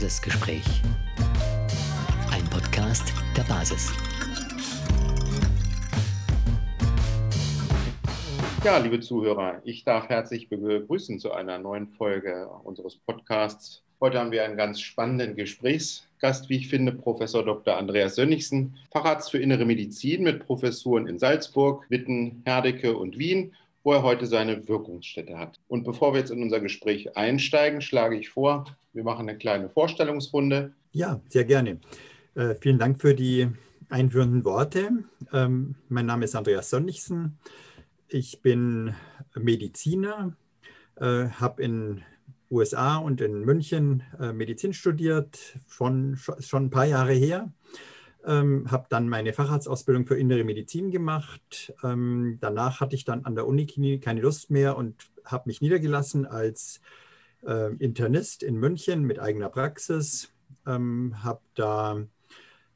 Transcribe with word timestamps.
Basisgespräch. 0.00 0.64
Ein 2.32 2.42
Podcast 2.48 3.12
der 3.36 3.42
Basis. 3.42 3.92
Ja, 8.64 8.78
liebe 8.78 9.00
Zuhörer, 9.00 9.60
ich 9.64 9.84
darf 9.84 10.08
herzlich 10.08 10.48
begrüßen 10.48 11.18
zu 11.18 11.32
einer 11.32 11.58
neuen 11.58 11.86
Folge 11.86 12.48
unseres 12.64 12.96
Podcasts. 12.96 13.82
Heute 14.00 14.18
haben 14.18 14.30
wir 14.30 14.42
einen 14.42 14.56
ganz 14.56 14.80
spannenden 14.80 15.36
Gesprächsgast, 15.36 16.48
wie 16.48 16.56
ich 16.56 16.68
finde, 16.68 16.92
Professor 16.92 17.44
Dr. 17.44 17.76
Andreas 17.76 18.14
Sönnigsen, 18.14 18.78
Facharzt 18.90 19.30
für 19.30 19.38
Innere 19.38 19.66
Medizin 19.66 20.22
mit 20.22 20.46
Professuren 20.46 21.08
in 21.08 21.18
Salzburg, 21.18 21.84
Witten, 21.90 22.40
Herdecke 22.46 22.96
und 22.96 23.18
Wien 23.18 23.52
wo 23.82 23.92
er 23.92 24.02
heute 24.02 24.26
seine 24.26 24.68
Wirkungsstätte 24.68 25.38
hat. 25.38 25.58
Und 25.68 25.84
bevor 25.84 26.12
wir 26.12 26.20
jetzt 26.20 26.30
in 26.30 26.42
unser 26.42 26.60
Gespräch 26.60 27.16
einsteigen, 27.16 27.80
schlage 27.80 28.16
ich 28.16 28.28
vor, 28.28 28.64
wir 28.92 29.04
machen 29.04 29.28
eine 29.28 29.38
kleine 29.38 29.68
Vorstellungsrunde. 29.68 30.72
Ja, 30.92 31.20
sehr 31.28 31.44
gerne. 31.44 31.80
Äh, 32.34 32.54
vielen 32.60 32.78
Dank 32.78 33.00
für 33.00 33.14
die 33.14 33.48
einführenden 33.88 34.44
Worte. 34.44 34.90
Ähm, 35.32 35.76
mein 35.88 36.06
Name 36.06 36.24
ist 36.24 36.36
Andreas 36.36 36.70
Sonnigsen. 36.70 37.38
Ich 38.08 38.42
bin 38.42 38.94
Mediziner, 39.34 40.36
äh, 40.96 41.28
habe 41.28 41.62
in 41.62 42.02
USA 42.50 42.96
und 42.96 43.20
in 43.20 43.44
München 43.44 44.02
äh, 44.20 44.32
Medizin 44.32 44.72
studiert, 44.72 45.38
schon, 45.68 46.18
schon 46.40 46.64
ein 46.64 46.70
paar 46.70 46.86
Jahre 46.86 47.12
her 47.12 47.52
ähm, 48.26 48.70
habe 48.70 48.86
dann 48.90 49.08
meine 49.08 49.32
Facharztausbildung 49.32 50.06
für 50.06 50.18
innere 50.18 50.44
Medizin 50.44 50.90
gemacht. 50.90 51.72
Ähm, 51.82 52.38
danach 52.40 52.80
hatte 52.80 52.96
ich 52.96 53.04
dann 53.04 53.24
an 53.24 53.34
der 53.34 53.46
Uniklinik 53.46 54.02
keine 54.02 54.20
Lust 54.20 54.50
mehr 54.50 54.76
und 54.76 54.94
habe 55.24 55.44
mich 55.46 55.60
niedergelassen 55.60 56.26
als 56.26 56.80
äh, 57.46 57.74
Internist 57.76 58.42
in 58.42 58.56
München 58.56 59.04
mit 59.04 59.18
eigener 59.18 59.48
Praxis. 59.48 60.32
Ähm, 60.66 61.22
habe 61.22 61.40
da 61.54 62.04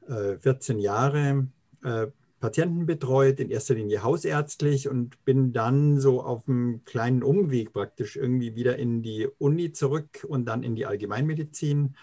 äh, 0.09 0.39
14 0.39 0.78
Jahre 0.78 1.48
äh, 1.83 2.06
Patienten 2.41 2.84
betreut, 2.84 3.41
in 3.41 3.51
erster 3.51 3.75
Linie 3.75 4.03
hausärztlich 4.03 4.89
und 4.89 5.25
bin 5.25 5.55
dann 5.55 5.98
so 5.98 6.23
auf 6.23 6.47
einem 6.47 6.84
kleinen 6.84 7.23
Umweg 7.23 7.73
praktisch 7.73 8.17
irgendwie 8.17 8.55
wieder 8.55 8.77
in 8.77 9.03
die 9.03 9.29
Uni 9.39 9.73
zurück 9.73 10.27
und 10.29 10.45
dann 10.45 10.62
in 10.62 10.77
die 10.77 10.84
Allgemeinmedizin. 10.84 11.97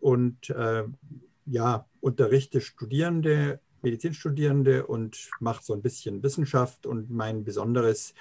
Und 0.00 0.48
äh, 0.50 0.84
ja, 1.44 1.86
unterrichte 2.00 2.60
Studierende, 2.60 3.60
Medizinstudierende 3.82 4.86
und 4.86 5.30
mache 5.40 5.62
so 5.62 5.72
ein 5.72 5.82
bisschen 5.82 6.22
Wissenschaft. 6.22 6.86
Und 6.86 7.10
mein 7.10 7.44
besonderes 7.44 8.14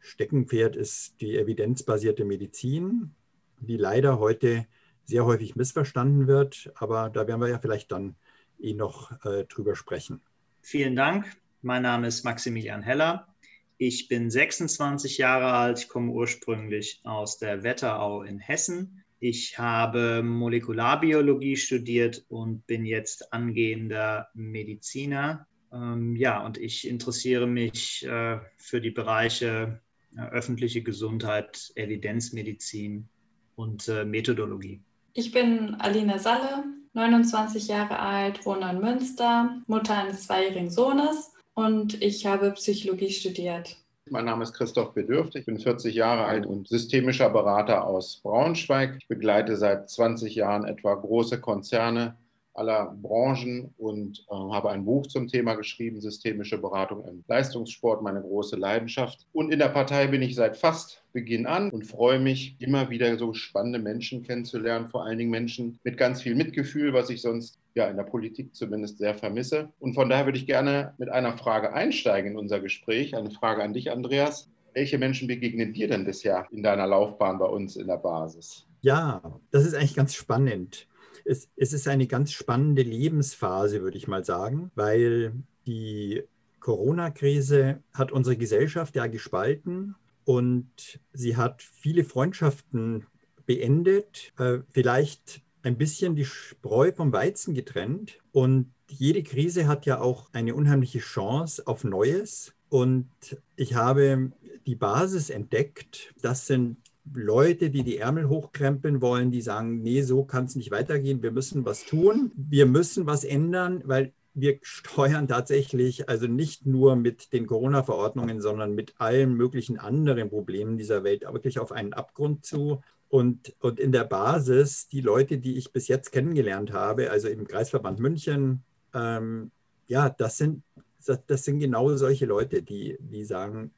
Steckenpferd 0.00 0.76
ist 0.76 1.20
die 1.20 1.36
evidenzbasierte 1.36 2.24
Medizin, 2.24 3.14
die 3.60 3.76
leider 3.76 4.18
heute 4.18 4.66
sehr 5.04 5.24
häufig 5.24 5.56
missverstanden 5.56 6.26
wird. 6.26 6.72
Aber 6.74 7.10
da 7.10 7.26
werden 7.26 7.40
wir 7.40 7.48
ja 7.48 7.58
vielleicht 7.58 7.92
dann 7.92 8.16
eh 8.60 8.74
noch 8.74 9.12
äh, 9.24 9.44
drüber 9.44 9.76
sprechen. 9.76 10.20
Vielen 10.62 10.96
Dank. 10.96 11.26
Mein 11.62 11.82
Name 11.82 12.08
ist 12.08 12.24
Maximilian 12.24 12.82
Heller. 12.82 13.28
Ich 13.76 14.08
bin 14.08 14.30
26 14.30 15.18
Jahre 15.18 15.52
alt, 15.52 15.88
komme 15.88 16.12
ursprünglich 16.12 17.00
aus 17.04 17.38
der 17.38 17.62
Wetterau 17.62 18.22
in 18.22 18.38
Hessen 18.38 19.03
ich 19.24 19.58
habe 19.58 20.22
Molekularbiologie 20.22 21.56
studiert 21.56 22.26
und 22.28 22.66
bin 22.66 22.84
jetzt 22.84 23.32
angehender 23.32 24.28
Mediziner. 24.34 25.46
Ähm, 25.72 26.14
ja, 26.14 26.44
und 26.44 26.58
ich 26.58 26.86
interessiere 26.86 27.46
mich 27.46 28.04
äh, 28.06 28.38
für 28.58 28.82
die 28.82 28.90
Bereiche 28.90 29.80
äh, 30.14 30.20
öffentliche 30.20 30.82
Gesundheit, 30.82 31.72
Evidenzmedizin 31.74 33.08
und 33.56 33.88
äh, 33.88 34.04
Methodologie. 34.04 34.82
Ich 35.14 35.32
bin 35.32 35.74
Alina 35.76 36.18
Salle, 36.18 36.64
29 36.92 37.68
Jahre 37.68 38.00
alt, 38.00 38.44
wohne 38.44 38.72
in 38.72 38.80
Münster, 38.80 39.58
Mutter 39.66 39.96
eines 39.96 40.26
zweijährigen 40.26 40.68
Sohnes 40.68 41.32
und 41.54 42.02
ich 42.02 42.26
habe 42.26 42.52
Psychologie 42.52 43.10
studiert. 43.10 43.78
Mein 44.10 44.26
Name 44.26 44.42
ist 44.42 44.52
Christoph 44.52 44.92
Bedürftig, 44.92 45.40
ich 45.40 45.46
bin 45.46 45.58
40 45.58 45.94
Jahre 45.94 46.26
alt 46.26 46.44
und 46.44 46.68
systemischer 46.68 47.30
Berater 47.30 47.86
aus 47.86 48.20
Braunschweig. 48.22 48.98
Ich 49.00 49.08
begleite 49.08 49.56
seit 49.56 49.88
20 49.88 50.34
Jahren 50.34 50.66
etwa 50.66 50.94
große 50.94 51.40
Konzerne 51.40 52.14
aller 52.54 52.96
Branchen 53.02 53.74
und 53.76 54.24
äh, 54.30 54.34
habe 54.34 54.70
ein 54.70 54.84
Buch 54.84 55.06
zum 55.06 55.28
Thema 55.28 55.54
geschrieben, 55.54 56.00
Systemische 56.00 56.58
Beratung 56.58 57.04
im 57.06 57.24
Leistungssport, 57.26 58.02
meine 58.02 58.22
große 58.22 58.56
Leidenschaft. 58.56 59.26
Und 59.32 59.52
in 59.52 59.58
der 59.58 59.68
Partei 59.68 60.06
bin 60.06 60.22
ich 60.22 60.34
seit 60.34 60.56
fast 60.56 61.02
Beginn 61.12 61.46
an 61.46 61.70
und 61.70 61.86
freue 61.86 62.18
mich, 62.18 62.56
immer 62.58 62.90
wieder 62.90 63.16
so 63.18 63.34
spannende 63.34 63.78
Menschen 63.78 64.22
kennenzulernen, 64.22 64.88
vor 64.88 65.04
allen 65.04 65.18
Dingen 65.18 65.30
Menschen 65.30 65.78
mit 65.84 65.96
ganz 65.96 66.22
viel 66.22 66.34
Mitgefühl, 66.34 66.92
was 66.92 67.10
ich 67.10 67.20
sonst 67.20 67.58
ja 67.74 67.86
in 67.88 67.96
der 67.96 68.04
Politik 68.04 68.54
zumindest 68.54 68.98
sehr 68.98 69.14
vermisse. 69.14 69.68
Und 69.80 69.94
von 69.94 70.08
daher 70.08 70.26
würde 70.26 70.38
ich 70.38 70.46
gerne 70.46 70.94
mit 70.98 71.08
einer 71.08 71.36
Frage 71.36 71.72
einsteigen 71.72 72.32
in 72.32 72.38
unser 72.38 72.60
Gespräch. 72.60 73.16
Eine 73.16 73.30
Frage 73.30 73.62
an 73.62 73.74
dich, 73.74 73.90
Andreas. 73.90 74.48
Welche 74.72 74.98
Menschen 74.98 75.28
begegnen 75.28 75.72
dir 75.72 75.86
denn 75.86 76.04
bisher 76.04 76.46
in 76.50 76.62
deiner 76.62 76.86
Laufbahn 76.86 77.38
bei 77.38 77.46
uns 77.46 77.76
in 77.76 77.86
der 77.86 77.96
Basis? 77.96 78.66
Ja, 78.80 79.22
das 79.52 79.64
ist 79.64 79.74
eigentlich 79.74 79.94
ganz 79.94 80.14
spannend 80.14 80.88
es, 81.24 81.48
es 81.56 81.72
ist 81.72 81.88
eine 81.88 82.06
ganz 82.06 82.32
spannende 82.32 82.82
Lebensphase, 82.82 83.82
würde 83.82 83.96
ich 83.96 84.08
mal 84.08 84.24
sagen, 84.24 84.70
weil 84.74 85.32
die 85.66 86.22
Corona-Krise 86.60 87.82
hat 87.92 88.12
unsere 88.12 88.36
Gesellschaft 88.36 88.96
ja 88.96 89.06
gespalten 89.06 89.94
und 90.24 90.98
sie 91.12 91.36
hat 91.36 91.62
viele 91.62 92.04
Freundschaften 92.04 93.06
beendet, 93.46 94.32
äh, 94.38 94.58
vielleicht 94.70 95.42
ein 95.62 95.76
bisschen 95.76 96.14
die 96.14 96.24
Spreu 96.24 96.92
vom 96.92 97.12
Weizen 97.12 97.54
getrennt. 97.54 98.18
Und 98.32 98.72
jede 98.88 99.22
Krise 99.22 99.66
hat 99.66 99.86
ja 99.86 100.00
auch 100.00 100.28
eine 100.32 100.54
unheimliche 100.54 100.98
Chance 100.98 101.66
auf 101.66 101.84
Neues. 101.84 102.54
Und 102.68 103.08
ich 103.56 103.74
habe 103.74 104.32
die 104.66 104.74
Basis 104.74 105.30
entdeckt. 105.30 106.14
Das 106.20 106.46
sind 106.46 106.76
Leute, 107.12 107.70
die 107.70 107.82
die 107.82 107.98
Ärmel 107.98 108.28
hochkrempeln 108.28 109.02
wollen, 109.02 109.30
die 109.30 109.42
sagen, 109.42 109.82
nee, 109.82 110.02
so 110.02 110.24
kann 110.24 110.46
es 110.46 110.56
nicht 110.56 110.70
weitergehen, 110.70 111.22
wir 111.22 111.32
müssen 111.32 111.64
was 111.64 111.84
tun, 111.84 112.32
wir 112.34 112.66
müssen 112.66 113.06
was 113.06 113.24
ändern, 113.24 113.82
weil 113.84 114.12
wir 114.34 114.58
steuern 114.62 115.28
tatsächlich 115.28 116.08
also 116.08 116.26
nicht 116.26 116.66
nur 116.66 116.96
mit 116.96 117.32
den 117.32 117.46
Corona-Verordnungen, 117.46 118.40
sondern 118.40 118.74
mit 118.74 118.94
allen 118.98 119.34
möglichen 119.34 119.78
anderen 119.78 120.28
Problemen 120.28 120.76
dieser 120.76 121.04
Welt 121.04 121.22
wirklich 121.22 121.60
auf 121.60 121.70
einen 121.70 121.92
Abgrund 121.92 122.44
zu. 122.44 122.82
Und, 123.08 123.54
und 123.60 123.78
in 123.78 123.92
der 123.92 124.04
Basis, 124.04 124.88
die 124.88 125.00
Leute, 125.00 125.38
die 125.38 125.56
ich 125.56 125.72
bis 125.72 125.86
jetzt 125.86 126.10
kennengelernt 126.10 126.72
habe, 126.72 127.12
also 127.12 127.28
im 127.28 127.46
Kreisverband 127.46 128.00
München, 128.00 128.64
ähm, 128.92 129.52
ja, 129.86 130.08
das 130.08 130.38
sind, 130.38 130.64
das, 131.06 131.24
das 131.26 131.44
sind 131.44 131.60
genau 131.60 131.94
solche 131.94 132.26
Leute, 132.26 132.62
die, 132.62 132.96
die 132.98 133.24
sagen, 133.24 133.70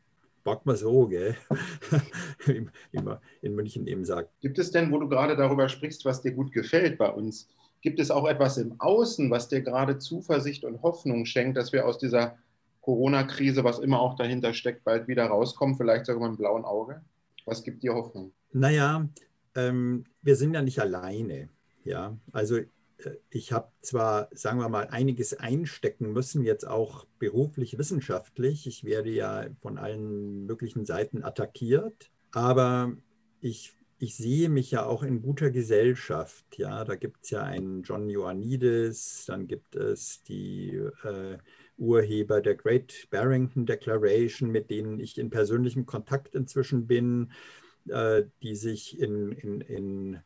Bock 0.46 0.64
mal 0.64 0.76
so, 0.76 1.08
gell? 1.08 1.36
wie 2.46 3.02
man 3.02 3.18
in 3.42 3.56
München 3.56 3.86
eben 3.88 4.04
sagt. 4.04 4.30
Gibt 4.40 4.60
es 4.60 4.70
denn, 4.70 4.92
wo 4.92 4.98
du 5.00 5.08
gerade 5.08 5.36
darüber 5.36 5.68
sprichst, 5.68 6.04
was 6.04 6.22
dir 6.22 6.30
gut 6.30 6.52
gefällt 6.52 6.98
bei 6.98 7.10
uns, 7.10 7.48
gibt 7.82 7.98
es 7.98 8.12
auch 8.12 8.28
etwas 8.28 8.56
im 8.56 8.80
Außen, 8.80 9.28
was 9.28 9.48
dir 9.48 9.60
gerade 9.60 9.98
Zuversicht 9.98 10.64
und 10.64 10.82
Hoffnung 10.82 11.26
schenkt, 11.26 11.56
dass 11.56 11.72
wir 11.72 11.84
aus 11.84 11.98
dieser 11.98 12.38
Corona-Krise, 12.80 13.64
was 13.64 13.80
immer 13.80 13.98
auch 13.98 14.14
dahinter 14.14 14.54
steckt, 14.54 14.84
bald 14.84 15.08
wieder 15.08 15.26
rauskommen, 15.26 15.74
vielleicht 15.74 16.06
sogar 16.06 16.20
mit 16.20 16.28
einem 16.28 16.36
blauen 16.36 16.64
Auge? 16.64 17.02
Was 17.44 17.64
gibt 17.64 17.82
dir 17.82 17.94
Hoffnung? 17.94 18.30
Naja, 18.52 19.08
ähm, 19.56 20.04
wir 20.22 20.36
sind 20.36 20.54
ja 20.54 20.62
nicht 20.62 20.78
alleine. 20.78 21.48
Ja, 21.82 22.16
also 22.30 22.60
ich 23.30 23.52
habe 23.52 23.70
zwar, 23.82 24.28
sagen 24.32 24.58
wir 24.58 24.68
mal, 24.68 24.88
einiges 24.88 25.34
einstecken 25.34 26.12
müssen, 26.12 26.42
jetzt 26.42 26.66
auch 26.66 27.06
beruflich, 27.18 27.78
wissenschaftlich. 27.78 28.66
Ich 28.66 28.84
werde 28.84 29.10
ja 29.10 29.46
von 29.60 29.78
allen 29.78 30.46
möglichen 30.46 30.86
Seiten 30.86 31.22
attackiert, 31.22 32.10
aber 32.32 32.96
ich, 33.40 33.74
ich 33.98 34.16
sehe 34.16 34.48
mich 34.48 34.70
ja 34.70 34.86
auch 34.86 35.02
in 35.02 35.22
guter 35.22 35.50
Gesellschaft. 35.50 36.44
Ja, 36.56 36.84
da 36.84 36.96
gibt 36.96 37.24
es 37.24 37.30
ja 37.30 37.42
einen 37.42 37.82
John 37.82 38.08
Ioannidis, 38.08 39.24
dann 39.26 39.46
gibt 39.46 39.76
es 39.76 40.22
die 40.22 40.76
äh, 41.04 41.38
Urheber 41.76 42.40
der 42.40 42.54
Great 42.54 43.08
Barrington 43.10 43.66
Declaration, 43.66 44.50
mit 44.50 44.70
denen 44.70 45.00
ich 45.00 45.18
in 45.18 45.30
persönlichem 45.30 45.84
Kontakt 45.84 46.34
inzwischen 46.34 46.86
bin, 46.86 47.32
äh, 47.88 48.24
die 48.42 48.56
sich 48.56 48.98
in, 48.98 49.32
in, 49.32 49.60
in 49.60 50.18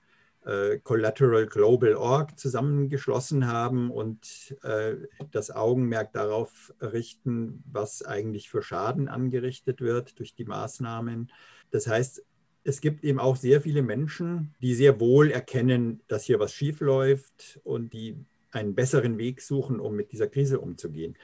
äh, 0.45 0.79
Collateral 0.79 1.47
Global 1.47 1.95
Org 1.95 2.39
zusammengeschlossen 2.39 3.47
haben 3.47 3.91
und 3.91 4.57
äh, 4.63 4.97
das 5.31 5.51
Augenmerk 5.51 6.13
darauf 6.13 6.73
richten, 6.81 7.63
was 7.71 8.03
eigentlich 8.03 8.49
für 8.51 8.63
Schaden 8.63 9.09
angerichtet 9.09 9.81
wird 9.81 10.19
durch 10.19 10.35
die 10.35 10.45
Maßnahmen. 10.45 11.31
Das 11.71 11.87
heißt, 11.87 12.25
es 12.65 12.81
gibt 12.81 13.05
eben 13.05 13.19
auch 13.19 13.37
sehr 13.37 13.61
viele 13.61 13.83
Menschen, 13.83 14.55
die 14.61 14.75
sehr 14.75 15.01
wohl 15.01 15.31
erkennen, 15.31 16.03
dass 16.09 16.25
hier 16.25 16.39
was 16.39 16.53
schief 16.53 16.81
läuft 16.81 17.61
und 17.65 17.93
die 17.93 18.25
einen 18.51 18.75
besseren 18.75 19.19
Weg 19.19 19.41
suchen, 19.41 19.81
um 19.81 19.95
mit 19.95 20.13
dieser 20.13 20.27
Krise 20.27 20.61
umzugehen. 20.61 21.17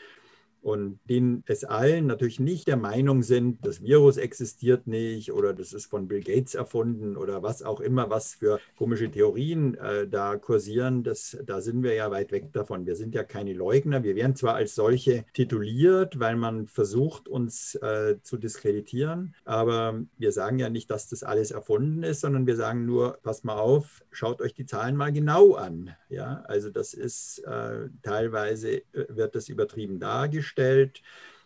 Und 0.67 0.99
denen 1.09 1.45
es 1.47 1.63
allen 1.63 2.07
natürlich 2.07 2.41
nicht 2.41 2.67
der 2.67 2.77
Meinung 2.77 3.23
sind, 3.23 3.65
das 3.65 3.85
Virus 3.85 4.17
existiert 4.17 4.89
nicht 4.89 5.33
oder 5.33 5.55
das 5.55 5.73
ist 5.73 5.87
von 5.87 6.09
Bill 6.09 6.25
Gates 6.25 6.57
erfunden 6.57 7.17
oder 7.17 7.45
was 7.45 7.63
auch 7.63 7.81
immer, 7.81 8.11
was 8.11 8.35
für 8.35 8.59
komische 8.77 9.09
Theorien 9.09 9.77
äh, 9.77 10.09
da 10.09 10.35
kursieren, 10.35 11.05
das, 11.05 11.39
da 11.47 11.61
sind 11.61 11.85
wir 11.85 11.95
ja 11.95 12.11
weit 12.11 12.33
weg 12.33 12.53
davon. 12.53 12.85
Wir 12.85 12.97
sind 12.97 13.15
ja 13.15 13.23
keine 13.23 13.53
Leugner. 13.53 14.03
Wir 14.03 14.17
werden 14.17 14.35
zwar 14.35 14.57
als 14.57 14.75
solche 14.75 15.25
tituliert, 15.35 16.19
weil 16.19 16.35
man 16.35 16.67
versucht, 16.67 17.29
uns 17.29 17.77
äh, 17.77 18.17
zu 18.25 18.37
diskreditieren, 18.37 19.37
aber 19.45 20.03
wir 20.19 20.33
sagen 20.33 20.59
ja 20.59 20.69
nicht, 20.69 20.91
dass 20.91 21.09
das 21.09 21.23
alles 21.23 21.53
erfunden 21.53 22.03
ist, 22.03 22.23
sondern 22.23 22.49
wir 22.49 22.57
sagen 22.57 22.87
nur, 22.87 23.19
pass 23.23 23.45
mal 23.45 23.55
auf, 23.55 24.03
schaut 24.11 24.41
euch 24.41 24.55
die 24.55 24.67
Zahlen 24.67 24.97
mal 24.97 25.13
genau 25.13 25.55
an. 25.55 25.95
Ja, 26.09 26.43
also 26.49 26.71
das 26.71 26.93
ist 26.93 27.39
äh, 27.47 27.89
teilweise 28.03 28.79
äh, 28.79 28.83
wird 29.11 29.37
das 29.37 29.49
übertrieben 29.49 30.01
dargestellt. 30.01 30.56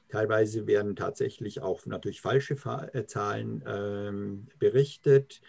Teilweise 0.08 0.66
werden 0.66 0.96
tatsächlich 0.96 1.60
auch 1.60 1.86
natürlich 1.86 2.20
falsche 2.20 2.54
äh, 2.92 3.06
Zahlen 3.06 3.62
ähm, 3.66 4.48
berichtet 4.58 5.40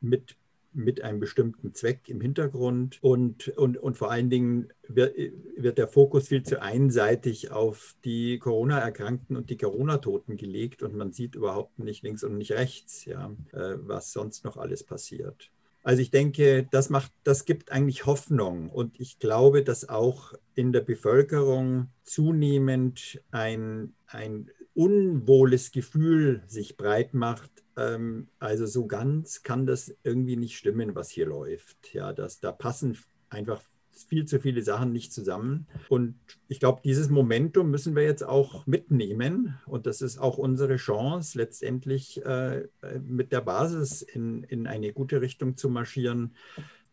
mit 0.00 0.36
mit 0.76 1.00
einem 1.00 1.20
bestimmten 1.20 1.72
Zweck 1.74 2.08
im 2.08 2.20
Hintergrund. 2.20 2.98
Und, 3.00 3.48
und, 3.48 3.78
und 3.78 3.96
vor 3.96 4.10
allen 4.10 4.28
Dingen 4.28 4.68
wird, 4.86 5.16
wird 5.56 5.78
der 5.78 5.88
Fokus 5.88 6.28
viel 6.28 6.42
zu 6.42 6.60
einseitig 6.60 7.50
auf 7.50 7.96
die 8.04 8.38
Corona-Erkrankten 8.38 9.36
und 9.36 9.48
die 9.48 9.56
Corona-Toten 9.56 10.36
gelegt. 10.36 10.82
Und 10.82 10.94
man 10.94 11.12
sieht 11.12 11.34
überhaupt 11.34 11.78
nicht 11.78 12.02
links 12.02 12.22
und 12.22 12.36
nicht 12.36 12.52
rechts, 12.52 13.06
ja, 13.06 13.34
äh, 13.52 13.76
was 13.78 14.12
sonst 14.12 14.44
noch 14.44 14.58
alles 14.58 14.84
passiert. 14.84 15.50
Also 15.86 16.02
ich 16.02 16.10
denke, 16.10 16.66
das 16.72 16.90
macht, 16.90 17.12
das 17.22 17.44
gibt 17.44 17.70
eigentlich 17.70 18.06
Hoffnung 18.06 18.70
und 18.70 18.98
ich 18.98 19.20
glaube, 19.20 19.62
dass 19.62 19.88
auch 19.88 20.34
in 20.56 20.72
der 20.72 20.80
Bevölkerung 20.80 21.90
zunehmend 22.02 23.22
ein, 23.30 23.94
ein 24.08 24.50
unwohles 24.74 25.70
Gefühl 25.70 26.42
sich 26.48 26.76
breit 26.76 27.14
macht. 27.14 27.52
Ähm, 27.76 28.26
also 28.40 28.66
so 28.66 28.88
ganz 28.88 29.44
kann 29.44 29.64
das 29.64 29.94
irgendwie 30.02 30.34
nicht 30.34 30.56
stimmen, 30.56 30.96
was 30.96 31.08
hier 31.10 31.26
läuft. 31.26 31.94
Ja, 31.94 32.12
das, 32.12 32.40
da 32.40 32.50
passen 32.50 32.98
einfach 33.30 33.62
viel 34.04 34.26
zu 34.26 34.40
viele 34.40 34.62
Sachen 34.62 34.92
nicht 34.92 35.12
zusammen. 35.12 35.66
Und 35.88 36.16
ich 36.48 36.60
glaube, 36.60 36.80
dieses 36.84 37.08
Momentum 37.08 37.70
müssen 37.70 37.96
wir 37.96 38.02
jetzt 38.02 38.24
auch 38.24 38.66
mitnehmen. 38.66 39.58
Und 39.66 39.86
das 39.86 40.02
ist 40.02 40.18
auch 40.18 40.38
unsere 40.38 40.76
Chance, 40.76 41.38
letztendlich 41.38 42.24
äh, 42.24 42.68
mit 43.00 43.32
der 43.32 43.40
Basis 43.40 44.02
in, 44.02 44.42
in 44.44 44.66
eine 44.66 44.92
gute 44.92 45.20
Richtung 45.20 45.56
zu 45.56 45.68
marschieren, 45.68 46.34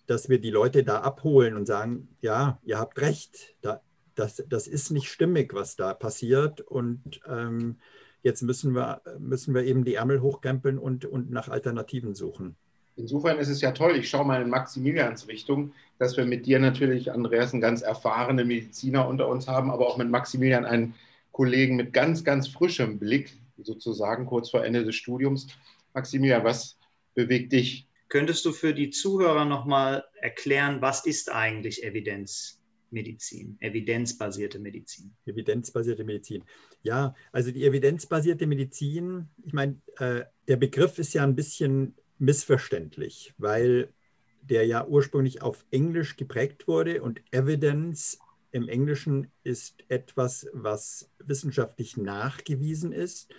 dass 0.06 0.30
wir 0.30 0.40
die 0.40 0.50
Leute 0.50 0.84
da 0.84 1.00
abholen 1.02 1.56
und 1.56 1.66
sagen, 1.66 2.10
ja, 2.22 2.60
ihr 2.64 2.78
habt 2.78 3.00
recht, 3.00 3.56
da, 3.62 3.82
das, 4.16 4.44
das 4.48 4.68
ist 4.68 4.92
nicht 4.92 5.10
stimmig, 5.10 5.54
was 5.54 5.76
da 5.76 5.94
passiert. 5.94 6.62
Und 6.62 7.22
ähm, 7.28 7.78
jetzt 8.22 8.42
müssen 8.42 8.74
wir, 8.74 9.02
müssen 9.20 9.54
wir 9.54 9.64
eben 9.64 9.86
die 9.86 9.96
Ärmel 9.96 10.22
hochkrempeln 10.22 10.78
und, 10.78 11.06
und 11.06 11.32
nach 11.32 11.50
Alternativen 11.50 12.16
suchen. 12.16 12.56
Insofern 12.96 13.40
ist 13.40 13.50
es 13.50 13.62
ja 13.62 13.72
toll, 13.72 13.96
ich 13.96 14.10
schaue 14.10 14.26
mal 14.26 14.42
in 14.42 14.50
Maximilians 14.50 15.28
Richtung, 15.28 15.74
dass 15.98 16.16
wir 16.16 16.26
mit 16.26 16.46
dir 16.46 16.60
natürlich, 16.60 17.12
Andreas, 17.12 17.54
einen 17.54 17.62
ganz 17.62 17.82
erfahrenen 17.82 18.48
Mediziner 18.48 19.08
unter 19.08 19.28
uns 19.28 19.48
haben, 19.48 19.72
aber 19.72 19.88
auch 19.88 19.98
mit 19.98 20.10
Maximilian 20.10 20.66
einen 20.66 20.94
Kollegen 21.32 21.76
mit 21.76 21.94
ganz, 21.94 22.24
ganz 22.24 22.48
frischem 22.48 23.00
Blick, 23.00 23.34
sozusagen 23.58 24.26
kurz 24.26 24.52
vor 24.52 24.64
Ende 24.64 24.86
des 24.86 24.96
Studiums. 24.96 25.48
Maximilian, 25.94 26.44
was 26.44 26.78
bewegt 27.16 27.52
dich? 27.54 27.88
Könntest 28.10 28.46
du 28.46 28.52
für 28.52 28.76
die 28.76 28.92
Zuhörer 28.92 29.46
nochmal 29.46 30.06
erklären, 30.22 30.82
was 30.82 31.04
ist 31.06 31.32
eigentlich 31.32 31.84
Evidenzmedizin, 31.84 33.58
evidenzbasierte 33.60 34.60
Medizin? 34.60 35.16
Evidenzbasierte 35.26 36.04
Medizin. 36.04 36.44
Ja, 36.84 37.16
also 37.32 37.50
die 37.50 37.66
evidenzbasierte 37.66 38.46
Medizin, 38.46 39.30
ich 39.44 39.54
meine, 39.54 39.82
äh, 39.98 40.26
der 40.48 40.58
Begriff 40.58 41.00
ist 41.00 41.14
ja 41.16 41.24
ein 41.24 41.36
bisschen 41.36 41.96
missverständlich, 42.18 43.34
weil 43.38 43.94
der 44.42 44.66
ja 44.66 44.86
ursprünglich 44.86 45.42
auf 45.42 45.66
Englisch 45.72 46.18
geprägt 46.18 46.68
wurde 46.68 47.02
und 47.02 47.22
Evidence 47.32 48.20
im 48.52 48.68
Englischen 48.68 49.32
ist 49.44 49.84
etwas, 49.90 50.48
was 50.54 51.10
wissenschaftlich 51.18 51.98
nachgewiesen 51.98 52.92
ist. 52.92 53.34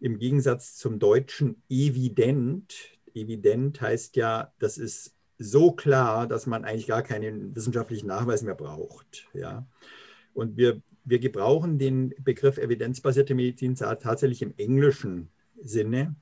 Im 0.00 0.18
Gegensatz 0.18 0.76
zum 0.76 0.98
Deutschen 0.98 1.62
evident. 1.68 2.74
Evident 3.14 3.80
heißt 3.80 4.16
ja, 4.16 4.52
das 4.58 4.78
ist 4.78 5.14
so 5.38 5.72
klar, 5.72 6.26
dass 6.26 6.46
man 6.46 6.64
eigentlich 6.64 6.86
gar 6.86 7.02
keinen 7.02 7.54
wissenschaftlichen 7.54 8.06
Nachweis 8.06 8.42
mehr 8.42 8.54
braucht. 8.54 9.28
Ja? 9.34 9.66
Und 10.32 10.56
wir, 10.56 10.80
wir 11.04 11.18
gebrauchen 11.18 11.78
den 11.78 12.14
Begriff 12.18 12.56
evidenzbasierte 12.56 13.34
Medizin 13.34 13.74
tatsächlich 13.74 14.40
im 14.40 14.54
englischen 14.56 15.30
Sinne. 15.62 16.16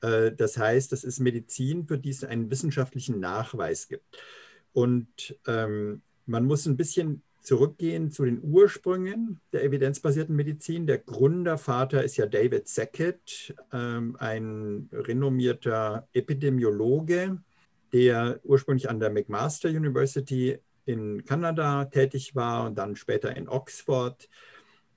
Äh, 0.00 0.32
das 0.32 0.56
heißt, 0.56 0.92
das 0.92 1.04
ist 1.04 1.20
Medizin, 1.20 1.86
für 1.86 1.98
die 1.98 2.10
es 2.10 2.24
einen 2.24 2.50
wissenschaftlichen 2.50 3.20
Nachweis 3.20 3.88
gibt. 3.88 4.18
Und 4.72 5.36
ähm, 5.46 6.02
man 6.26 6.44
muss 6.44 6.66
ein 6.66 6.76
bisschen 6.76 7.22
zurückgehen 7.40 8.10
zu 8.10 8.24
den 8.24 8.40
Ursprüngen 8.42 9.40
der 9.52 9.64
evidenzbasierten 9.64 10.36
Medizin. 10.36 10.86
Der 10.86 10.98
Gründervater 10.98 12.04
ist 12.04 12.16
ja 12.18 12.26
David 12.26 12.68
Sackett, 12.68 13.54
ähm, 13.72 14.16
ein 14.18 14.90
renommierter 14.92 16.06
Epidemiologe, 16.12 17.38
der 17.92 18.40
ursprünglich 18.44 18.90
an 18.90 19.00
der 19.00 19.10
McMaster 19.10 19.70
University 19.70 20.58
in 20.84 21.24
Kanada 21.24 21.86
tätig 21.86 22.34
war 22.34 22.66
und 22.66 22.76
dann 22.76 22.96
später 22.96 23.34
in 23.34 23.48
Oxford 23.48 24.28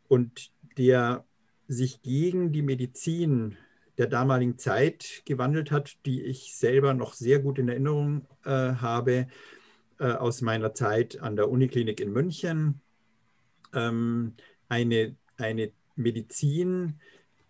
und 0.07 0.51
der 0.77 1.23
sich 1.67 2.01
gegen 2.01 2.51
die 2.51 2.61
Medizin 2.61 3.57
der 3.97 4.07
damaligen 4.07 4.57
Zeit 4.57 5.21
gewandelt 5.25 5.71
hat, 5.71 5.97
die 6.05 6.21
ich 6.23 6.55
selber 6.55 6.93
noch 6.93 7.13
sehr 7.13 7.39
gut 7.39 7.59
in 7.59 7.69
Erinnerung 7.69 8.27
äh, 8.45 8.49
habe 8.49 9.27
äh, 9.99 10.05
aus 10.13 10.41
meiner 10.41 10.73
Zeit 10.73 11.19
an 11.21 11.35
der 11.35 11.49
Uniklinik 11.49 11.99
in 11.99 12.11
München. 12.11 12.81
Ähm, 13.73 14.33
eine, 14.69 15.15
eine 15.37 15.71
Medizin, 15.95 16.99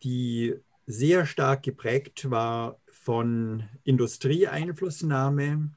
die 0.04 0.56
sehr 0.88 1.26
stark 1.26 1.64
geprägt 1.64 2.30
war 2.30 2.78
von 2.92 3.64
Industrieeinflussnahme. 3.84 5.72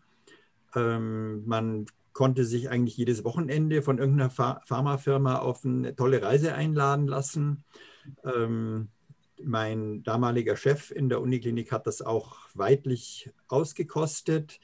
Ähm, 0.74 1.46
man 1.46 1.86
konnte 2.12 2.44
sich 2.44 2.70
eigentlich 2.70 2.96
jedes 2.96 3.24
Wochenende 3.24 3.82
von 3.82 3.98
irgendeiner 3.98 4.30
Pharmafirma 4.30 5.38
auf 5.38 5.64
eine 5.64 5.94
tolle 5.94 6.22
Reise 6.22 6.54
einladen 6.54 7.06
lassen. 7.06 7.64
Ähm, 8.24 8.88
mein 9.42 10.02
damaliger 10.02 10.56
Chef 10.56 10.90
in 10.90 11.08
der 11.08 11.20
Uniklinik 11.20 11.72
hat 11.72 11.86
das 11.86 12.02
auch 12.02 12.36
weitlich 12.54 13.30
ausgekostet. 13.48 14.60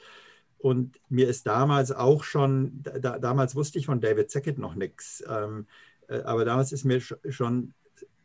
Und 0.59 1.01
mir 1.09 1.29
ist 1.29 1.47
damals 1.47 1.91
auch 1.91 2.23
schon, 2.23 2.83
da, 2.83 3.19
damals 3.19 3.57
wusste 3.57 3.79
ich 3.79 3.87
von 3.87 4.01
David 4.01 4.31
Sackett 4.31 4.59
noch 4.59 4.75
nichts, 4.75 5.25
ähm, 5.27 5.67
äh, 6.09 6.21
aber 6.21 6.45
damals 6.45 6.73
ist 6.73 6.85
mir 6.85 7.01
schon 7.01 7.73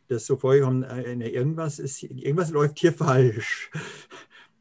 das 0.08 0.26
so 0.26 0.38
vorgekommen, 0.38 0.84
äh, 0.84 1.30
irgendwas, 1.30 1.80
ist, 1.80 2.04
irgendwas 2.04 2.52
läuft 2.52 2.80
hier 2.80 2.94
falsch. 2.94 3.72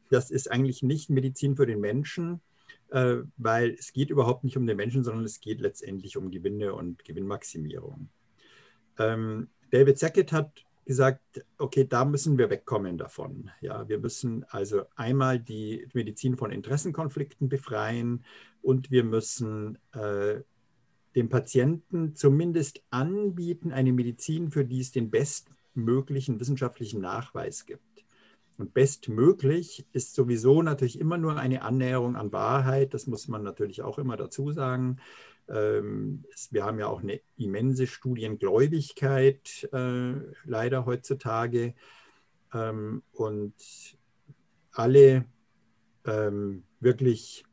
Das 0.09 0.31
ist 0.31 0.49
eigentlich 0.49 0.83
nicht 0.83 1.09
Medizin 1.09 1.55
für 1.55 1.65
den 1.65 1.81
Menschen, 1.81 2.41
äh, 2.89 3.17
weil 3.37 3.71
es 3.71 3.91
geht 3.91 4.09
überhaupt 4.09 4.43
nicht 4.43 4.57
um 4.57 4.65
den 4.65 4.77
Menschen, 4.77 5.03
sondern 5.03 5.25
es 5.25 5.41
geht 5.41 5.59
letztendlich 5.59 6.17
um 6.17 6.31
Gewinne 6.31 6.73
und 6.73 7.03
Gewinnmaximierung. 7.03 8.09
Ähm, 8.97 9.49
David 9.71 9.99
Sackett 9.99 10.31
hat 10.31 10.64
gesagt, 10.85 11.43
okay, 11.57 11.85
da 11.87 12.05
müssen 12.05 12.37
wir 12.37 12.49
wegkommen 12.49 12.97
davon. 12.97 13.49
Ja, 13.59 13.89
wir 13.89 13.99
müssen 13.99 14.45
also 14.49 14.83
einmal 14.95 15.39
die 15.39 15.87
Medizin 15.93 16.37
von 16.37 16.51
Interessenkonflikten 16.51 17.49
befreien 17.49 18.23
und 18.61 18.91
wir 18.91 19.03
müssen 19.03 19.79
äh, 19.93 20.41
dem 21.15 21.29
Patienten 21.29 22.15
zumindest 22.15 22.83
anbieten, 22.91 23.71
eine 23.71 23.93
Medizin, 23.93 24.51
für 24.51 24.65
die 24.65 24.81
es 24.81 24.91
den 24.91 25.09
bestmöglichen 25.09 26.39
wissenschaftlichen 26.39 27.01
Nachweis 27.01 27.65
gibt. 27.65 27.81
Und 28.57 28.73
bestmöglich 28.73 29.85
ist 29.91 30.15
sowieso 30.15 30.61
natürlich 30.61 30.99
immer 30.99 31.17
nur 31.17 31.37
eine 31.37 31.61
Annäherung 31.63 32.15
an 32.15 32.31
Wahrheit. 32.31 32.93
Das 32.93 33.07
muss 33.07 33.27
man 33.27 33.43
natürlich 33.43 33.81
auch 33.81 33.97
immer 33.97 34.17
dazu 34.17 34.51
sagen. 34.51 34.97
Ähm, 35.49 36.25
wir 36.51 36.65
haben 36.65 36.79
ja 36.79 36.87
auch 36.87 37.01
eine 37.01 37.21
immense 37.37 37.87
Studiengläubigkeit 37.87 39.69
äh, 39.71 40.13
leider 40.45 40.85
heutzutage. 40.85 41.75
Ähm, 42.53 43.03
und 43.11 43.53
alle 44.71 45.25
ähm, 46.05 46.63
wirklich 46.79 47.43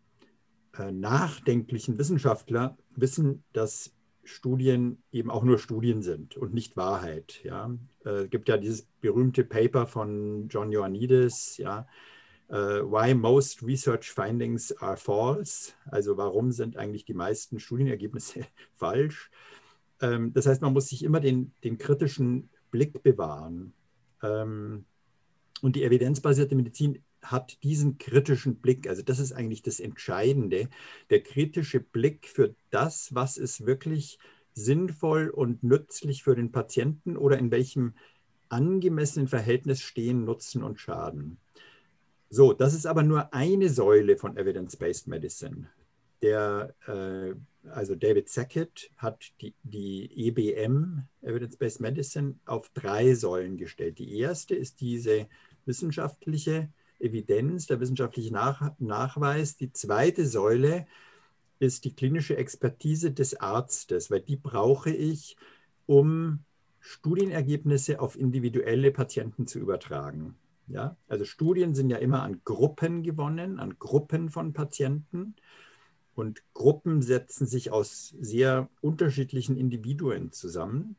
äh, 0.78 0.90
nachdenklichen 0.90 1.98
Wissenschaftler 1.98 2.76
wissen, 2.96 3.44
dass 3.52 3.92
Studien 4.24 5.02
eben 5.10 5.30
auch 5.30 5.42
nur 5.42 5.58
Studien 5.58 6.02
sind 6.02 6.36
und 6.36 6.54
nicht 6.54 6.76
Wahrheit. 6.76 7.42
Ja. 7.42 7.76
Äh, 8.04 8.24
es 8.24 8.30
gibt 8.30 8.48
ja 8.48 8.56
dieses 8.56 8.82
berühmte 9.00 9.44
Paper 9.44 9.86
von 9.86 10.48
John 10.48 10.70
Ioannidis, 10.72 11.56
ja, 11.56 11.86
why 12.56 13.14
most 13.14 13.62
research 13.62 14.10
findings 14.10 14.72
are 14.72 14.96
false, 14.96 15.72
also 15.86 16.16
warum 16.16 16.52
sind 16.52 16.76
eigentlich 16.76 17.04
die 17.04 17.14
meisten 17.14 17.58
Studienergebnisse 17.58 18.46
falsch. 18.76 19.30
Ähm, 20.00 20.32
das 20.32 20.46
heißt, 20.46 20.60
man 20.60 20.72
muss 20.72 20.88
sich 20.88 21.02
immer 21.02 21.20
den, 21.20 21.52
den 21.64 21.78
kritischen 21.78 22.50
Blick 22.70 23.02
bewahren. 23.02 23.72
Ähm, 24.22 24.84
und 25.62 25.76
die 25.76 25.84
evidenzbasierte 25.84 26.54
Medizin 26.54 27.02
hat 27.22 27.62
diesen 27.62 27.98
kritischen 27.98 28.56
Blick. 28.56 28.88
Also 28.88 29.02
das 29.02 29.20
ist 29.20 29.32
eigentlich 29.32 29.62
das 29.62 29.80
Entscheidende, 29.80 30.68
der 31.10 31.22
kritische 31.22 31.80
Blick 31.80 32.26
für 32.26 32.54
das, 32.70 33.14
was 33.14 33.36
ist 33.36 33.64
wirklich 33.64 34.18
sinnvoll 34.54 35.30
und 35.30 35.62
nützlich 35.62 36.24
für 36.24 36.34
den 36.34 36.52
Patienten 36.52 37.16
oder 37.16 37.38
in 37.38 37.50
welchem 37.50 37.94
angemessenen 38.48 39.28
Verhältnis 39.28 39.80
stehen 39.80 40.24
Nutzen 40.24 40.62
und 40.62 40.78
Schaden. 40.78 41.38
So, 42.34 42.54
das 42.54 42.72
ist 42.72 42.86
aber 42.86 43.02
nur 43.02 43.34
eine 43.34 43.68
Säule 43.68 44.16
von 44.16 44.38
Evidence-Based 44.38 45.06
Medicine. 45.06 45.68
Der, 46.22 46.74
äh, 46.86 47.34
also 47.68 47.94
David 47.94 48.30
Sackett 48.30 48.90
hat 48.96 49.32
die, 49.42 49.52
die 49.62 50.10
EBM, 50.28 51.02
Evidence-Based 51.20 51.82
Medicine, 51.82 52.36
auf 52.46 52.70
drei 52.70 53.12
Säulen 53.12 53.58
gestellt. 53.58 53.98
Die 53.98 54.18
erste 54.18 54.54
ist 54.54 54.80
diese 54.80 55.26
wissenschaftliche 55.66 56.70
Evidenz, 56.98 57.66
der 57.66 57.80
wissenschaftliche 57.80 58.32
Nach 58.32 58.72
Nachweis. 58.78 59.58
Die 59.58 59.70
zweite 59.74 60.26
Säule 60.26 60.86
ist 61.58 61.84
die 61.84 61.94
klinische 61.94 62.38
Expertise 62.38 63.10
des 63.10 63.38
Arztes, 63.40 64.10
weil 64.10 64.20
die 64.20 64.36
brauche 64.36 64.88
ich, 64.88 65.36
um 65.84 66.38
Studienergebnisse 66.80 68.00
auf 68.00 68.18
individuelle 68.18 68.90
Patienten 68.90 69.46
zu 69.46 69.58
übertragen. 69.58 70.34
Ja? 70.68 70.96
Also 71.08 71.24
Studien 71.24 71.74
sind 71.74 71.90
ja 71.90 71.98
immer 71.98 72.22
an 72.22 72.40
Gruppen 72.44 73.02
gewonnen, 73.02 73.58
an 73.58 73.78
Gruppen 73.78 74.28
von 74.28 74.52
Patienten. 74.52 75.34
Und 76.14 76.42
Gruppen 76.52 77.00
setzen 77.02 77.46
sich 77.46 77.70
aus 77.70 78.14
sehr 78.20 78.68
unterschiedlichen 78.80 79.56
Individuen 79.56 80.30
zusammen. 80.30 80.96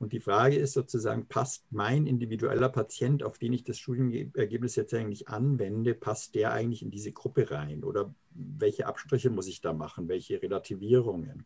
Und 0.00 0.14
die 0.14 0.20
Frage 0.20 0.56
ist 0.56 0.72
sozusagen, 0.72 1.26
passt 1.26 1.66
mein 1.70 2.06
individueller 2.06 2.70
Patient, 2.70 3.22
auf 3.22 3.38
den 3.38 3.52
ich 3.52 3.64
das 3.64 3.78
Studienergebnis 3.78 4.74
jetzt 4.74 4.94
eigentlich 4.94 5.28
anwende, 5.28 5.94
passt 5.94 6.34
der 6.34 6.52
eigentlich 6.52 6.82
in 6.82 6.90
diese 6.90 7.12
Gruppe 7.12 7.50
rein? 7.50 7.84
Oder 7.84 8.12
welche 8.30 8.86
Abstriche 8.86 9.28
muss 9.28 9.46
ich 9.46 9.60
da 9.60 9.74
machen? 9.74 10.08
Welche 10.08 10.42
Relativierungen? 10.42 11.44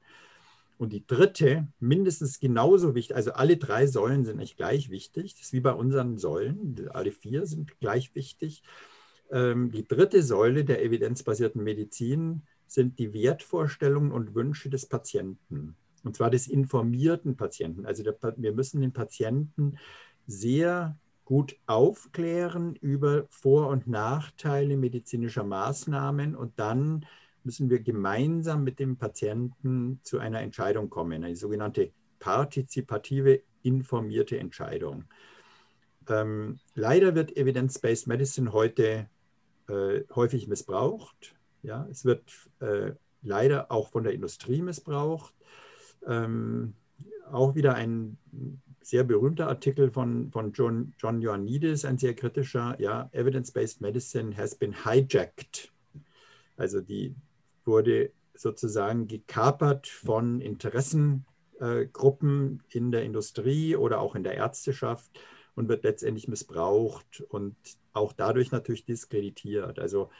Und 0.76 0.93
die 0.93 1.07
dritte, 1.07 1.69
mindestens 1.78 2.40
genauso 2.40 2.95
wichtig, 2.95 3.14
also 3.14 3.33
alle 3.33 3.57
drei 3.57 3.87
Säulen 3.87 4.25
sind 4.25 4.38
nicht 4.38 4.57
gleich 4.57 4.90
wichtig, 4.90 5.35
das 5.35 5.47
ist 5.47 5.52
wie 5.52 5.61
bei 5.61 5.73
unseren 5.73 6.19
Säulen, 6.19 6.88
alle 6.93 7.12
vier 7.12 7.47
sind 7.47 7.78
gleich 7.78 8.14
wichtig. 8.14 8.62
Ähm, 9.31 9.71
die 9.71 9.87
dritte 9.87 10.23
Säule 10.23 10.64
der 10.64 10.83
evidenzbasierten 10.83 11.62
Medizin 11.62 12.43
sind 12.66 12.99
die 12.99 13.14
Wertvorstellungen 13.14 14.11
und 14.11 14.35
Wünsche 14.35 14.69
des 14.69 14.87
Patienten. 14.87 15.76
Und 16.02 16.16
zwar 16.16 16.31
des 16.31 16.49
informierten 16.49 17.37
Patienten. 17.37 17.87
Also 17.87 18.02
der, 18.02 18.16
wir 18.37 18.52
müssen 18.52 18.81
den 18.81 18.93
Patienten 18.93 19.78
sehr 20.26 20.99
gut 21.25 21.57
aufklären 21.66 22.76
über 22.76 23.26
Vor- 23.31 23.69
und 23.69 23.87
Nachteile 23.87 24.76
medizinischer 24.76 25.45
Maßnahmen 25.45 26.37
und 26.37 26.59
dann 26.59 27.07
müssen 27.44 27.70
wir 27.70 27.80
gemeinsam 27.80 28.64
mit 28.64 28.78
dem 28.78 28.96
Patienten 28.96 30.00
zu 30.02 30.18
einer 30.18 30.40
Entscheidung 30.40 30.90
kommen, 30.90 31.24
eine 31.24 31.36
sogenannte 31.36 31.92
partizipative, 32.18 33.42
informierte 33.62 34.38
Entscheidung. 34.38 35.04
Ähm, 36.08 36.58
leider 36.74 37.14
wird 37.14 37.36
Evidence-Based 37.36 38.06
Medicine 38.06 38.52
heute 38.52 39.08
äh, 39.68 40.02
häufig 40.14 40.48
missbraucht. 40.48 41.34
Ja, 41.62 41.86
es 41.90 42.04
wird 42.04 42.22
äh, 42.60 42.92
leider 43.22 43.70
auch 43.70 43.90
von 43.90 44.04
der 44.04 44.12
Industrie 44.12 44.60
missbraucht. 44.60 45.34
Ähm, 46.06 46.74
auch 47.30 47.54
wieder 47.54 47.74
ein 47.74 48.18
sehr 48.82 49.04
berühmter 49.04 49.48
Artikel 49.48 49.90
von, 49.90 50.30
von 50.30 50.52
John, 50.52 50.92
John 50.98 51.22
Ioannidis, 51.22 51.86
ein 51.86 51.96
sehr 51.96 52.14
kritischer, 52.14 52.76
ja, 52.78 53.08
Evidence-Based 53.12 53.80
Medicine 53.80 54.36
has 54.36 54.54
been 54.54 54.84
hijacked. 54.84 55.72
Also 56.56 56.82
die 56.82 57.14
wurde 57.66 58.12
sozusagen 58.35 59.06
gekapert 59.06 59.87
von 59.87 60.40
Interessengruppen 60.40 62.62
in 62.71 62.90
der 62.90 63.04
Industrie 63.04 63.76
oder 63.76 64.00
auch 64.00 64.14
in 64.14 64.25
der 64.25 64.35
Ärzteschaft 64.35 65.11
und 65.54 65.68
wird 65.68 65.85
letztendlich 65.85 66.28
missbraucht 66.28 67.23
und 67.28 67.56
auch 67.92 68.12
dadurch 68.12 68.50
natürlich 68.50 68.85
diskreditiert. 68.85 69.78
Also 69.78 70.11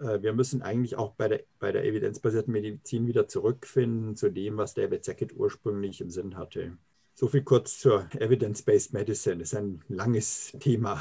äh, 0.00 0.22
wir 0.22 0.32
müssen 0.32 0.62
eigentlich 0.62 0.96
auch 0.96 1.12
bei 1.12 1.28
der, 1.28 1.44
bei 1.58 1.72
der 1.72 1.84
evidenzbasierten 1.84 2.52
Medizin 2.52 3.06
wieder 3.06 3.28
zurückfinden 3.28 4.16
zu 4.16 4.30
dem, 4.30 4.56
was 4.56 4.74
David 4.74 5.04
Sackett 5.04 5.36
ursprünglich 5.36 6.00
im 6.00 6.10
Sinn 6.10 6.36
hatte. 6.36 6.76
So 7.14 7.28
viel 7.28 7.42
kurz 7.42 7.78
zur 7.78 8.08
Evidence-Based 8.14 8.92
Medicine. 8.92 9.38
Das 9.38 9.52
ist 9.52 9.58
ein 9.58 9.82
langes 9.88 10.52
Thema. 10.60 11.00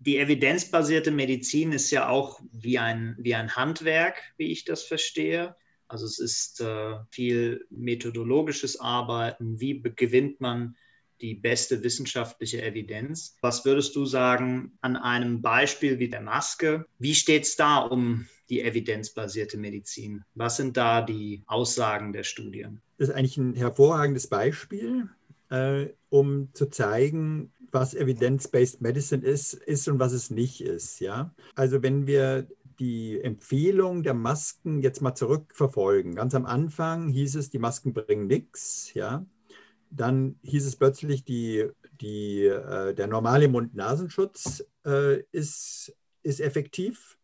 Die 0.00 0.18
evidenzbasierte 0.18 1.10
Medizin 1.10 1.72
ist 1.72 1.90
ja 1.90 2.08
auch 2.08 2.40
wie 2.52 2.78
ein, 2.78 3.16
wie 3.18 3.34
ein 3.34 3.54
Handwerk, 3.54 4.22
wie 4.36 4.52
ich 4.52 4.64
das 4.64 4.84
verstehe. 4.84 5.56
Also 5.88 6.06
es 6.06 6.18
ist 6.18 6.60
äh, 6.60 6.96
viel 7.10 7.66
methodologisches 7.70 8.80
Arbeiten. 8.80 9.60
Wie 9.60 9.82
gewinnt 9.82 10.40
man 10.40 10.76
die 11.20 11.34
beste 11.34 11.82
wissenschaftliche 11.82 12.62
Evidenz. 12.62 13.36
Was 13.40 13.64
würdest 13.64 13.96
du 13.96 14.04
sagen 14.04 14.72
an 14.80 14.96
einem 14.96 15.40
Beispiel 15.42 15.98
wie 15.98 16.08
der 16.08 16.20
Maske? 16.20 16.86
Wie 16.98 17.14
steht 17.14 17.44
es 17.44 17.56
da 17.56 17.78
um 17.78 18.26
die 18.48 18.62
evidenzbasierte 18.62 19.56
Medizin? 19.56 20.24
Was 20.34 20.56
sind 20.56 20.76
da 20.76 21.02
die 21.02 21.42
Aussagen 21.46 22.12
der 22.12 22.24
Studien? 22.24 22.80
Das 22.98 23.08
ist 23.08 23.14
eigentlich 23.14 23.38
ein 23.38 23.54
hervorragendes 23.54 24.26
Beispiel, 24.26 25.08
äh, 25.50 25.86
um 26.10 26.48
zu 26.52 26.66
zeigen, 26.66 27.52
was 27.72 27.94
Evidence-Based 27.94 28.80
Medicine 28.80 29.24
ist, 29.24 29.54
ist 29.54 29.88
und 29.88 29.98
was 29.98 30.12
es 30.12 30.30
nicht 30.30 30.60
ist. 30.60 31.00
Ja? 31.00 31.34
Also 31.54 31.82
wenn 31.82 32.06
wir 32.06 32.46
die 32.78 33.20
Empfehlung 33.20 34.02
der 34.02 34.14
Masken 34.14 34.80
jetzt 34.82 35.00
mal 35.00 35.14
zurückverfolgen. 35.14 36.14
Ganz 36.14 36.34
am 36.34 36.46
Anfang 36.46 37.08
hieß 37.08 37.36
es, 37.36 37.50
die 37.50 37.58
Masken 37.58 37.94
bringen 37.94 38.26
nichts. 38.26 38.92
Ja? 38.94 39.24
Dann 39.90 40.38
hieß 40.42 40.66
es 40.66 40.76
plötzlich, 40.76 41.24
die, 41.24 41.66
die, 42.00 42.44
äh, 42.44 42.94
der 42.94 43.06
normale 43.06 43.48
Mund-Nasenschutz 43.48 44.64
äh, 44.84 45.22
ist, 45.32 45.96
ist 46.22 46.40
effektiv 46.40 47.16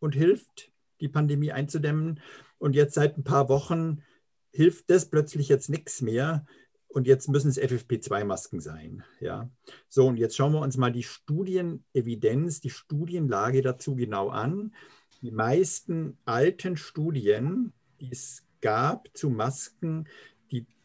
und 0.00 0.14
hilft, 0.14 0.72
die 1.00 1.08
Pandemie 1.08 1.52
einzudämmen. 1.52 2.20
Und 2.58 2.74
jetzt 2.74 2.94
seit 2.94 3.16
ein 3.16 3.24
paar 3.24 3.48
Wochen 3.48 4.02
hilft 4.50 4.90
das 4.90 5.06
plötzlich 5.06 5.48
jetzt 5.48 5.68
nichts 5.68 6.00
mehr. 6.00 6.46
Und 6.96 7.06
jetzt 7.06 7.28
müssen 7.28 7.50
es 7.50 7.60
FFP2-Masken 7.60 8.58
sein. 8.58 9.04
Ja? 9.20 9.50
So, 9.86 10.06
und 10.06 10.16
jetzt 10.16 10.34
schauen 10.34 10.54
wir 10.54 10.60
uns 10.60 10.78
mal 10.78 10.90
die 10.90 11.02
Studienevidenz, 11.02 12.62
die 12.62 12.70
Studienlage 12.70 13.60
dazu 13.60 13.96
genau 13.96 14.30
an. 14.30 14.74
Die 15.20 15.30
meisten 15.30 16.16
alten 16.24 16.78
Studien, 16.78 17.74
die 18.00 18.10
es 18.10 18.44
gab 18.62 19.14
zu 19.14 19.28
Masken, 19.28 20.08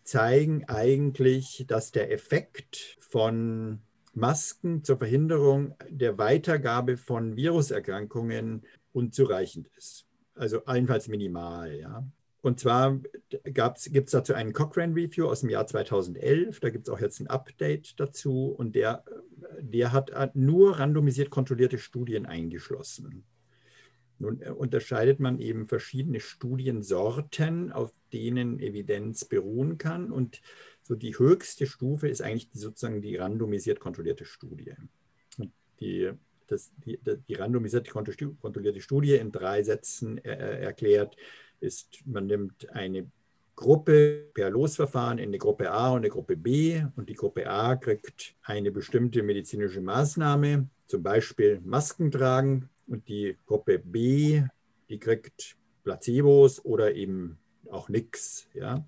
zeigen 0.04 0.66
eigentlich, 0.68 1.64
dass 1.70 1.94
der 1.94 2.12
Effekt 2.12 2.98
von 3.00 3.80
Masken 4.14 4.84
zur 4.84 4.98
Verhinderung 4.98 5.76
der 5.88 6.18
Weitergabe 6.18 6.98
von 6.98 7.38
Viruserkrankungen 7.38 8.66
unzureichend 8.92 9.70
ist. 9.78 10.06
Also 10.36 10.66
allenfalls 10.66 11.08
minimal. 11.08 11.74
Ja. 11.74 12.06
Und 12.42 12.60
zwar 12.60 13.00
gibt 13.44 14.08
es 14.08 14.12
dazu 14.12 14.34
einen 14.34 14.54
Cochrane 14.54 14.96
Review 14.96 15.28
aus 15.28 15.42
dem 15.42 15.50
Jahr 15.50 15.68
2011. 15.68 16.60
Da 16.60 16.70
gibt 16.70 16.88
es 16.88 16.94
auch 16.94 17.00
jetzt 17.00 17.20
ein 17.20 17.28
Update 17.28 18.00
dazu. 18.00 18.48
Und 18.48 18.76
der, 18.76 19.04
der 19.60 19.92
hat 19.92 20.36
nur 20.36 20.80
randomisiert 20.80 21.30
kontrollierte 21.30 21.78
Studien 21.78 22.26
eingeschlossen. 22.26 23.24
Nun 24.22 24.42
äh, 24.42 24.50
unterscheidet 24.50 25.20
man 25.20 25.40
eben 25.40 25.66
verschiedene 25.66 26.20
Studiensorten, 26.20 27.72
auf 27.72 27.92
denen 28.14 28.60
Evidenz 28.60 29.26
beruhen 29.26 29.78
kann. 29.78 30.12
Und 30.12 30.42
so 30.84 30.96
die 30.96 31.18
höchste 31.18 31.66
Stufe 31.66 32.08
ist 32.08 32.22
eigentlich 32.22 32.50
sozusagen 32.54 33.02
die 33.02 33.16
randomisiert 33.18 33.80
kontrollierte 33.80 34.26
Studie. 34.26 34.74
Die, 35.80 36.12
das, 36.48 36.72
die, 36.86 37.00
die 37.28 37.34
randomisiert 37.34 37.90
kontrollierte 37.90 38.82
Studie 38.82 39.16
in 39.16 39.32
drei 39.32 39.64
Sätzen 39.64 40.20
äh, 40.20 40.34
äh, 40.34 40.64
erklärt 40.64 41.18
ist, 41.62 42.02
man 42.06 42.28
nimmt 42.28 42.70
eine 42.72 43.08
Gruppe 43.56 44.30
per 44.34 44.50
Losverfahren 44.50 45.18
in 45.20 45.30
eine 45.30 45.38
Gruppe 45.38 45.72
A 45.72 45.92
und 45.92 46.00
eine 46.00 46.10
Gruppe 46.10 46.36
B 46.36 46.84
und 46.96 47.10
die 47.10 47.14
Gruppe 47.14 47.50
A 47.50 47.76
kriegt 47.76 48.36
eine 48.44 48.72
bestimmte 48.72 49.24
medizinische 49.24 49.82
Maßnahme, 49.82 50.68
zum 50.88 51.04
Beispiel 51.04 51.62
Masken 51.64 52.12
tragen 52.12 52.70
und 52.88 53.08
die 53.08 53.38
Gruppe 53.46 53.80
B, 53.80 54.44
die 54.90 55.00
kriegt 55.00 55.58
Placebos 55.84 56.64
oder 56.66 56.94
eben 56.96 57.38
auch 57.70 57.90
nichts. 57.90 58.48
Ja? 58.54 58.84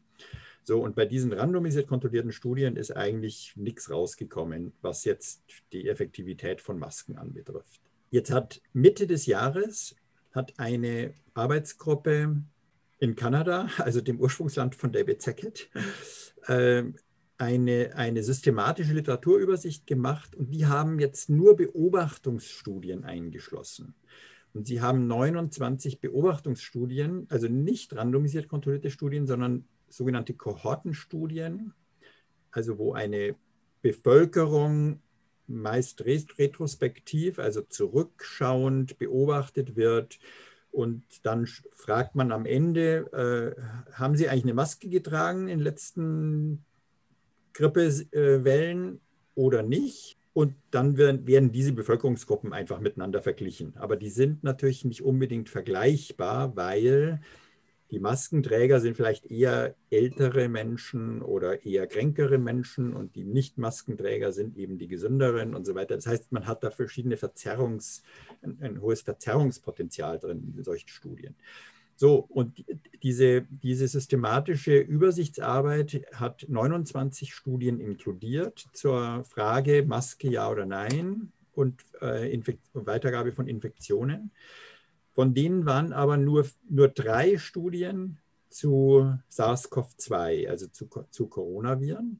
So, 0.64 0.82
und 0.82 0.96
bei 0.96 1.06
diesen 1.06 1.34
randomisiert 1.34 1.88
kontrollierten 1.88 2.32
Studien 2.32 2.78
ist 2.78 2.96
eigentlich 2.96 3.54
nichts 3.56 3.92
rausgekommen, 3.92 4.74
was 4.82 5.04
jetzt 5.04 5.44
die 5.72 5.88
Effektivität 5.88 6.62
von 6.62 6.80
Masken 6.80 7.18
anbetrifft. 7.18 7.82
Jetzt 8.12 8.32
hat 8.32 8.62
Mitte 8.74 9.08
des 9.08 9.26
Jahres 9.26 9.96
hat 10.32 10.54
eine 10.58 11.14
Arbeitsgruppe 11.34 12.44
in 13.00 13.16
Kanada, 13.16 13.68
also 13.78 14.02
dem 14.02 14.20
Ursprungsland 14.20 14.76
von 14.76 14.92
David 14.92 15.22
Sackett, 15.22 15.70
äh, 16.48 16.84
eine, 17.38 17.96
eine 17.96 18.24
systematische 18.24 18.94
Literaturübersicht 18.94 19.88
gemacht 19.88 20.36
und 20.36 20.52
die 20.52 20.66
haben 20.66 21.00
jetzt 21.00 21.30
nur 21.30 21.56
Beobachtungsstudien 21.56 23.04
eingeschlossen. 23.04 23.96
Und 24.54 24.68
sie 24.68 24.82
haben 24.82 25.08
29 25.08 26.00
Beobachtungsstudien, 26.00 27.26
also 27.30 27.48
nicht 27.48 27.96
randomisiert 27.96 28.48
kontrollierte 28.48 28.92
Studien, 28.92 29.26
sondern 29.26 29.66
sogenannte 29.90 30.36
Kohortenstudien, 30.36 31.74
also 32.52 32.78
wo 32.78 32.94
eine 32.94 33.36
Bevölkerung 33.82 35.02
meist 35.48 36.06
retrospektiv, 36.06 37.40
also 37.40 37.62
zurückschauend 37.62 38.98
beobachtet 38.98 39.76
wird. 39.76 40.20
Und 40.74 41.04
dann 41.22 41.46
fragt 41.72 42.16
man 42.16 42.32
am 42.32 42.48
Ende, 42.48 43.06
äh, 43.14 43.94
haben 43.94 44.16
Sie 44.16 44.28
eigentlich 44.28 44.44
eine 44.46 44.56
Maske 44.56 44.90
getragen 44.90 45.48
in 45.48 45.60
den 45.60 45.64
letzten 45.64 46.66
Grippewellen 47.54 49.00
oder 49.36 49.62
nicht? 49.62 50.18
Und 50.34 50.56
dann 50.72 50.98
werden, 50.98 51.28
werden 51.28 51.52
diese 51.52 51.74
Bevölkerungsgruppen 51.74 52.54
einfach 52.54 52.80
miteinander 52.80 53.22
verglichen. 53.22 53.78
Aber 53.78 53.96
die 53.96 54.10
sind 54.10 54.44
natürlich 54.44 54.84
nicht 54.84 55.04
unbedingt 55.04 55.48
vergleichbar, 55.48 56.56
weil 56.56 57.22
die 57.94 58.00
Maskenträger 58.00 58.80
sind 58.80 58.98
vielleicht 58.98 59.28
eher 59.28 59.76
ältere 59.92 60.50
Menschen 60.50 61.22
oder 61.22 61.64
eher 61.64 61.86
kränkere 61.86 62.40
Menschen 62.40 62.92
und 62.92 63.16
die 63.16 63.24
Nicht-Maskenträger 63.24 64.32
sind 64.32 64.58
eben 64.58 64.80
die 64.80 64.88
gesünderen 64.88 65.54
und 65.54 65.64
so 65.64 65.76
weiter. 65.76 65.94
Das 65.94 66.08
heißt, 66.08 66.32
man 66.32 66.48
hat 66.48 66.64
da 66.64 66.72
verschiedene 66.72 67.18
Verzerrungs, 67.18 68.02
ein, 68.42 68.58
ein 68.62 68.82
hohes 68.82 69.02
Verzerrungspotenzial 69.02 70.18
drin 70.18 70.56
in 70.58 70.64
solchen 70.64 70.90
Studien. 70.90 71.36
So, 71.96 72.16
und 72.16 72.66
diese, 73.04 73.44
diese 73.44 73.88
systematische 73.88 74.76
Übersichtsarbeit 74.76 76.04
hat 76.16 76.48
29 76.50 77.32
Studien 77.32 77.80
inkludiert 77.80 78.66
zur 78.74 79.24
Frage 79.24 79.84
Maske 79.86 80.32
ja 80.32 80.50
oder 80.50 80.66
nein 80.66 81.32
und 81.54 81.80
äh, 82.02 82.40
Weitergabe 82.74 83.34
von 83.34 83.48
Infektionen. 83.48 84.32
Von 85.14 85.34
denen 85.34 85.66
waren 85.66 85.94
aber 85.94 86.18
nur, 86.18 86.46
nur 86.68 86.88
drei 86.88 87.38
Studien 87.38 88.18
zu 88.50 89.18
SARS-CoV-2, 89.30 90.48
also 90.48 90.68
zu, 90.68 90.88
zu 91.10 91.28
Coronaviren, 91.28 92.20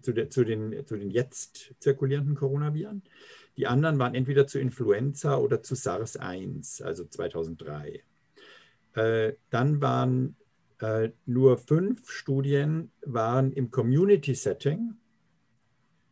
zu, 0.00 0.12
de, 0.12 0.28
zu, 0.28 0.44
den, 0.44 0.86
zu 0.86 0.96
den 0.96 1.10
jetzt 1.10 1.74
zirkulierenden 1.80 2.34
Coronaviren. 2.34 3.02
Die 3.56 3.66
anderen 3.66 3.98
waren 3.98 4.14
entweder 4.14 4.46
zu 4.46 4.58
Influenza 4.58 5.36
oder 5.38 5.62
zu 5.62 5.74
SARS-1, 5.74 6.82
also 6.82 7.04
2003. 7.04 8.02
Äh, 8.94 9.32
dann 9.50 9.80
waren 9.80 10.36
äh, 10.78 11.10
nur 11.26 11.58
fünf 11.58 12.10
Studien 12.10 12.90
waren 13.02 13.52
im 13.52 13.70
Community-Setting 13.70 14.94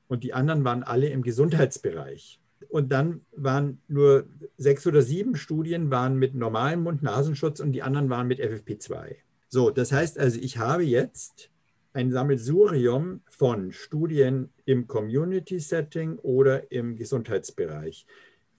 und 0.08 0.24
die 0.24 0.34
anderen 0.34 0.64
waren 0.64 0.82
alle 0.82 1.08
im 1.08 1.22
Gesundheitsbereich. 1.22 2.41
Und 2.68 2.90
dann 2.90 3.22
waren 3.32 3.80
nur 3.88 4.26
sechs 4.56 4.86
oder 4.86 5.02
sieben 5.02 5.36
Studien 5.36 5.90
waren 5.90 6.16
mit 6.16 6.34
normalem 6.34 6.82
Mund-Nasenschutz 6.82 7.60
und 7.60 7.72
die 7.72 7.82
anderen 7.82 8.10
waren 8.10 8.28
mit 8.28 8.40
FFP2. 8.40 9.16
So, 9.48 9.70
das 9.70 9.92
heißt 9.92 10.18
also, 10.18 10.38
ich 10.40 10.58
habe 10.58 10.82
jetzt 10.82 11.50
ein 11.92 12.10
Sammelsurium 12.10 13.20
von 13.28 13.72
Studien 13.72 14.50
im 14.64 14.86
Community-Setting 14.86 16.18
oder 16.18 16.72
im 16.72 16.96
Gesundheitsbereich 16.96 18.06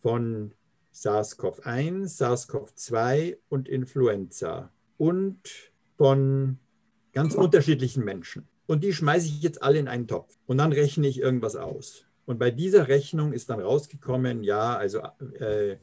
von 0.02 0.54
SARS-CoV-1, 0.94 2.18
SARS-CoV-2 2.18 3.38
und 3.50 3.68
Influenza 3.68 4.72
und 4.98 5.40
von 5.98 6.60
ganz 7.14 7.36
unterschiedlichen 7.36 8.04
Menschen. 8.04 8.48
Und 8.68 8.84
die 8.84 8.94
schmeiße 8.94 9.28
ich 9.28 9.42
jetzt 9.42 9.64
alle 9.64 9.80
in 9.80 9.88
einen 9.88 10.08
Topf 10.08 10.36
und 10.46 10.58
dann 10.58 10.72
rechne 10.72 11.08
ich 11.08 11.20
irgendwas 11.20 11.56
aus. 11.56 12.06
Und 12.26 12.40
bei 12.40 12.52
dieser 12.52 12.88
Rechnung 12.88 13.34
ist 13.34 13.50
dann 13.50 13.60
rausgekommen, 13.60 14.44
ja, 14.44 14.76
also 14.78 15.02
äh, 15.40 15.78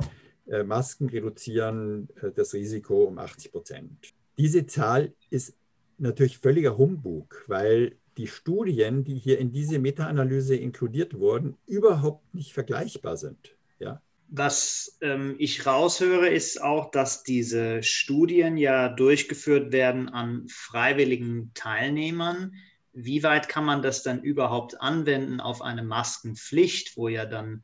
äh, 0.46 0.64
Masken 0.64 1.08
reduzieren 1.08 2.08
äh, 2.22 2.30
das 2.32 2.54
Risiko 2.54 3.04
um 3.04 3.18
80 3.18 3.52
Prozent. 3.52 4.14
Diese 4.38 4.66
Zahl 4.66 5.12
ist 5.28 5.54
natürlich 5.98 6.38
völliger 6.38 6.78
Humbug, 6.78 7.44
weil 7.46 7.96
die 8.16 8.26
Studien, 8.26 9.04
die 9.04 9.16
hier 9.18 9.38
in 9.38 9.52
diese 9.52 9.78
Meta-Analyse 9.78 10.56
inkludiert 10.56 11.18
wurden, 11.18 11.56
überhaupt 11.66 12.34
nicht 12.34 12.52
vergleichbar 12.52 13.16
sind. 13.16 13.54
Ja? 13.78 14.02
Was 14.28 14.98
ähm, 15.00 15.36
ich 15.38 15.66
raushöre, 15.66 16.28
ist 16.28 16.62
auch, 16.62 16.90
dass 16.90 17.22
diese 17.22 17.82
Studien 17.82 18.56
ja 18.56 18.88
durchgeführt 18.88 19.72
werden 19.72 20.08
an 20.08 20.46
freiwilligen 20.48 21.52
Teilnehmern 21.54 22.54
wie 23.04 23.22
weit 23.22 23.48
kann 23.48 23.64
man 23.64 23.82
das 23.82 24.02
dann 24.02 24.22
überhaupt 24.22 24.80
anwenden 24.80 25.40
auf 25.40 25.62
eine 25.62 25.82
Maskenpflicht, 25.82 26.96
wo 26.96 27.08
ja 27.08 27.26
dann 27.26 27.62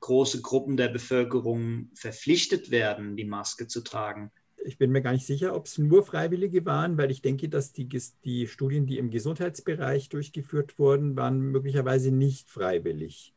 große 0.00 0.42
Gruppen 0.42 0.76
der 0.76 0.88
Bevölkerung 0.88 1.90
verpflichtet 1.94 2.70
werden, 2.70 3.16
die 3.16 3.24
Maske 3.24 3.66
zu 3.66 3.82
tragen? 3.82 4.30
Ich 4.64 4.78
bin 4.78 4.90
mir 4.90 5.02
gar 5.02 5.12
nicht 5.12 5.26
sicher, 5.26 5.54
ob 5.54 5.66
es 5.66 5.78
nur 5.78 6.04
Freiwillige 6.04 6.64
waren, 6.64 6.98
weil 6.98 7.10
ich 7.10 7.22
denke, 7.22 7.48
dass 7.48 7.72
die, 7.72 7.88
die 8.24 8.48
Studien, 8.48 8.86
die 8.86 8.98
im 8.98 9.10
Gesundheitsbereich 9.10 10.08
durchgeführt 10.08 10.78
wurden, 10.78 11.16
waren 11.16 11.38
möglicherweise 11.38 12.10
nicht 12.10 12.50
freiwillig. 12.50 13.32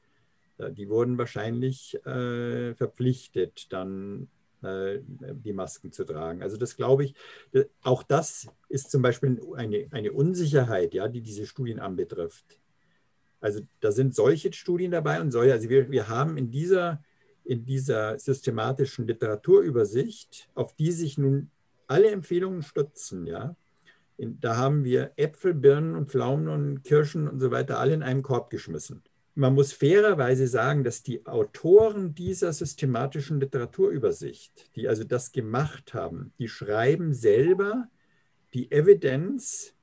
Die 0.58 0.90
wurden 0.90 1.18
wahrscheinlich 1.18 1.96
äh, 2.06 2.74
verpflichtet, 2.76 3.72
dann 3.72 4.24
äh, 4.24 4.39
die 4.62 5.54
Masken 5.54 5.92
zu 5.92 6.04
tragen. 6.04 6.44
Also 6.44 6.58
das 6.58 6.76
glaube 6.76 7.06
ich, 7.06 7.16
auch 7.82 8.04
das 8.04 8.48
ist 8.68 8.92
zum 8.92 9.02
Beispiel 9.02 9.40
eine, 9.56 9.88
eine 9.92 10.12
Unsicherheit, 10.12 10.94
ja, 10.94 11.08
die 11.08 11.22
diese 11.22 11.46
Studien 11.46 11.80
anbetrifft. 11.80 12.60
Also 13.40 13.62
da 13.80 13.92
sind 13.92 14.16
solche 14.16 14.52
Studien 14.52 14.92
dabei 14.92 15.22
und 15.22 15.32
solche, 15.32 15.54
also 15.54 15.70
wir, 15.70 15.90
wir 15.90 16.10
haben 16.10 16.38
in 16.38 16.52
dieser, 16.52 17.02
in 17.46 17.66
dieser 17.66 18.20
systematischen 18.20 19.08
Literaturübersicht, 19.08 20.50
auf 20.56 20.76
die 20.76 20.92
sich 20.92 21.18
nun 21.18 21.50
alle 21.88 22.12
Empfehlungen 22.12 22.62
stützen, 22.62 23.26
ja, 23.26 23.56
in, 24.18 24.38
da 24.42 24.58
haben 24.58 24.84
wir 24.84 25.14
Äpfel, 25.16 25.54
Birnen 25.54 25.96
und 25.96 26.12
Pflaumen 26.12 26.50
und 26.50 26.84
Kirschen 26.84 27.30
und 27.30 27.40
so 27.40 27.52
weiter 27.52 27.80
alle 27.80 27.94
in 27.94 28.04
einen 28.04 28.22
Korb 28.22 28.50
geschmissen 28.50 29.02
man 29.40 29.54
muss 29.54 29.72
fairerweise 29.72 30.48
sagen, 30.48 30.84
dass 30.84 31.02
die 31.02 31.26
Autoren 31.26 32.14
dieser 32.14 32.52
systematischen 32.52 33.40
Literaturübersicht, 33.40 34.76
die 34.76 34.90
also 34.90 35.06
das 35.06 35.32
gemacht 35.32 35.94
haben, 35.94 36.34
die 36.40 36.50
schreiben 36.50 37.14
selber, 37.14 37.88
die 38.54 38.70
Evidenz 38.70 39.74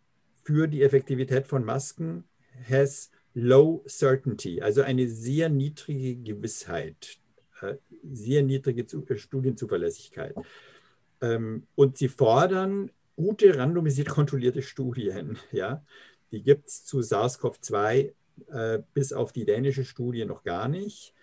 für 0.44 0.68
die 0.68 0.82
Effektivität 0.82 1.46
von 1.46 1.64
Masken 1.64 2.24
has 2.68 3.10
low 3.32 3.82
certainty, 3.88 4.60
also 4.60 4.82
eine 4.82 5.08
sehr 5.08 5.48
niedrige 5.48 6.16
Gewissheit, 6.16 7.18
äh, 7.62 7.76
sehr 8.12 8.42
niedrige 8.42 8.82
äh, 8.82 9.16
Studienzuverlässigkeit. 9.16 10.34
Ähm, 11.22 11.66
und 11.74 11.96
sie 11.96 12.08
fordern 12.08 12.90
gute 13.16 13.56
randomisiert 13.56 14.08
kontrollierte 14.10 14.60
Studien. 14.60 15.38
Ja? 15.50 15.82
Die 16.30 16.42
gibt 16.42 16.68
es 16.68 16.84
zu 16.84 16.98
SARS-CoV-2 17.00 18.12
äh, 18.50 18.80
bis 18.94 19.12
auf 19.12 19.32
die 19.32 19.44
dänische 19.44 19.84
Studie 19.84 20.24
noch 20.24 20.42
gar 20.42 20.68
nicht. 20.68 21.14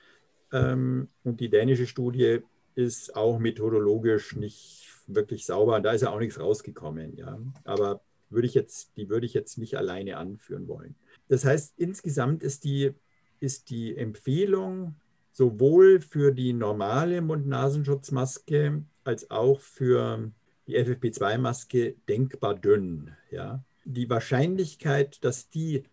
Ähm, 0.52 1.10
und 1.24 1.40
die 1.40 1.50
dänische 1.50 1.88
Studie 1.88 2.40
ist 2.76 3.16
auch 3.16 3.40
methodologisch 3.40 4.36
nicht 4.36 4.90
wirklich 5.08 5.46
sauber. 5.46 5.80
Da 5.82 5.92
ist 5.92 6.02
ja 6.02 6.10
auch 6.10 6.20
nichts 6.20 6.40
rausgekommen. 6.40 7.16
Ja. 7.18 7.40
Aber 7.64 8.02
würde 8.30 8.48
ich 8.48 8.54
jetzt, 8.54 8.98
die 8.98 9.10
würde 9.10 9.26
ich 9.26 9.34
jetzt 9.34 9.58
nicht 9.58 9.78
alleine 9.78 10.18
anführen 10.18 10.68
wollen. 10.68 10.96
Das 11.28 11.46
heißt, 11.46 11.74
insgesamt 11.78 12.44
ist 12.44 12.64
die, 12.64 12.94
ist 13.40 13.70
die 13.70 13.96
Empfehlung 13.96 14.96
sowohl 15.32 16.02
für 16.02 16.32
die 16.32 16.54
normale 16.54 17.22
Mund-Nasenschutzmaske 17.22 18.84
als 19.04 19.32
auch 19.32 19.60
für 19.60 20.32
die 20.68 20.78
FFP2-Maske 20.78 21.96
denkbar 22.08 22.56
dünn. 22.56 23.12
Ja. 23.32 23.64
Die 23.86 24.10
Wahrscheinlichkeit, 24.10 25.24
dass 25.24 25.50
die 25.50 25.84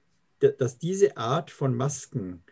dass 0.40 0.78
diese 0.78 1.16
Art 1.16 1.50
von 1.50 1.74
Masken 1.74 2.42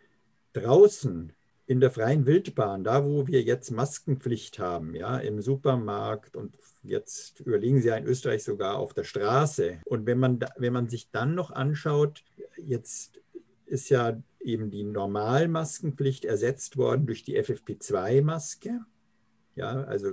draußen 0.53 1.33
in 1.67 1.81
der 1.81 1.91
freien 1.91 2.25
Wildbahn, 2.25 2.83
da 2.83 3.05
wo 3.05 3.27
wir 3.27 3.43
jetzt 3.43 3.71
Maskenpflicht 3.71 4.59
haben, 4.59 4.95
ja, 4.95 5.19
im 5.19 5.43
Supermarkt 5.43 6.35
und 6.35 6.55
jetzt 6.83 7.41
überlegen 7.41 7.81
Sie 7.81 7.89
ja 7.89 7.97
in 7.97 8.07
Österreich 8.07 8.43
sogar 8.43 8.79
auf 8.79 8.95
der 8.95 9.05
Straße. 9.05 9.79
Und 9.85 10.07
wenn 10.07 10.19
man, 10.19 10.41
wenn 10.57 10.73
man 10.73 10.89
sich 10.89 11.11
dann 11.11 11.35
noch 11.35 11.51
anschaut, 11.51 12.25
jetzt 12.57 13.21
ist 13.67 13.91
ja 13.91 14.19
eben 14.41 14.71
die 14.71 14.85
Normalmaskenpflicht 14.85 16.25
ersetzt 16.25 16.79
worden 16.79 17.07
durch 17.07 17.23
die 17.23 17.39
FFP2-Maske. 17.39 18.81
Ja, 19.55 19.85
also 19.85 20.13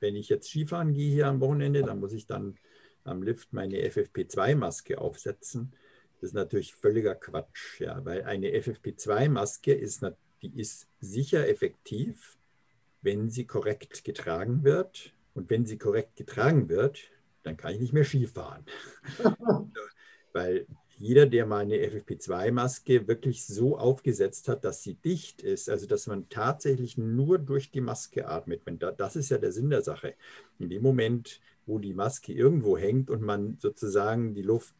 wenn 0.00 0.16
ich 0.16 0.28
jetzt 0.28 0.50
Skifahren 0.50 0.92
gehe 0.92 1.10
hier 1.10 1.28
am 1.28 1.40
Wochenende, 1.40 1.82
dann 1.82 2.00
muss 2.00 2.12
ich 2.12 2.26
dann 2.26 2.56
am 3.04 3.22
Lift 3.22 3.52
meine 3.52 3.78
FFP2-Maske 3.78 4.98
aufsetzen. 4.98 5.72
Das 6.24 6.30
ist 6.30 6.36
natürlich 6.36 6.74
völliger 6.74 7.14
Quatsch, 7.14 7.80
ja, 7.80 8.02
weil 8.02 8.22
eine 8.22 8.48
FFP2-Maske 8.48 9.74
ist, 9.74 10.02
die 10.40 10.58
ist 10.58 10.88
sicher 10.98 11.46
effektiv, 11.46 12.38
wenn 13.02 13.28
sie 13.28 13.44
korrekt 13.44 14.04
getragen 14.04 14.64
wird. 14.64 15.12
Und 15.34 15.50
wenn 15.50 15.66
sie 15.66 15.76
korrekt 15.76 16.16
getragen 16.16 16.70
wird, 16.70 17.10
dann 17.42 17.58
kann 17.58 17.74
ich 17.74 17.80
nicht 17.80 17.92
mehr 17.92 18.06
Skifahren. 18.06 18.64
Weil 20.32 20.66
jeder, 20.96 21.26
der 21.26 21.44
mal 21.44 21.58
eine 21.58 21.76
FFP2-Maske 21.76 23.06
wirklich 23.06 23.44
so 23.44 23.76
aufgesetzt 23.76 24.48
hat, 24.48 24.64
dass 24.64 24.82
sie 24.82 24.94
dicht 24.94 25.42
ist, 25.42 25.68
also 25.68 25.86
dass 25.86 26.06
man 26.06 26.30
tatsächlich 26.30 26.96
nur 26.96 27.38
durch 27.38 27.70
die 27.70 27.82
Maske 27.82 28.28
atmet, 28.28 28.62
das 28.96 29.16
ist 29.16 29.28
ja 29.28 29.36
der 29.36 29.52
Sinn 29.52 29.68
der 29.68 29.82
Sache. 29.82 30.14
In 30.58 30.70
dem 30.70 30.80
Moment, 30.82 31.42
wo 31.66 31.78
die 31.78 31.92
Maske 31.92 32.32
irgendwo 32.32 32.78
hängt 32.78 33.10
und 33.10 33.20
man 33.20 33.58
sozusagen 33.60 34.34
die 34.34 34.40
Luft 34.40 34.74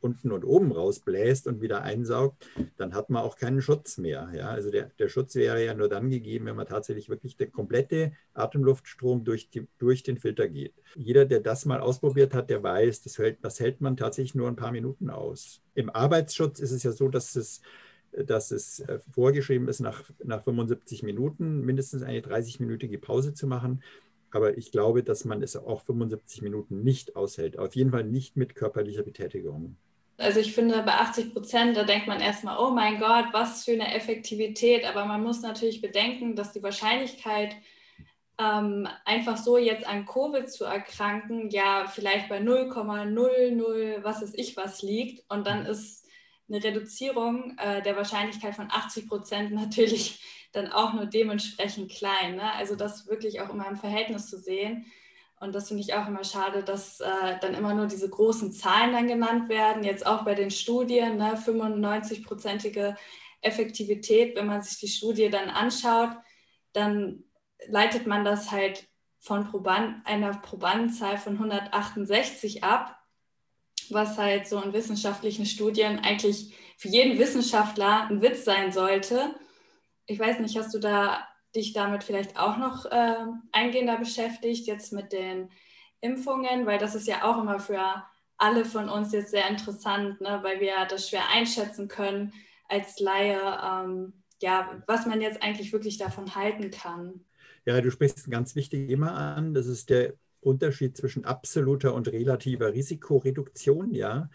unten 0.00 0.32
und 0.32 0.44
oben 0.44 0.72
rausbläst 0.72 1.46
und 1.46 1.60
wieder 1.60 1.82
einsaugt, 1.82 2.48
dann 2.76 2.94
hat 2.94 3.10
man 3.10 3.22
auch 3.22 3.36
keinen 3.36 3.60
Schutz 3.62 3.98
mehr. 3.98 4.30
Ja? 4.34 4.48
Also 4.50 4.70
der, 4.70 4.90
der 4.98 5.08
Schutz 5.08 5.34
wäre 5.34 5.64
ja 5.64 5.74
nur 5.74 5.88
dann 5.88 6.10
gegeben, 6.10 6.46
wenn 6.46 6.56
man 6.56 6.66
tatsächlich 6.66 7.08
wirklich 7.08 7.36
der 7.36 7.48
komplette 7.48 8.12
Atemluftstrom 8.34 9.24
durch, 9.24 9.50
die, 9.50 9.66
durch 9.78 10.02
den 10.02 10.18
Filter 10.18 10.48
geht. 10.48 10.74
Jeder, 10.94 11.24
der 11.24 11.40
das 11.40 11.64
mal 11.64 11.80
ausprobiert 11.80 12.34
hat, 12.34 12.50
der 12.50 12.62
weiß, 12.62 13.02
das 13.02 13.18
hält, 13.18 13.38
das 13.42 13.60
hält 13.60 13.80
man 13.80 13.96
tatsächlich 13.96 14.34
nur 14.34 14.48
ein 14.48 14.56
paar 14.56 14.72
Minuten 14.72 15.10
aus. 15.10 15.62
Im 15.74 15.90
Arbeitsschutz 15.90 16.60
ist 16.60 16.72
es 16.72 16.82
ja 16.82 16.92
so, 16.92 17.08
dass 17.08 17.36
es 17.36 17.60
dass 18.12 18.50
es 18.50 18.80
äh, 18.80 18.98
vorgeschrieben 19.12 19.68
ist, 19.68 19.80
nach, 19.80 20.02
nach 20.24 20.42
75 20.42 21.02
Minuten 21.02 21.60
mindestens 21.60 22.02
eine 22.02 22.20
30-minütige 22.20 22.98
Pause 22.98 23.34
zu 23.34 23.46
machen. 23.46 23.82
Aber 24.30 24.58
ich 24.58 24.72
glaube, 24.72 25.02
dass 25.02 25.24
man 25.24 25.42
es 25.42 25.56
auch 25.56 25.82
75 25.82 26.42
Minuten 26.42 26.82
nicht 26.82 27.16
aushält. 27.16 27.58
Auf 27.58 27.74
jeden 27.74 27.90
Fall 27.90 28.04
nicht 28.04 28.36
mit 28.36 28.54
körperlicher 28.54 29.02
Betätigung. 29.02 29.76
Also 30.18 30.40
ich 30.40 30.52
finde, 30.52 30.82
bei 30.82 30.94
80 30.94 31.32
Prozent, 31.32 31.76
da 31.76 31.84
denkt 31.84 32.08
man 32.08 32.20
erstmal, 32.20 32.58
oh 32.58 32.70
mein 32.70 32.98
Gott, 32.98 33.26
was 33.32 33.64
für 33.64 33.72
eine 33.72 33.94
Effektivität. 33.94 34.84
Aber 34.84 35.04
man 35.04 35.22
muss 35.22 35.42
natürlich 35.42 35.80
bedenken, 35.80 36.34
dass 36.34 36.52
die 36.52 36.62
Wahrscheinlichkeit, 36.62 37.54
ähm, 38.40 38.88
einfach 39.04 39.36
so 39.36 39.58
jetzt 39.58 39.86
an 39.86 40.06
Covid 40.06 40.50
zu 40.50 40.64
erkranken, 40.64 41.50
ja 41.50 41.86
vielleicht 41.86 42.28
bei 42.28 42.38
0,00 42.38 44.02
was 44.04 44.22
ist 44.22 44.38
ich 44.38 44.56
was 44.56 44.82
liegt. 44.82 45.24
Und 45.30 45.46
dann 45.46 45.66
ist 45.66 46.06
eine 46.48 46.62
Reduzierung 46.62 47.56
äh, 47.58 47.82
der 47.82 47.96
Wahrscheinlichkeit 47.96 48.54
von 48.54 48.70
80 48.70 49.08
Prozent 49.08 49.52
natürlich 49.54 50.20
dann 50.52 50.72
auch 50.72 50.94
nur 50.94 51.06
dementsprechend 51.06 51.92
klein. 51.92 52.36
Ne? 52.36 52.52
Also 52.54 52.74
das 52.74 53.06
wirklich 53.06 53.40
auch 53.40 53.50
immer 53.50 53.68
im 53.68 53.76
Verhältnis 53.76 54.28
zu 54.28 54.38
sehen. 54.38 54.86
Und 55.40 55.54
das 55.54 55.68
finde 55.68 55.82
ich 55.82 55.94
auch 55.94 56.06
immer 56.08 56.24
schade, 56.24 56.62
dass 56.64 57.00
äh, 57.00 57.38
dann 57.40 57.54
immer 57.54 57.74
nur 57.74 57.86
diese 57.86 58.08
großen 58.08 58.52
Zahlen 58.52 58.92
dann 58.92 59.06
genannt 59.06 59.48
werden. 59.48 59.84
Jetzt 59.84 60.06
auch 60.06 60.24
bei 60.24 60.34
den 60.34 60.50
Studien, 60.50 61.16
ne, 61.16 61.36
95-prozentige 61.36 62.96
Effektivität. 63.40 64.36
Wenn 64.36 64.46
man 64.46 64.62
sich 64.62 64.78
die 64.78 64.88
Studie 64.88 65.30
dann 65.30 65.48
anschaut, 65.48 66.10
dann 66.72 67.24
leitet 67.68 68.06
man 68.06 68.24
das 68.24 68.50
halt 68.50 68.88
von 69.20 69.44
Proband, 69.48 70.06
einer 70.06 70.30
Probandenzahl 70.38 71.18
von 71.18 71.34
168 71.34 72.64
ab, 72.64 72.96
was 73.90 74.18
halt 74.18 74.48
so 74.48 74.60
in 74.60 74.72
wissenschaftlichen 74.72 75.46
Studien 75.46 76.00
eigentlich 76.00 76.54
für 76.76 76.88
jeden 76.88 77.18
Wissenschaftler 77.18 78.08
ein 78.08 78.22
Witz 78.22 78.44
sein 78.44 78.72
sollte. 78.72 79.34
Ich 80.06 80.18
weiß 80.18 80.40
nicht, 80.40 80.56
hast 80.56 80.74
du 80.74 80.78
da 80.78 81.26
dich 81.58 81.72
damit 81.72 82.04
vielleicht 82.04 82.38
auch 82.38 82.56
noch 82.56 82.86
äh, 82.86 83.16
eingehender 83.52 83.98
beschäftigt, 83.98 84.66
jetzt 84.66 84.92
mit 84.92 85.12
den 85.12 85.50
Impfungen, 86.00 86.64
weil 86.66 86.78
das 86.78 86.94
ist 86.94 87.06
ja 87.08 87.24
auch 87.24 87.42
immer 87.42 87.60
für 87.60 88.02
alle 88.38 88.64
von 88.64 88.88
uns 88.88 89.12
jetzt 89.12 89.32
sehr 89.32 89.48
interessant, 89.50 90.20
ne, 90.20 90.38
weil 90.42 90.60
wir 90.60 90.86
das 90.88 91.08
schwer 91.08 91.24
einschätzen 91.34 91.88
können 91.88 92.32
als 92.68 93.00
Laie, 93.00 93.40
ähm, 93.62 94.12
ja, 94.40 94.82
was 94.86 95.06
man 95.06 95.20
jetzt 95.20 95.42
eigentlich 95.42 95.72
wirklich 95.72 95.98
davon 95.98 96.34
halten 96.34 96.70
kann. 96.70 97.24
Ja, 97.66 97.80
du 97.80 97.90
sprichst 97.90 98.26
ein 98.26 98.30
ganz 98.30 98.54
wichtiges 98.54 98.88
Thema 98.88 99.34
an. 99.34 99.52
Das 99.52 99.66
ist 99.66 99.90
der 99.90 100.14
Unterschied 100.40 100.96
zwischen 100.96 101.24
absoluter 101.24 101.94
und 101.94 102.08
relativer 102.08 102.72
Risikoreduktion, 102.72 103.92
ja. 103.92 104.30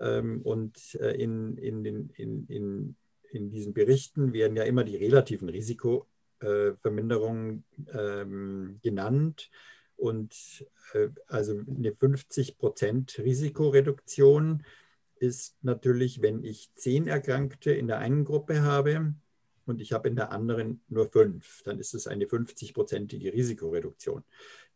Ähm, 0.00 0.42
und 0.42 0.96
äh, 1.00 1.12
in, 1.12 1.56
in, 1.56 1.84
in, 2.16 2.46
in, 2.48 2.96
in 3.30 3.50
diesen 3.50 3.72
Berichten 3.72 4.32
werden 4.32 4.56
ja 4.56 4.64
immer 4.64 4.82
die 4.82 4.96
relativen 4.96 5.48
Risiko 5.48 6.08
äh, 6.40 6.72
Verminderung 6.80 7.64
ähm, 7.92 8.78
genannt. 8.82 9.50
Und 9.96 10.66
äh, 10.92 11.08
also 11.26 11.60
eine 11.66 11.94
50 11.94 12.58
Prozent 12.58 13.18
Risikoreduktion 13.18 14.64
ist 15.16 15.56
natürlich, 15.62 16.22
wenn 16.22 16.42
ich 16.42 16.70
zehn 16.74 17.06
Erkrankte 17.06 17.72
in 17.72 17.86
der 17.86 17.98
einen 17.98 18.24
Gruppe 18.24 18.62
habe 18.62 19.14
und 19.66 19.80
ich 19.80 19.92
habe 19.92 20.08
in 20.08 20.16
der 20.16 20.32
anderen 20.32 20.82
nur 20.88 21.06
fünf, 21.06 21.62
dann 21.64 21.78
ist 21.78 21.94
es 21.94 22.06
eine 22.06 22.26
50-prozentige 22.26 23.32
Risikoreduktion. 23.32 24.24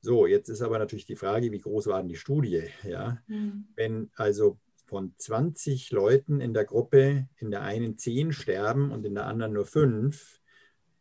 So, 0.00 0.26
jetzt 0.26 0.48
ist 0.48 0.62
aber 0.62 0.78
natürlich 0.78 1.06
die 1.06 1.16
Frage, 1.16 1.52
wie 1.52 1.58
groß 1.58 1.88
war 1.88 2.00
denn 2.00 2.08
die 2.08 2.16
Studie? 2.16 2.64
Ja? 2.84 3.18
Mhm. 3.26 3.66
Wenn 3.74 4.10
also 4.14 4.58
von 4.86 5.12
20 5.18 5.90
Leuten 5.90 6.40
in 6.40 6.54
der 6.54 6.64
Gruppe 6.64 7.28
in 7.36 7.50
der 7.50 7.62
einen 7.62 7.98
zehn 7.98 8.32
sterben 8.32 8.90
und 8.90 9.04
in 9.04 9.14
der 9.14 9.26
anderen 9.26 9.52
nur 9.52 9.66
fünf, 9.66 10.37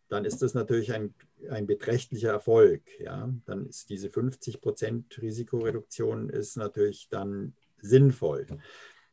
dann 0.10 0.26
ist 0.26 0.42
das 0.42 0.54
natürlich 0.54 0.94
ein, 0.94 1.14
ein 1.50 1.68
beträchtlicher 1.68 2.32
Erfolg. 2.32 2.82
Ja? 3.00 3.30
Dann 3.46 3.68
ist 3.68 3.90
diese 3.90 4.10
50 4.10 4.62
Prozent 4.62 5.22
Risikoreduktion 5.22 6.30
ist 6.30 6.56
natürlich 6.58 7.10
dann 7.10 7.54
sinnvoll. 7.82 8.48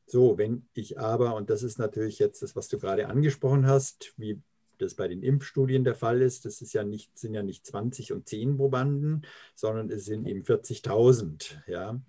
So, 0.06 0.38
wenn 0.38 0.66
ich 0.74 0.98
aber, 0.98 1.34
und 1.34 1.50
das 1.50 1.62
ist 1.62 1.78
natürlich 1.78 2.18
jetzt 2.18 2.42
das, 2.42 2.54
was 2.54 2.68
du 2.68 2.78
gerade 2.78 3.08
angesprochen 3.08 3.66
hast, 3.66 4.12
wie 4.16 4.40
das 4.78 4.94
bei 4.94 5.08
den 5.08 5.22
Impfstudien 5.22 5.84
der 5.84 5.94
Fall 5.94 6.20
ist, 6.20 6.44
das 6.44 6.60
ist 6.60 6.72
ja 6.72 6.84
nicht, 6.84 7.16
sind 7.16 7.34
ja 7.34 7.42
nicht 7.42 7.64
20 7.66 8.12
und 8.12 8.28
10 8.28 8.56
Probanden, 8.56 9.22
sondern 9.54 9.90
es 9.90 10.04
sind 10.04 10.26
eben 10.26 10.42
40.000. 10.42 11.56
Ja? 11.66 12.00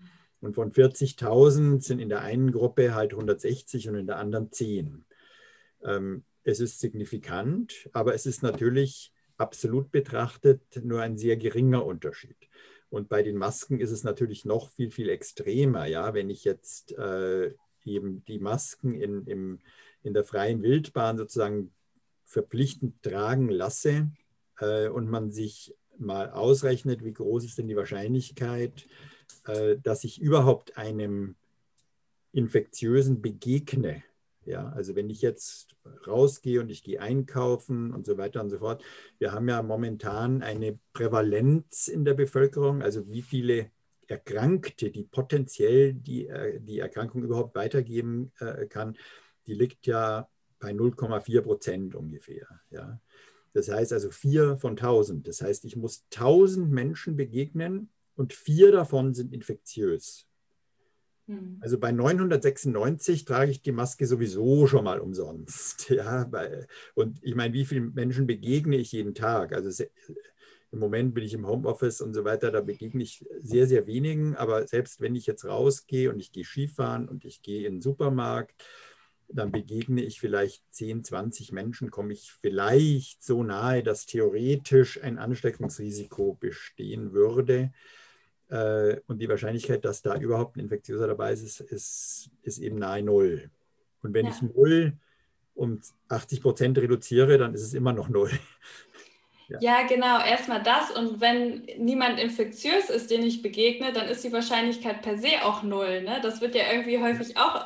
Und 0.41 0.55
von 0.55 0.71
40.000 0.71 1.81
sind 1.81 1.99
in 1.99 2.09
der 2.09 2.21
einen 2.21 2.51
Gruppe 2.51 2.93
halt 2.93 3.13
160 3.13 3.89
und 3.89 3.95
in 3.95 4.07
der 4.07 4.17
anderen 4.17 4.51
10. 4.51 5.05
Ähm, 5.83 6.23
es 6.45 6.59
ist 6.59 6.79
signifikant, 6.79 7.89
aber 7.91 8.13
es 8.13 8.25
ist 8.25 8.43
natürlich 8.43 9.11
absolut 9.37 9.91
betrachtet 9.91 10.61
nur 10.83 11.01
ein 11.01 11.17
sehr 11.17 11.35
geringer 11.35 11.85
Unterschied. 11.85 12.37
Und 12.89 13.09
bei 13.09 13.23
den 13.23 13.35
Masken 13.35 13.79
ist 13.79 13.91
es 13.91 14.03
natürlich 14.03 14.45
noch 14.45 14.71
viel, 14.71 14.91
viel 14.91 15.09
extremer. 15.09 15.87
Ja? 15.87 16.13
Wenn 16.13 16.29
ich 16.29 16.45
jetzt 16.45 16.93
äh, 16.93 17.53
eben 17.83 18.23
die 18.25 18.39
Masken 18.39 18.93
in, 18.93 19.25
im, 19.25 19.59
in 20.03 20.13
der 20.13 20.23
freien 20.23 20.61
Wildbahn 20.61 21.17
sozusagen 21.17 21.73
verpflichtend 22.23 23.01
tragen 23.01 23.49
lasse 23.49 24.11
äh, 24.59 24.87
und 24.87 25.09
man 25.09 25.31
sich 25.31 25.75
mal 25.97 26.29
ausrechnet, 26.29 27.03
wie 27.03 27.13
groß 27.13 27.43
ist 27.43 27.57
denn 27.57 27.67
die 27.67 27.75
Wahrscheinlichkeit, 27.75 28.87
äh, 29.47 29.77
dass 29.81 30.03
ich 30.03 30.21
überhaupt 30.21 30.77
einem 30.77 31.35
Infektiösen 32.31 33.21
begegne, 33.21 34.03
ja, 34.45 34.69
also 34.69 34.95
wenn 34.95 35.09
ich 35.09 35.21
jetzt 35.21 35.75
rausgehe 36.07 36.61
und 36.61 36.69
ich 36.69 36.83
gehe 36.83 37.01
einkaufen 37.01 37.93
und 37.93 38.05
so 38.05 38.17
weiter 38.17 38.41
und 38.41 38.49
so 38.49 38.59
fort, 38.59 38.83
wir 39.17 39.31
haben 39.31 39.49
ja 39.49 39.61
momentan 39.61 40.41
eine 40.41 40.79
Prävalenz 40.93 41.87
in 41.87 42.05
der 42.05 42.13
Bevölkerung, 42.13 42.81
also 42.81 43.07
wie 43.07 43.21
viele 43.21 43.71
Erkrankte, 44.07 44.91
die 44.91 45.03
potenziell 45.03 45.93
die, 45.93 46.27
äh, 46.27 46.59
die 46.61 46.79
Erkrankung 46.79 47.23
überhaupt 47.23 47.55
weitergeben 47.55 48.31
äh, 48.39 48.67
kann, 48.67 48.97
die 49.47 49.55
liegt 49.55 49.87
ja 49.87 50.29
bei 50.59 50.71
0,4 50.71 51.41
Prozent 51.41 51.95
ungefähr. 51.95 52.47
Ja. 52.69 52.99
Das 53.53 53.69
heißt 53.69 53.93
also 53.93 54.09
vier 54.09 54.57
von 54.57 54.71
1000. 54.71 55.27
Das 55.27 55.41
heißt, 55.41 55.65
ich 55.65 55.75
muss 55.75 56.05
1000 56.13 56.69
Menschen 56.69 57.15
begegnen 57.15 57.89
und 58.15 58.33
vier 58.33 58.71
davon 58.71 59.13
sind 59.13 59.33
infektiös. 59.33 60.27
Hm. 61.27 61.57
Also 61.61 61.79
bei 61.79 61.91
996 61.91 63.25
trage 63.25 63.51
ich 63.51 63.61
die 63.61 63.71
Maske 63.71 64.05
sowieso 64.05 64.67
schon 64.67 64.83
mal 64.83 64.99
umsonst. 64.99 65.89
Ja, 65.95 66.29
und 66.93 67.19
ich 67.23 67.35
meine, 67.35 67.53
wie 67.53 67.65
vielen 67.65 67.93
Menschen 67.93 68.27
begegne 68.27 68.75
ich 68.77 68.91
jeden 68.91 69.13
Tag? 69.15 69.53
Also 69.53 69.83
im 70.71 70.79
Moment 70.79 71.13
bin 71.13 71.23
ich 71.23 71.33
im 71.33 71.47
Homeoffice 71.47 72.01
und 72.01 72.13
so 72.13 72.25
weiter, 72.25 72.51
da 72.51 72.61
begegne 72.61 73.01
ich 73.01 73.25
sehr, 73.39 73.65
sehr 73.65 73.87
wenigen. 73.87 74.35
Aber 74.35 74.67
selbst 74.67 74.99
wenn 74.99 75.15
ich 75.15 75.25
jetzt 75.25 75.45
rausgehe 75.45 76.11
und 76.11 76.19
ich 76.19 76.31
gehe 76.31 76.43
Skifahren 76.43 77.07
und 77.07 77.23
ich 77.25 77.41
gehe 77.41 77.65
in 77.65 77.75
den 77.75 77.81
Supermarkt, 77.81 78.63
dann 79.27 79.51
begegne 79.51 80.03
ich 80.03 80.19
vielleicht 80.19 80.63
10, 80.71 81.03
20 81.03 81.51
Menschen, 81.51 81.91
komme 81.91 82.13
ich 82.13 82.31
vielleicht 82.41 83.23
so 83.23 83.43
nahe, 83.43 83.83
dass 83.83 84.05
theoretisch 84.05 85.01
ein 85.01 85.17
Ansteckungsrisiko 85.17 86.35
bestehen 86.39 87.13
würde. 87.13 87.71
Äh, 88.49 88.97
und 89.07 89.19
die 89.19 89.29
Wahrscheinlichkeit, 89.29 89.85
dass 89.85 90.01
da 90.01 90.15
überhaupt 90.17 90.55
ein 90.55 90.61
Infektiöser 90.61 91.07
dabei 91.07 91.33
ist, 91.33 91.61
ist, 91.61 92.29
ist 92.41 92.59
eben 92.59 92.77
nahe 92.77 93.01
Null. 93.01 93.49
Und 94.01 94.13
wenn 94.13 94.25
ja. 94.25 94.31
ich 94.31 94.41
Null 94.41 94.93
um 95.55 95.81
80 96.09 96.41
Prozent 96.41 96.77
reduziere, 96.77 97.37
dann 97.37 97.53
ist 97.53 97.63
es 97.63 97.73
immer 97.73 97.93
noch 97.93 98.09
Null. 98.09 98.31
Ja. 99.47 99.59
ja. 99.61 99.87
genau. 99.87 100.25
Erstmal 100.25 100.63
das. 100.63 100.89
Und 100.89 101.21
wenn 101.21 101.67
niemand 101.77 102.19
infektiös 102.19 102.89
ist, 102.89 103.11
den 103.11 103.23
ich 103.23 103.43
begegne, 103.43 103.93
dann 103.93 104.07
ist 104.07 104.23
die 104.23 104.33
Wahrscheinlichkeit 104.33 105.03
per 105.03 105.19
se 105.19 105.43
auch 105.43 105.61
null. 105.61 106.01
Ne? 106.01 106.19
Das 106.23 106.41
wird 106.41 106.55
ja 106.55 106.63
irgendwie 106.71 106.99
häufig 106.99 107.37
auch 107.37 107.63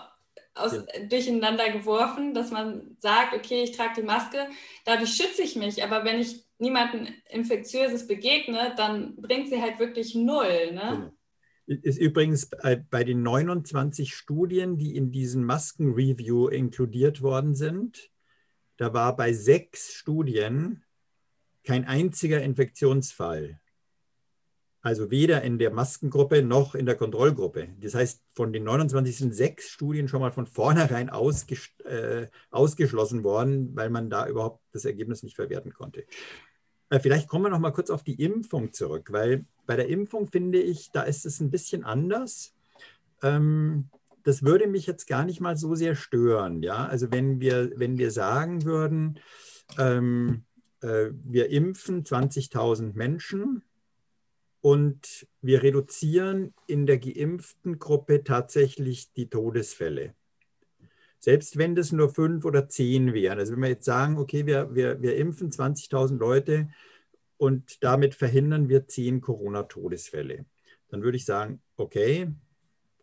aus, 0.56 0.74
ja. 0.74 1.06
durcheinander 1.08 1.70
geworfen, 1.70 2.34
dass 2.34 2.52
man 2.52 2.98
sagt, 3.00 3.34
okay, 3.34 3.64
ich 3.64 3.78
trage 3.78 4.02
die 4.02 4.06
Maske, 4.06 4.50
dadurch 4.84 5.12
schütze 5.12 5.42
ich 5.42 5.56
mich. 5.56 5.82
Aber 5.82 6.04
wenn 6.04 6.20
ich 6.20 6.44
niemanden 6.60 7.08
Infektiöses 7.30 8.08
begegne, 8.08 8.74
dann 8.78 9.16
bringt 9.16 9.50
sie 9.50 9.62
halt 9.62 9.80
wirklich 9.80 10.14
null. 10.16 10.72
Ne? 10.74 11.12
Genau. 11.66 11.80
Ist 11.82 12.00
übrigens 12.00 12.50
bei 12.90 13.04
den 13.04 13.22
29 13.22 14.16
Studien, 14.16 14.78
die 14.78 14.96
in 14.96 15.12
diesen 15.12 15.44
Maskenreview 15.44 16.48
inkludiert 16.48 17.22
worden 17.22 17.54
sind, 17.54 18.10
da 18.78 18.94
war 18.94 19.16
bei 19.16 19.34
sechs 19.34 19.94
Studien 19.94 20.84
kein 21.64 21.86
einziger 21.86 22.42
Infektionsfall. 22.42 23.60
Also 24.82 25.12
weder 25.12 25.42
in 25.42 25.60
der 25.60 25.72
Maskengruppe 25.72 26.42
noch 26.42 26.74
in 26.74 26.86
der 26.86 26.96
Kontrollgruppe. 26.96 27.68
Das 27.82 27.94
heißt, 27.94 28.24
von 28.34 28.54
den 28.54 28.64
29 28.64 29.18
sind 29.18 29.36
sechs 29.36 29.70
Studien 29.70 30.08
schon 30.08 30.22
mal 30.22 30.32
von 30.32 30.48
vornherein 30.48 31.10
ausges 31.10 31.70
äh, 31.84 32.28
ausgeschlossen 32.50 33.26
worden, 33.26 33.76
weil 33.76 33.90
man 33.90 34.10
da 34.10 34.26
überhaupt 34.28 34.64
das 34.72 34.86
Ergebnis 34.86 35.22
nicht 35.22 35.36
verwerten 35.36 35.74
konnte. 35.74 36.06
Äh, 36.90 37.00
vielleicht 37.00 37.28
kommen 37.28 37.46
wir 37.46 37.50
noch 37.50 37.60
mal 37.60 37.72
kurz 37.72 37.90
auf 37.90 38.04
die 38.04 38.22
Impfung 38.22 38.74
zurück, 38.74 39.12
weil 39.12 39.46
bei 39.66 39.76
der 39.76 39.88
Impfung 39.88 40.28
finde 40.28 40.60
ich, 40.60 40.92
da 40.92 41.04
ist 41.04 41.26
es 41.26 41.40
ein 41.40 41.52
bisschen 41.52 41.84
anders. 41.84 42.56
Ähm, 43.22 43.90
das 44.24 44.44
würde 44.44 44.68
mich 44.68 44.86
jetzt 44.88 45.08
gar 45.08 45.26
nicht 45.26 45.40
mal 45.40 45.58
so 45.58 45.76
sehr 45.76 45.96
stören. 45.96 46.62
Ja? 46.62 46.86
Also 46.86 47.12
wenn 47.12 47.40
wir, 47.40 47.72
wenn 47.76 47.98
wir 47.98 48.12
sagen 48.12 48.64
würden, 48.66 49.20
ähm, 49.78 50.44
äh, 50.82 51.08
wir 51.24 51.50
impfen 51.50 52.04
20.000 52.04 52.94
Menschen 52.96 53.64
und 54.62 55.28
wir 55.42 55.64
reduzieren 55.64 56.54
in 56.68 56.86
der 56.86 56.98
geimpften 56.98 57.80
Gruppe 57.80 58.24
tatsächlich 58.24 59.14
die 59.14 59.30
Todesfälle. 59.30 60.16
Selbst 61.20 61.58
wenn 61.58 61.76
das 61.76 61.92
nur 61.92 62.10
fünf 62.10 62.46
oder 62.46 62.70
zehn 62.70 63.14
wären. 63.14 63.40
Also 63.40 63.54
wenn 63.54 63.62
wir 63.62 63.70
jetzt 63.70 63.86
sagen, 63.86 64.18
okay, 64.18 64.46
wir, 64.46 64.74
wir, 64.74 65.02
wir 65.02 65.18
impfen 65.18 65.52
20.000 65.52 66.18
Leute 66.18 66.70
und 67.38 67.84
damit 67.84 68.16
verhindern 68.16 68.70
wir 68.70 68.88
zehn 68.88 69.22
Corona-Todesfälle, 69.22 70.46
dann 70.88 71.04
würde 71.04 71.18
ich 71.18 71.26
sagen, 71.26 71.62
okay, 71.76 72.32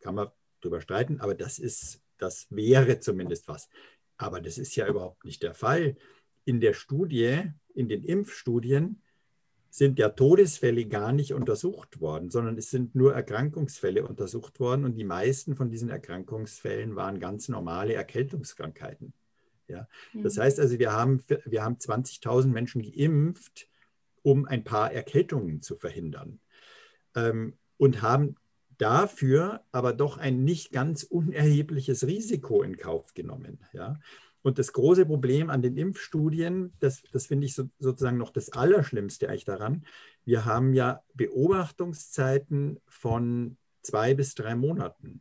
kann 0.00 0.14
man 0.14 0.28
drüber 0.60 0.80
streiten, 0.80 1.20
aber 1.20 1.34
das 1.34 1.58
ist, 1.58 2.02
das 2.18 2.46
wäre 2.50 3.00
zumindest 3.00 3.48
was. 3.48 3.68
Aber 4.16 4.40
das 4.40 4.56
ist 4.58 4.74
ja 4.76 4.88
überhaupt 4.88 5.24
nicht 5.24 5.42
der 5.42 5.54
Fall. 5.54 5.96
In 6.44 6.60
der 6.60 6.72
Studie, 6.72 7.42
in 7.74 7.88
den 7.88 8.02
Impfstudien, 8.02 9.02
sind 9.76 9.98
ja 9.98 10.08
Todesfälle 10.08 10.86
gar 10.86 11.12
nicht 11.12 11.34
untersucht 11.34 12.00
worden, 12.00 12.30
sondern 12.30 12.56
es 12.56 12.70
sind 12.70 12.94
nur 12.94 13.12
Erkrankungsfälle 13.12 14.06
untersucht 14.06 14.58
worden 14.58 14.86
und 14.86 14.94
die 14.94 15.04
meisten 15.04 15.54
von 15.54 15.68
diesen 15.68 15.90
Erkrankungsfällen 15.90 16.96
waren 16.96 17.20
ganz 17.20 17.50
normale 17.50 17.92
Erkältungskrankheiten. 17.92 19.12
Ja? 19.68 19.86
Das 20.14 20.36
mhm. 20.36 20.40
heißt 20.40 20.60
also, 20.60 20.78
wir 20.78 20.94
haben, 20.94 21.22
wir 21.44 21.62
haben 21.62 21.76
20.000 21.76 22.46
Menschen 22.46 22.80
geimpft, 22.90 23.68
um 24.22 24.46
ein 24.46 24.64
paar 24.64 24.92
Erkältungen 24.92 25.60
zu 25.60 25.76
verhindern 25.76 26.40
ähm, 27.14 27.52
und 27.76 28.00
haben 28.00 28.36
dafür 28.78 29.60
aber 29.72 29.92
doch 29.92 30.16
ein 30.16 30.42
nicht 30.42 30.72
ganz 30.72 31.02
unerhebliches 31.02 32.06
Risiko 32.06 32.62
in 32.62 32.78
Kauf 32.78 33.12
genommen. 33.12 33.58
Ja? 33.74 34.00
Und 34.46 34.60
das 34.60 34.72
große 34.72 35.06
Problem 35.06 35.50
an 35.50 35.60
den 35.60 35.76
Impfstudien, 35.76 36.72
das, 36.78 37.02
das 37.10 37.26
finde 37.26 37.46
ich 37.46 37.54
so, 37.56 37.68
sozusagen 37.80 38.16
noch 38.16 38.30
das 38.30 38.52
Allerschlimmste 38.52 39.28
eigentlich 39.28 39.44
daran, 39.44 39.84
wir 40.24 40.44
haben 40.44 40.72
ja 40.72 41.02
Beobachtungszeiten 41.14 42.78
von 42.86 43.56
zwei 43.82 44.14
bis 44.14 44.36
drei 44.36 44.54
Monaten. 44.54 45.20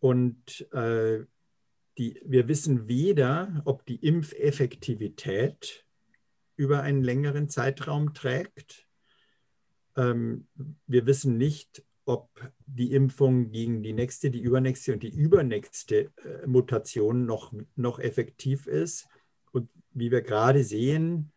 Und 0.00 0.70
äh, 0.72 1.24
die, 1.96 2.20
wir 2.26 2.46
wissen 2.46 2.88
weder, 2.88 3.62
ob 3.64 3.86
die 3.86 4.06
Impfeffektivität 4.06 5.86
über 6.56 6.82
einen 6.82 7.02
längeren 7.02 7.48
Zeitraum 7.48 8.12
trägt. 8.12 8.86
Ähm, 9.96 10.46
wir 10.86 11.06
wissen 11.06 11.38
nicht, 11.38 11.86
ob 12.04 12.28
die 12.66 12.92
Impfung 12.92 13.50
gegen 13.50 13.82
die 13.82 13.92
nächste, 13.92 14.30
die 14.30 14.40
übernächste 14.40 14.92
und 14.92 15.02
die 15.02 15.14
übernächste 15.14 16.10
äh, 16.24 16.46
Mutation 16.46 17.24
noch, 17.24 17.52
noch 17.76 17.98
effektiv 17.98 18.66
ist. 18.66 19.06
Und 19.52 19.68
wie 19.92 20.10
wir 20.10 20.22
gerade 20.22 20.64
sehen, 20.64 21.32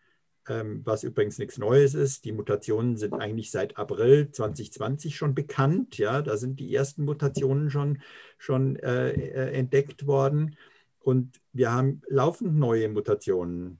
ähm, 0.47 0.81
was 0.83 1.03
übrigens 1.03 1.37
nichts 1.37 1.57
Neues 1.57 1.93
ist, 1.93 2.25
die 2.25 2.31
Mutationen 2.31 2.97
sind 2.97 3.13
eigentlich 3.13 3.51
seit 3.51 3.77
April 3.77 4.31
2020 4.31 5.15
schon 5.15 5.35
bekannt. 5.35 5.97
Ja, 5.97 6.21
da 6.21 6.35
sind 6.35 6.59
die 6.59 6.73
ersten 6.73 7.05
Mutationen 7.05 7.69
schon, 7.69 8.01
schon 8.37 8.75
äh, 8.77 9.11
äh, 9.11 9.51
entdeckt 9.53 10.07
worden. 10.07 10.55
Und 10.99 11.39
wir 11.53 11.71
haben 11.71 12.01
laufend 12.07 12.55
neue 12.55 12.89
Mutationen. 12.89 13.79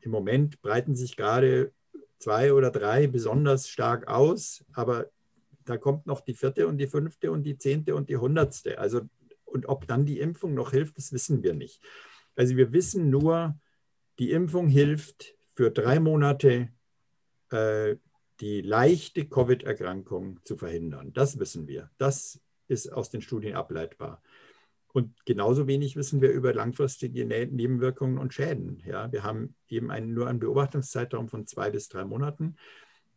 Im 0.00 0.10
Moment 0.10 0.62
breiten 0.62 0.94
sich 0.94 1.16
gerade 1.16 1.72
zwei 2.18 2.52
oder 2.52 2.70
drei 2.70 3.06
besonders 3.06 3.68
stark 3.68 4.08
aus, 4.08 4.64
aber 4.72 5.10
da 5.64 5.76
kommt 5.78 6.06
noch 6.06 6.20
die 6.20 6.34
vierte 6.34 6.66
und 6.66 6.78
die 6.78 6.86
fünfte 6.86 7.30
und 7.30 7.42
die 7.42 7.58
zehnte 7.58 7.94
und 7.94 8.08
die 8.08 8.16
hundertste. 8.16 8.78
Also, 8.78 9.02
und 9.44 9.66
ob 9.66 9.86
dann 9.86 10.04
die 10.06 10.20
Impfung 10.20 10.54
noch 10.54 10.72
hilft, 10.72 10.98
das 10.98 11.12
wissen 11.12 11.42
wir 11.42 11.54
nicht. 11.54 11.82
Also 12.36 12.56
wir 12.56 12.72
wissen 12.72 13.10
nur, 13.10 13.58
die 14.18 14.30
Impfung 14.32 14.68
hilft 14.68 15.34
für 15.54 15.70
drei 15.70 16.00
Monate 16.00 16.68
äh, 17.50 17.96
die 18.40 18.60
leichte 18.62 19.26
Covid-Erkrankung 19.26 20.40
zu 20.44 20.56
verhindern. 20.56 21.12
Das 21.12 21.38
wissen 21.38 21.68
wir. 21.68 21.90
Das 21.98 22.40
ist 22.66 22.92
aus 22.92 23.10
den 23.10 23.22
Studien 23.22 23.54
ableitbar. 23.54 24.22
Und 24.92 25.24
genauso 25.24 25.66
wenig 25.66 25.96
wissen 25.96 26.20
wir 26.20 26.30
über 26.30 26.54
langfristige 26.54 27.24
Nebenwirkungen 27.24 28.18
und 28.18 28.32
Schäden. 28.32 28.80
Ja, 28.86 29.10
wir 29.12 29.24
haben 29.24 29.56
eben 29.68 29.90
einen, 29.90 30.14
nur 30.14 30.28
einen 30.28 30.38
Beobachtungszeitraum 30.38 31.28
von 31.28 31.46
zwei 31.46 31.70
bis 31.70 31.88
drei 31.88 32.04
Monaten. 32.04 32.56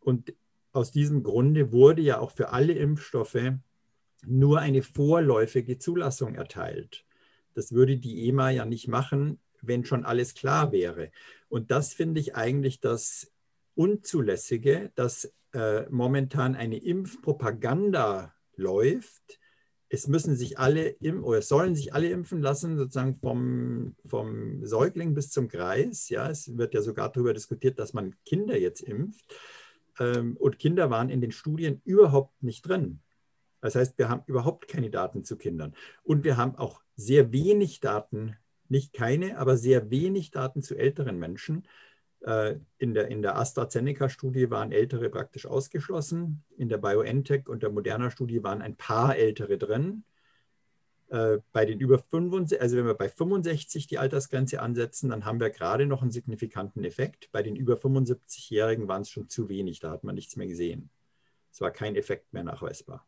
Und 0.00 0.34
aus 0.72 0.92
diesem 0.92 1.22
Grunde 1.22 1.72
wurde 1.72 2.02
ja 2.02 2.18
auch 2.18 2.30
für 2.30 2.50
alle 2.50 2.72
Impfstoffe 2.72 3.52
nur 4.26 4.60
eine 4.60 4.82
vorläufige 4.82 5.78
Zulassung 5.78 6.34
erteilt. 6.34 7.04
Das 7.54 7.72
würde 7.72 7.96
die 7.96 8.28
EMA 8.28 8.50
ja 8.50 8.64
nicht 8.64 8.88
machen, 8.88 9.38
wenn 9.62 9.84
schon 9.84 10.04
alles 10.04 10.34
klar 10.34 10.72
wäre. 10.72 11.10
Und 11.48 11.70
das 11.70 11.94
finde 11.94 12.20
ich 12.20 12.36
eigentlich 12.36 12.80
das 12.80 13.32
Unzulässige, 13.74 14.92
dass 14.94 15.32
äh, 15.52 15.88
momentan 15.88 16.54
eine 16.54 16.78
Impfpropaganda 16.78 18.34
läuft. 18.56 19.38
Es 19.88 20.06
müssen 20.06 20.36
sich 20.36 20.58
alle 20.58 20.96
oder 21.22 21.40
sollen 21.40 21.74
sich 21.74 21.94
alle 21.94 22.10
impfen 22.10 22.42
lassen, 22.42 22.76
sozusagen 22.76 23.14
vom, 23.14 23.96
vom 24.04 24.64
Säugling 24.66 25.14
bis 25.14 25.30
zum 25.30 25.48
Kreis. 25.48 26.10
Ja, 26.10 26.28
es 26.28 26.58
wird 26.58 26.74
ja 26.74 26.82
sogar 26.82 27.10
darüber 27.10 27.32
diskutiert, 27.32 27.78
dass 27.78 27.94
man 27.94 28.14
Kinder 28.26 28.58
jetzt 28.58 28.82
impft 28.82 29.24
ähm, 29.98 30.36
und 30.36 30.58
Kinder 30.58 30.90
waren 30.90 31.10
in 31.10 31.20
den 31.20 31.32
Studien 31.32 31.80
überhaupt 31.84 32.42
nicht 32.42 32.62
drin. 32.62 33.00
Das 33.60 33.74
heißt, 33.74 33.98
wir 33.98 34.08
haben 34.08 34.22
überhaupt 34.26 34.68
keine 34.68 34.90
Daten 34.90 35.24
zu 35.24 35.36
Kindern. 35.36 35.74
Und 36.02 36.24
wir 36.24 36.36
haben 36.36 36.56
auch 36.56 36.80
sehr 36.96 37.32
wenig 37.32 37.80
Daten, 37.80 38.36
nicht 38.68 38.92
keine, 38.92 39.38
aber 39.38 39.56
sehr 39.56 39.90
wenig 39.90 40.30
Daten 40.30 40.62
zu 40.62 40.76
älteren 40.76 41.18
Menschen. 41.18 41.66
Äh, 42.20 42.56
in 42.78 42.94
der, 42.94 43.08
in 43.08 43.22
der 43.22 43.36
AstraZeneca-Studie 43.36 44.50
waren 44.50 44.72
Ältere 44.72 45.08
praktisch 45.10 45.46
ausgeschlossen. 45.46 46.44
In 46.56 46.68
der 46.68 46.78
BioNTech 46.78 47.48
und 47.48 47.62
der 47.62 47.70
Moderna-Studie 47.70 48.42
waren 48.42 48.62
ein 48.62 48.76
paar 48.76 49.16
Ältere 49.16 49.58
drin. 49.58 50.04
Äh, 51.10 51.38
bei 51.52 51.64
den 51.64 51.80
über 51.80 51.98
65, 51.98 52.60
also 52.60 52.76
wenn 52.76 52.84
wir 52.84 52.94
bei 52.94 53.08
65 53.08 53.86
die 53.86 53.98
Altersgrenze 53.98 54.60
ansetzen, 54.60 55.08
dann 55.08 55.24
haben 55.24 55.40
wir 55.40 55.48
gerade 55.48 55.86
noch 55.86 56.02
einen 56.02 56.10
signifikanten 56.10 56.84
Effekt. 56.84 57.30
Bei 57.32 57.42
den 57.42 57.56
über 57.56 57.76
75-Jährigen 57.76 58.88
waren 58.88 59.02
es 59.02 59.10
schon 59.10 59.28
zu 59.28 59.48
wenig, 59.48 59.80
da 59.80 59.90
hat 59.90 60.04
man 60.04 60.14
nichts 60.14 60.36
mehr 60.36 60.46
gesehen. 60.46 60.90
Es 61.50 61.62
war 61.62 61.70
kein 61.70 61.96
Effekt 61.96 62.32
mehr 62.34 62.44
nachweisbar. 62.44 63.06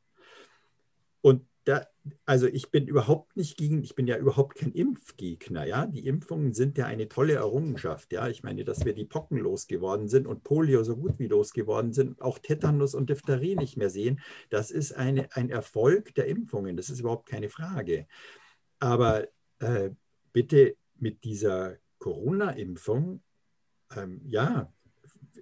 Und 1.21 1.47
da, 1.65 1.87
also 2.25 2.47
ich 2.47 2.71
bin 2.71 2.87
überhaupt 2.87 3.37
nicht 3.37 3.57
gegen, 3.57 3.83
ich 3.83 3.95
bin 3.95 4.07
ja 4.07 4.17
überhaupt 4.17 4.57
kein 4.57 4.73
Impfgegner, 4.73 5.67
ja. 5.67 5.87
Die 5.87 6.07
Impfungen 6.07 6.55
sind 6.55 6.79
ja 6.79 6.87
eine 6.87 7.09
tolle 7.09 7.35
Errungenschaft, 7.35 8.13
ja. 8.13 8.29
Ich 8.29 8.43
meine, 8.43 8.65
dass 8.65 8.85
wir 8.85 8.95
die 8.95 9.05
Pocken 9.05 9.39
losgeworden 9.39 10.09
sind 10.09 10.27
und 10.27 10.43
Polio 10.43 10.83
so 10.83 10.97
gut 10.97 11.19
wie 11.19 11.27
losgeworden 11.27 11.93
sind, 11.93 12.23
auch 12.23 12.39
Tetanus 12.39 12.95
und 12.95 13.11
Diphtherie 13.11 13.57
nicht 13.57 13.77
mehr 13.77 13.91
sehen, 13.91 14.21
das 14.49 14.71
ist 14.71 14.93
eine, 14.93 15.29
ein 15.37 15.51
Erfolg 15.51 16.15
der 16.15 16.27
Impfungen, 16.27 16.77
das 16.77 16.89
ist 16.89 17.01
überhaupt 17.01 17.29
keine 17.29 17.51
Frage. 17.51 18.07
Aber 18.79 19.29
äh, 19.59 19.91
bitte 20.33 20.77
mit 20.97 21.25
dieser 21.25 21.77
Corona-Impfung, 21.99 23.23
ähm, 23.95 24.23
ja, 24.25 24.73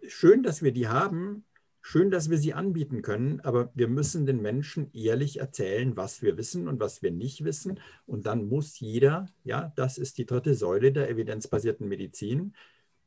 schön, 0.07 0.43
dass 0.43 0.63
wir 0.63 0.73
die 0.73 0.89
haben, 0.89 1.45
Schön, 1.81 2.11
dass 2.11 2.29
wir 2.29 2.39
sie 2.39 2.55
anbieten 2.55 3.03
können, 3.03 3.41
aber 3.41 3.71
wir 3.75 3.89
müssen 3.89 4.27
den 4.27 4.43
Menschen 4.43 4.93
ehrlich 4.93 5.41
erzählen, 5.41 5.97
was 5.97 6.23
wir 6.23 6.37
wissen 6.37 6.69
und 6.69 6.81
was 6.81 7.03
wir 7.03 7.11
nicht 7.11 7.45
wissen. 7.45 7.81
Und 8.07 8.27
dann 8.27 8.49
muss 8.49 8.79
jeder, 8.81 9.27
ja, 9.45 9.73
das 9.77 9.97
ist 9.97 10.19
die 10.19 10.27
dritte 10.27 10.55
Säule 10.55 10.93
der 10.93 11.09
evidenzbasierten 11.09 11.89
Medizin, 11.89 12.55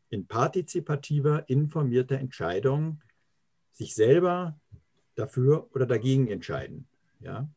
in 0.09 0.27
partizipativer, 0.27 1.47
informierter 1.47 2.17
Entscheidung 2.17 3.01
sich 3.71 3.95
selber 3.95 4.59
dafür 5.15 5.69
oder 5.73 5.85
dagegen 5.85 6.27
entscheiden. 6.27 6.87
Ja? 7.19 7.49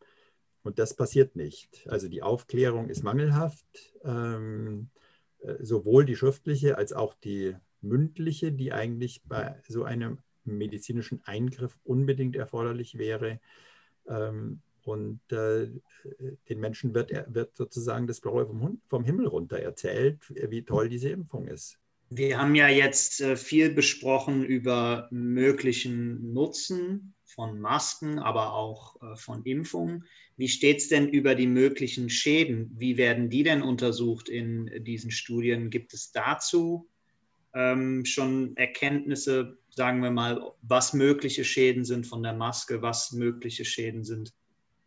Und 0.62 0.78
das 0.78 0.94
passiert 0.94 1.36
nicht. 1.36 1.86
Also 1.88 2.08
die 2.08 2.22
Aufklärung 2.22 2.88
ist 2.88 3.02
mangelhaft, 3.02 3.66
ähm, 4.04 4.90
äh, 5.40 5.62
sowohl 5.62 6.04
die 6.04 6.16
schriftliche 6.16 6.78
als 6.78 6.92
auch 6.92 7.14
die 7.14 7.56
mündliche, 7.80 8.52
die 8.52 8.72
eigentlich 8.72 9.22
bei 9.24 9.60
so 9.68 9.84
einem 9.84 10.18
medizinischen 10.44 11.22
Eingriff 11.24 11.78
unbedingt 11.84 12.36
erforderlich 12.36 12.98
wäre. 12.98 13.40
Ähm, 14.08 14.60
und 14.82 15.20
äh, 15.32 15.68
den 16.48 16.60
Menschen 16.60 16.94
wird, 16.94 17.10
wird 17.32 17.56
sozusagen 17.56 18.06
das 18.06 18.20
Blaue 18.20 18.46
vom, 18.46 18.80
vom 18.86 19.04
Himmel 19.04 19.26
runter 19.26 19.58
erzählt, 19.58 20.18
wie 20.28 20.62
toll 20.62 20.88
diese 20.88 21.08
Impfung 21.08 21.48
ist. 21.48 21.78
Wir 22.10 22.38
haben 22.38 22.54
ja 22.54 22.68
jetzt 22.68 23.20
äh, 23.20 23.36
viel 23.36 23.70
besprochen 23.70 24.44
über 24.44 25.08
möglichen 25.10 26.32
Nutzen 26.32 27.14
von 27.24 27.58
Masken, 27.58 28.18
aber 28.18 28.52
auch 28.52 29.00
äh, 29.02 29.16
von 29.16 29.42
Impfungen. 29.44 30.04
Wie 30.36 30.48
steht 30.48 30.78
es 30.78 30.88
denn 30.88 31.08
über 31.08 31.34
die 31.34 31.46
möglichen 31.46 32.10
Schäden? 32.10 32.70
Wie 32.76 32.96
werden 32.96 33.30
die 33.30 33.42
denn 33.42 33.62
untersucht 33.62 34.28
in 34.28 34.84
diesen 34.84 35.10
Studien? 35.10 35.70
Gibt 35.70 35.94
es 35.94 36.12
dazu 36.12 36.88
ähm, 37.54 38.04
schon 38.04 38.56
Erkenntnisse, 38.56 39.58
sagen 39.74 40.02
wir 40.02 40.10
mal, 40.10 40.52
was 40.62 40.92
mögliche 40.92 41.44
Schäden 41.44 41.84
sind 41.84 42.06
von 42.06 42.22
der 42.22 42.32
Maske, 42.32 42.82
was 42.82 43.12
mögliche 43.12 43.64
Schäden 43.64 44.04
sind 44.04 44.32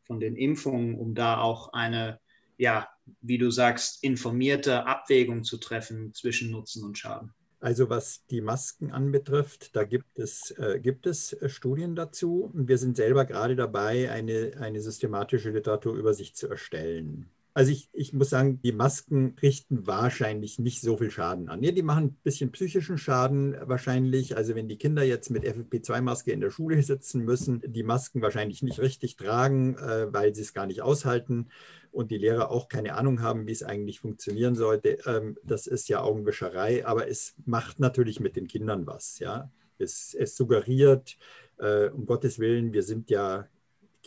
von 0.05 0.19
den 0.19 0.35
Impfungen, 0.35 0.95
um 0.95 1.13
da 1.13 1.39
auch 1.39 1.73
eine, 1.73 2.19
ja, 2.57 2.87
wie 3.21 3.37
du 3.37 3.51
sagst, 3.51 4.03
informierte 4.03 4.85
Abwägung 4.85 5.43
zu 5.43 5.57
treffen 5.57 6.13
zwischen 6.13 6.51
Nutzen 6.51 6.83
und 6.83 6.97
Schaden? 6.97 7.33
Also 7.59 7.89
was 7.89 8.23
die 8.27 8.41
Masken 8.41 8.91
anbetrifft, 8.91 9.75
da 9.75 9.83
gibt 9.83 10.19
es, 10.19 10.51
äh, 10.51 10.79
gibt 10.79 11.07
es 11.07 11.33
äh, 11.33 11.49
Studien 11.49 11.95
dazu. 11.95 12.51
Wir 12.53 12.77
sind 12.77 12.95
selber 12.95 13.25
gerade 13.25 13.55
dabei, 13.55 14.11
eine, 14.11 14.53
eine 14.59 14.79
systematische 14.79 15.49
Literaturübersicht 15.49 16.37
zu 16.37 16.47
erstellen. 16.47 17.29
Also 17.57 17.71
ich, 17.71 17.89
ich 17.91 18.13
muss 18.13 18.29
sagen, 18.29 18.61
die 18.61 18.71
Masken 18.71 19.33
richten 19.41 19.87
wahrscheinlich 19.87 20.59
nicht 20.59 20.79
so 20.79 20.95
viel 20.95 21.09
Schaden 21.09 21.49
an. 21.49 21.63
Ja, 21.63 21.71
die 21.71 21.81
machen 21.81 22.03
ein 22.03 22.17
bisschen 22.21 22.51
psychischen 22.51 22.99
Schaden 22.99 23.57
wahrscheinlich. 23.63 24.37
Also 24.37 24.53
wenn 24.53 24.67
die 24.67 24.77
Kinder 24.77 25.01
jetzt 25.01 25.31
mit 25.31 25.43
FFP2-Maske 25.43 26.31
in 26.31 26.39
der 26.39 26.51
Schule 26.51 26.79
sitzen 26.83 27.25
müssen, 27.25 27.63
die 27.65 27.81
Masken 27.81 28.21
wahrscheinlich 28.21 28.61
nicht 28.61 28.79
richtig 28.79 29.15
tragen, 29.15 29.75
äh, 29.77 30.05
weil 30.13 30.35
sie 30.35 30.43
es 30.43 30.53
gar 30.53 30.67
nicht 30.67 30.83
aushalten 30.83 31.47
und 31.89 32.11
die 32.11 32.19
Lehrer 32.19 32.51
auch 32.51 32.69
keine 32.69 32.93
Ahnung 32.93 33.23
haben, 33.23 33.47
wie 33.47 33.53
es 33.53 33.63
eigentlich 33.63 34.01
funktionieren 34.01 34.53
sollte. 34.53 34.99
Ähm, 35.07 35.39
das 35.43 35.65
ist 35.65 35.89
ja 35.89 36.03
Augenwischerei, 36.03 36.85
aber 36.85 37.07
es 37.07 37.33
macht 37.47 37.79
natürlich 37.79 38.19
mit 38.19 38.35
den 38.35 38.45
Kindern 38.45 38.85
was. 38.85 39.17
Ja? 39.17 39.51
Es, 39.79 40.13
es 40.13 40.37
suggeriert, 40.37 41.17
äh, 41.57 41.89
um 41.89 42.05
Gottes 42.05 42.37
Willen, 42.37 42.71
wir 42.71 42.83
sind 42.83 43.09
ja 43.09 43.47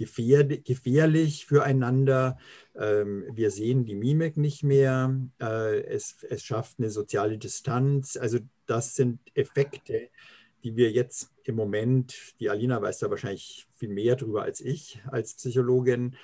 gefährlich 0.06 1.46
füreinander. 1.46 2.38
Ähm, 2.74 3.24
wir 3.32 3.50
sehen 3.50 3.84
die 3.84 3.94
Mimik 3.94 4.36
nicht 4.36 4.62
mehr. 4.62 5.16
Äh, 5.40 5.82
es, 5.84 6.24
es 6.28 6.44
schafft 6.44 6.78
eine 6.78 6.90
soziale 6.90 7.38
Distanz. 7.38 8.16
Also 8.16 8.38
das 8.66 8.94
sind 8.94 9.20
Effekte, 9.34 10.08
die 10.64 10.76
wir 10.76 10.90
jetzt 10.90 11.30
im 11.44 11.56
Moment, 11.56 12.14
die 12.38 12.50
Alina 12.50 12.80
weiß 12.80 12.98
da 12.98 13.10
wahrscheinlich 13.10 13.66
viel 13.74 13.88
mehr 13.88 14.16
drüber 14.16 14.42
als 14.42 14.60
ich 14.60 15.00
als 15.10 15.34
Psychologin, 15.34 16.16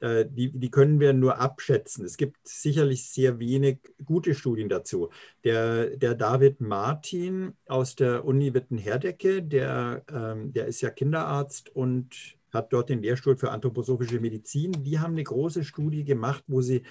äh, 0.00 0.26
die, 0.28 0.50
die 0.50 0.70
können 0.70 1.00
wir 1.00 1.12
nur 1.12 1.38
abschätzen. 1.38 2.04
Es 2.04 2.16
gibt 2.16 2.36
sicherlich 2.46 3.08
sehr 3.08 3.38
wenig 3.38 3.78
gute 4.04 4.34
Studien 4.34 4.68
dazu. 4.68 5.10
Der, 5.44 5.96
der 5.96 6.14
David 6.14 6.60
Martin 6.60 7.54
aus 7.66 7.96
der 7.96 8.24
Uni 8.24 8.54
Witten-Herdecke, 8.54 9.42
der, 9.42 10.04
ähm, 10.12 10.52
der 10.52 10.66
ist 10.66 10.80
ja 10.82 10.90
Kinderarzt 10.90 11.74
und 11.74 12.37
hat 12.52 12.72
dort 12.72 12.88
den 12.88 13.02
Lehrstuhl 13.02 13.36
für 13.36 13.50
anthroposophische 13.50 14.20
Medizin. 14.20 14.72
Die 14.84 14.98
haben 14.98 15.12
eine 15.12 15.24
große 15.24 15.64
Studie 15.64 16.04
gemacht, 16.04 16.44
wo 16.46 16.60
sie 16.60 16.82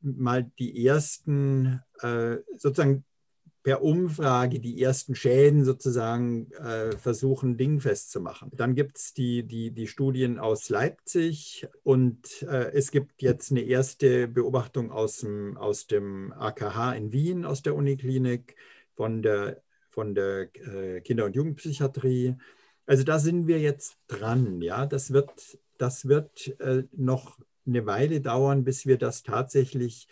mal 0.00 0.50
die 0.58 0.86
ersten, 0.86 1.80
äh, 2.00 2.36
sozusagen 2.56 3.04
per 3.64 3.82
Umfrage 3.82 4.60
die 4.60 4.80
ersten 4.80 5.14
Schäden 5.14 5.64
sozusagen 5.64 6.52
äh, 6.52 6.92
versuchen, 6.98 7.56
dingfest 7.56 8.10
zu 8.10 8.20
machen. 8.20 8.50
Dann 8.54 8.74
gibt 8.74 8.98
es 8.98 9.14
die, 9.14 9.42
die, 9.42 9.70
die 9.70 9.86
Studien 9.86 10.38
aus 10.38 10.68
Leipzig 10.68 11.66
und 11.82 12.42
äh, 12.42 12.72
es 12.72 12.90
gibt 12.90 13.22
jetzt 13.22 13.50
eine 13.50 13.62
erste 13.62 14.28
Beobachtung 14.28 14.92
aus 14.92 15.18
dem, 15.18 15.56
aus 15.56 15.86
dem 15.86 16.32
AKH 16.34 16.92
in 16.92 17.12
Wien, 17.12 17.46
aus 17.46 17.62
der 17.62 17.74
Uniklinik, 17.74 18.54
von 18.92 19.22
der, 19.22 19.62
von 19.88 20.14
der 20.14 20.54
äh, 20.56 21.00
Kinder- 21.00 21.24
und 21.24 21.34
Jugendpsychiatrie. 21.34 22.36
Also 22.86 23.04
da 23.04 23.18
sind 23.18 23.46
wir 23.46 23.60
jetzt 23.60 23.96
dran. 24.08 24.60
Ja, 24.60 24.86
das 24.86 25.12
wird, 25.12 25.58
das 25.78 26.06
wird 26.06 26.58
äh, 26.60 26.84
noch 26.92 27.38
eine 27.66 27.86
Weile 27.86 28.20
dauern, 28.20 28.64
bis 28.64 28.86
wir 28.86 28.98
das 28.98 29.22
tatsächlich 29.22 30.06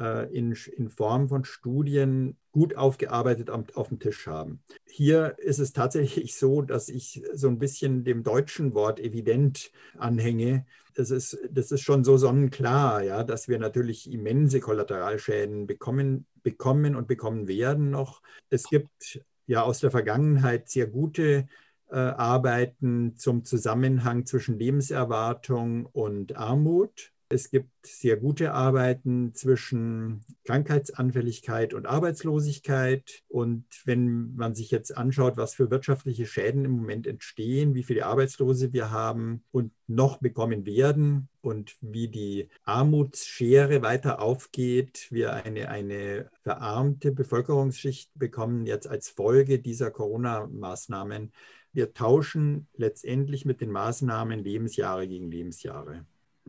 äh, 0.00 0.32
in, 0.34 0.56
in 0.76 0.90
Form 0.90 1.28
von 1.28 1.44
Studien 1.44 2.36
gut 2.52 2.76
aufgearbeitet 2.76 3.50
auf, 3.50 3.64
auf 3.76 3.88
dem 3.88 3.98
Tisch 3.98 4.26
haben. 4.26 4.60
Hier 4.86 5.36
ist 5.38 5.58
es 5.58 5.72
tatsächlich 5.72 6.36
so, 6.36 6.62
dass 6.62 6.88
ich 6.88 7.22
so 7.32 7.48
ein 7.48 7.58
bisschen 7.58 8.04
dem 8.04 8.22
deutschen 8.22 8.74
Wort 8.74 9.00
evident 9.00 9.70
anhänge. 9.98 10.66
Das 10.94 11.10
ist, 11.10 11.38
das 11.50 11.70
ist 11.70 11.82
schon 11.82 12.04
so 12.04 12.16
sonnenklar, 12.16 13.02
ja, 13.02 13.22
dass 13.22 13.48
wir 13.48 13.58
natürlich 13.58 14.10
immense 14.10 14.60
Kollateralschäden 14.60 15.66
bekommen, 15.66 16.26
bekommen 16.42 16.96
und 16.96 17.06
bekommen 17.06 17.46
werden 17.46 17.90
noch. 17.90 18.22
Es 18.50 18.64
gibt 18.64 19.20
ja 19.46 19.62
aus 19.62 19.80
der 19.80 19.90
Vergangenheit 19.90 20.68
sehr 20.68 20.86
gute 20.86 21.48
Arbeiten 21.96 23.16
zum 23.16 23.44
Zusammenhang 23.44 24.26
zwischen 24.26 24.58
Lebenserwartung 24.58 25.86
und 25.86 26.36
Armut. 26.36 27.12
Es 27.30 27.50
gibt 27.50 27.68
sehr 27.84 28.16
gute 28.16 28.54
Arbeiten 28.54 29.34
zwischen 29.34 30.24
Krankheitsanfälligkeit 30.44 31.74
und 31.74 31.84
Arbeitslosigkeit. 31.84 33.22
Und 33.28 33.66
wenn 33.84 34.34
man 34.34 34.54
sich 34.54 34.70
jetzt 34.70 34.96
anschaut, 34.96 35.36
was 35.36 35.54
für 35.54 35.70
wirtschaftliche 35.70 36.24
Schäden 36.24 36.64
im 36.64 36.70
Moment 36.70 37.06
entstehen, 37.06 37.74
wie 37.74 37.82
viele 37.82 38.06
Arbeitslose 38.06 38.72
wir 38.72 38.90
haben 38.90 39.44
und 39.50 39.72
noch 39.86 40.18
bekommen 40.18 40.64
werden 40.64 41.28
und 41.42 41.76
wie 41.82 42.08
die 42.08 42.48
Armutsschere 42.64 43.82
weiter 43.82 44.22
aufgeht, 44.22 45.08
wir 45.10 45.34
eine, 45.34 45.68
eine 45.68 46.30
verarmte 46.44 47.12
Bevölkerungsschicht 47.12 48.10
bekommen 48.14 48.64
jetzt 48.64 48.86
als 48.86 49.10
Folge 49.10 49.58
dieser 49.58 49.90
Corona-Maßnahmen, 49.90 51.32
wir 51.78 51.94
tauschen 51.94 52.66
letztendlich 52.76 53.44
mit 53.44 53.60
den 53.60 53.70
Maßnahmen 53.70 54.42
Lebensjahre 54.42 55.06
gegen 55.06 55.30
Lebensjahre. 55.30 56.04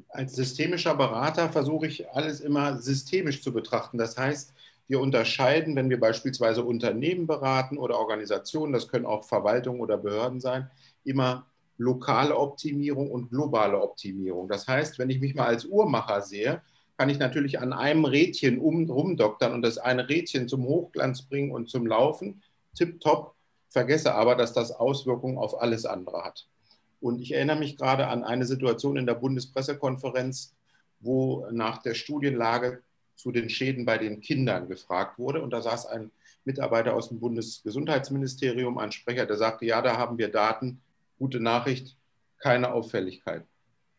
Als 0.07 0.35
systemischer 0.35 0.95
Berater 0.95 1.49
versuche 1.49 1.85
ich 1.85 2.09
alles 2.09 2.39
immer 2.39 2.81
systemisch 2.81 3.43
zu 3.43 3.53
betrachten. 3.53 3.99
Das 3.99 4.17
heißt, 4.17 4.55
wir 4.87 4.99
unterscheiden, 4.99 5.75
wenn 5.75 5.91
wir 5.91 5.99
beispielsweise 5.99 6.63
Unternehmen 6.63 7.27
beraten 7.27 7.77
oder 7.77 7.99
Organisationen, 7.99 8.73
das 8.73 8.87
können 8.87 9.05
auch 9.05 9.23
Verwaltungen 9.23 9.81
oder 9.81 9.97
Behörden 9.99 10.39
sein, 10.39 10.71
immer 11.03 11.45
lokale 11.77 12.35
Optimierung 12.35 13.11
und 13.11 13.29
globale 13.29 13.79
Optimierung. 13.79 14.49
Das 14.49 14.67
heißt, 14.67 14.97
wenn 14.97 15.11
ich 15.11 15.19
mich 15.19 15.35
mal 15.35 15.45
als 15.45 15.63
Uhrmacher 15.63 16.21
sehe, 16.23 16.63
kann 16.97 17.09
ich 17.09 17.19
natürlich 17.19 17.59
an 17.59 17.71
einem 17.71 18.05
Rädchen 18.05 18.57
um, 18.57 18.89
rumdoktern 18.89 19.53
und 19.53 19.61
das 19.61 19.77
eine 19.77 20.09
Rädchen 20.09 20.47
zum 20.47 20.63
Hochglanz 20.63 21.21
bringen 21.21 21.51
und 21.51 21.69
zum 21.69 21.85
Laufen, 21.85 22.41
tipptopp 22.73 23.35
vergesse 23.69 24.13
aber, 24.13 24.35
dass 24.35 24.53
das 24.53 24.71
Auswirkungen 24.71 25.37
auf 25.37 25.61
alles 25.61 25.85
andere 25.85 26.23
hat. 26.23 26.47
Und 27.01 27.21
ich 27.21 27.33
erinnere 27.33 27.57
mich 27.57 27.77
gerade 27.77 28.07
an 28.07 28.23
eine 28.23 28.45
Situation 28.45 28.97
in 28.97 29.05
der 29.05 29.13
Bundespressekonferenz, 29.13 30.55
wo 30.99 31.47
nach 31.51 31.81
der 31.81 31.93
Studienlage 31.93 32.81
zu 33.15 33.31
den 33.31 33.49
Schäden 33.49 33.85
bei 33.85 33.97
den 33.97 34.21
Kindern 34.21 34.67
gefragt 34.67 35.17
wurde. 35.17 35.41
Und 35.41 35.51
da 35.51 35.61
saß 35.61 35.85
ein 35.87 36.11
Mitarbeiter 36.45 36.93
aus 36.93 37.09
dem 37.09 37.19
Bundesgesundheitsministerium, 37.19 38.77
ein 38.77 38.91
Sprecher, 38.91 39.25
der 39.25 39.37
sagte, 39.37 39.65
ja, 39.65 39.81
da 39.81 39.97
haben 39.97 40.17
wir 40.17 40.29
Daten, 40.29 40.81
gute 41.17 41.39
Nachricht, 41.39 41.97
keine 42.39 42.71
Auffälligkeit. 42.73 43.43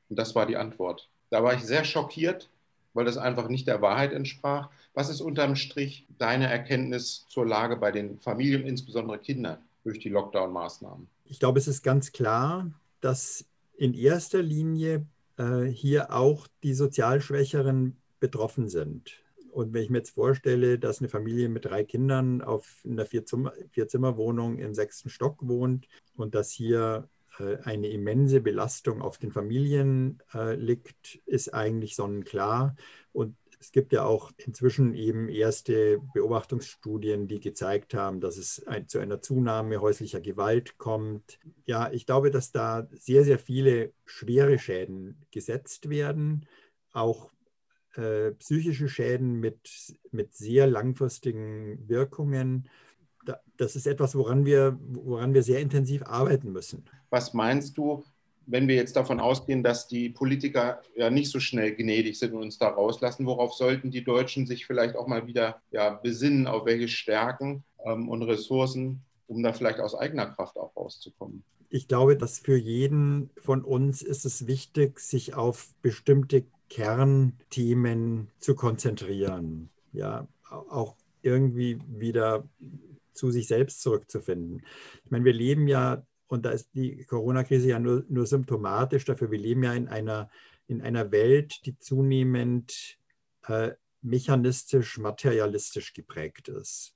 Und 0.08 0.18
das 0.18 0.34
war 0.34 0.46
die 0.46 0.56
Antwort. 0.56 1.08
Da 1.30 1.42
war 1.42 1.54
ich 1.54 1.62
sehr 1.62 1.84
schockiert, 1.84 2.50
weil 2.94 3.04
das 3.04 3.16
einfach 3.16 3.48
nicht 3.48 3.66
der 3.66 3.82
Wahrheit 3.82 4.12
entsprach. 4.12 4.70
Was 4.94 5.08
ist 5.08 5.20
unterm 5.20 5.56
Strich 5.56 6.06
deine 6.18 6.50
Erkenntnis 6.50 7.26
zur 7.28 7.46
Lage 7.46 7.76
bei 7.76 7.92
den 7.92 8.18
Familien, 8.18 8.66
insbesondere 8.66 9.18
Kindern, 9.18 9.58
durch 9.84 9.98
die 9.98 10.10
Lockdown-Maßnahmen? 10.10 11.06
Ich 11.24 11.38
glaube, 11.38 11.58
es 11.58 11.68
ist 11.68 11.82
ganz 11.82 12.12
klar, 12.12 12.70
dass 13.00 13.44
in 13.76 13.94
erster 13.94 14.42
Linie 14.42 15.06
äh, 15.38 15.64
hier 15.64 16.12
auch 16.12 16.46
die 16.62 16.74
sozial 16.74 17.20
Schwächeren 17.20 17.96
betroffen 18.18 18.68
sind. 18.68 19.20
Und 19.52 19.72
wenn 19.72 19.82
ich 19.82 19.90
mir 19.90 19.98
jetzt 19.98 20.14
vorstelle, 20.14 20.78
dass 20.78 21.00
eine 21.00 21.08
Familie 21.08 21.48
mit 21.48 21.64
drei 21.64 21.82
Kindern 21.82 22.42
auf 22.42 22.84
einer 22.84 23.06
Vierzimmerwohnung 23.06 24.58
im 24.58 24.74
sechsten 24.74 25.08
Stock 25.08 25.38
wohnt 25.40 25.88
und 26.16 26.34
dass 26.34 26.50
hier 26.50 27.08
eine 27.64 27.88
immense 27.88 28.40
Belastung 28.40 29.02
auf 29.02 29.18
den 29.18 29.32
Familien 29.32 30.22
äh, 30.34 30.54
liegt, 30.54 31.16
ist 31.26 31.52
eigentlich 31.54 31.96
sonnenklar. 31.96 32.76
Und 33.12 33.36
es 33.60 33.72
gibt 33.72 33.92
ja 33.92 34.04
auch 34.04 34.32
inzwischen 34.38 34.94
eben 34.94 35.28
erste 35.28 36.00
Beobachtungsstudien, 36.14 37.28
die 37.28 37.40
gezeigt 37.40 37.92
haben, 37.92 38.20
dass 38.20 38.38
es 38.38 38.66
ein, 38.66 38.88
zu 38.88 38.98
einer 38.98 39.20
Zunahme 39.20 39.82
häuslicher 39.82 40.20
Gewalt 40.20 40.78
kommt. 40.78 41.38
Ja, 41.66 41.92
ich 41.92 42.06
glaube, 42.06 42.30
dass 42.30 42.52
da 42.52 42.88
sehr, 42.92 43.22
sehr 43.24 43.38
viele 43.38 43.92
schwere 44.06 44.58
Schäden 44.58 45.26
gesetzt 45.30 45.90
werden, 45.90 46.46
auch 46.92 47.30
äh, 47.96 48.30
psychische 48.32 48.88
Schäden 48.88 49.40
mit, 49.40 49.98
mit 50.10 50.34
sehr 50.34 50.66
langfristigen 50.66 51.86
Wirkungen. 51.86 52.68
Das 53.56 53.76
ist 53.76 53.86
etwas, 53.86 54.14
woran 54.14 54.44
wir, 54.44 54.78
woran 54.80 55.34
wir 55.34 55.42
sehr 55.42 55.60
intensiv 55.60 56.02
arbeiten 56.04 56.52
müssen. 56.52 56.84
Was 57.10 57.34
meinst 57.34 57.76
du, 57.76 58.02
wenn 58.46 58.66
wir 58.68 58.74
jetzt 58.74 58.96
davon 58.96 59.20
ausgehen, 59.20 59.62
dass 59.62 59.86
die 59.86 60.08
Politiker 60.08 60.80
ja 60.96 61.10
nicht 61.10 61.30
so 61.30 61.40
schnell 61.40 61.74
gnädig 61.74 62.18
sind 62.18 62.34
und 62.34 62.42
uns 62.42 62.58
da 62.58 62.68
rauslassen, 62.68 63.26
worauf 63.26 63.54
sollten 63.54 63.90
die 63.90 64.02
Deutschen 64.02 64.46
sich 64.46 64.66
vielleicht 64.66 64.96
auch 64.96 65.06
mal 65.06 65.26
wieder 65.26 65.62
ja, 65.70 65.90
besinnen, 65.90 66.46
auf 66.46 66.66
welche 66.66 66.88
Stärken 66.88 67.64
ähm, 67.84 68.08
und 68.08 68.22
Ressourcen, 68.22 69.02
um 69.26 69.42
da 69.42 69.52
vielleicht 69.52 69.80
aus 69.80 69.94
eigener 69.94 70.26
Kraft 70.26 70.56
auch 70.56 70.74
rauszukommen? 70.76 71.44
Ich 71.68 71.86
glaube, 71.86 72.16
dass 72.16 72.40
für 72.40 72.56
jeden 72.56 73.30
von 73.40 73.62
uns 73.62 74.02
ist 74.02 74.24
es 74.24 74.48
wichtig, 74.48 74.98
sich 74.98 75.34
auf 75.34 75.68
bestimmte 75.82 76.44
Kernthemen 76.68 78.28
zu 78.40 78.56
konzentrieren. 78.56 79.70
Ja, 79.92 80.26
auch 80.48 80.96
irgendwie 81.22 81.78
wieder 81.86 82.44
zu 83.12 83.30
sich 83.30 83.48
selbst 83.48 83.82
zurückzufinden. 83.82 84.64
Ich 85.04 85.10
meine, 85.10 85.24
wir 85.24 85.32
leben 85.32 85.68
ja 85.68 86.04
und 86.28 86.44
da 86.44 86.50
ist 86.50 86.70
die 86.74 87.04
Corona-Krise 87.06 87.68
ja 87.68 87.78
nur, 87.78 88.04
nur 88.08 88.26
symptomatisch 88.26 89.04
dafür. 89.04 89.30
Wir 89.30 89.38
leben 89.38 89.64
ja 89.64 89.74
in 89.74 89.88
einer, 89.88 90.30
in 90.68 90.80
einer 90.80 91.10
Welt, 91.10 91.66
die 91.66 91.76
zunehmend 91.78 92.98
äh, 93.46 93.72
mechanistisch, 94.00 94.98
materialistisch 94.98 95.92
geprägt 95.92 96.48
ist. 96.48 96.94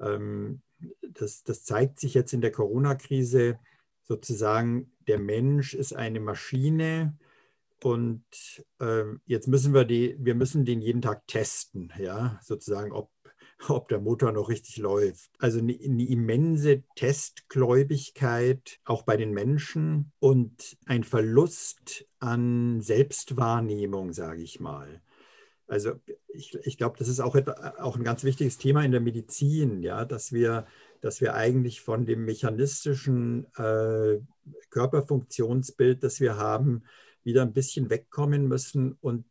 Ähm, 0.00 0.62
das, 1.02 1.44
das 1.44 1.64
zeigt 1.64 2.00
sich 2.00 2.14
jetzt 2.14 2.32
in 2.32 2.40
der 2.40 2.50
Corona-Krise 2.50 3.58
sozusagen, 4.02 4.92
der 5.06 5.18
Mensch 5.18 5.74
ist 5.74 5.94
eine 5.94 6.20
Maschine, 6.20 7.16
und 7.84 8.24
äh, 8.80 9.04
jetzt 9.26 9.46
müssen 9.46 9.74
wir 9.74 9.84
die, 9.84 10.16
wir 10.18 10.34
müssen 10.34 10.64
den 10.64 10.80
jeden 10.80 11.02
Tag 11.02 11.26
testen, 11.26 11.92
ja, 11.98 12.40
sozusagen, 12.42 12.92
ob 12.92 13.10
ob 13.68 13.88
der 13.88 14.00
Motor 14.00 14.32
noch 14.32 14.48
richtig 14.48 14.76
läuft. 14.78 15.30
Also 15.38 15.58
eine, 15.58 15.72
eine 15.72 16.06
immense 16.06 16.82
Testgläubigkeit 16.96 18.78
auch 18.84 19.02
bei 19.02 19.16
den 19.16 19.32
Menschen 19.32 20.12
und 20.18 20.76
ein 20.86 21.04
Verlust 21.04 22.06
an 22.18 22.80
Selbstwahrnehmung, 22.80 24.12
sage 24.12 24.42
ich 24.42 24.60
mal. 24.60 25.00
Also 25.66 25.92
ich, 26.28 26.54
ich 26.64 26.76
glaube, 26.76 26.98
das 26.98 27.08
ist 27.08 27.20
auch, 27.20 27.36
auch 27.78 27.96
ein 27.96 28.04
ganz 28.04 28.22
wichtiges 28.24 28.58
Thema 28.58 28.84
in 28.84 28.92
der 28.92 29.00
Medizin, 29.00 29.82
ja, 29.82 30.04
dass 30.04 30.30
wir, 30.30 30.66
dass 31.00 31.20
wir 31.20 31.34
eigentlich 31.34 31.80
von 31.80 32.04
dem 32.04 32.26
mechanistischen 32.26 33.46
äh, 33.56 34.20
Körperfunktionsbild, 34.70 36.04
das 36.04 36.20
wir 36.20 36.36
haben, 36.36 36.84
wieder 37.22 37.42
ein 37.42 37.54
bisschen 37.54 37.88
wegkommen 37.88 38.46
müssen 38.46 38.92
und 39.00 39.24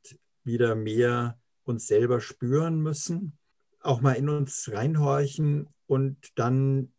wieder 0.43 0.73
mehr 0.73 1.39
uns 1.65 1.85
selber 1.85 2.19
spüren 2.19 2.81
müssen 2.81 3.37
auch 3.83 4.01
mal 4.01 4.13
in 4.13 4.29
uns 4.29 4.71
reinhorchen 4.71 5.67
und 5.87 6.17
dann 6.35 6.91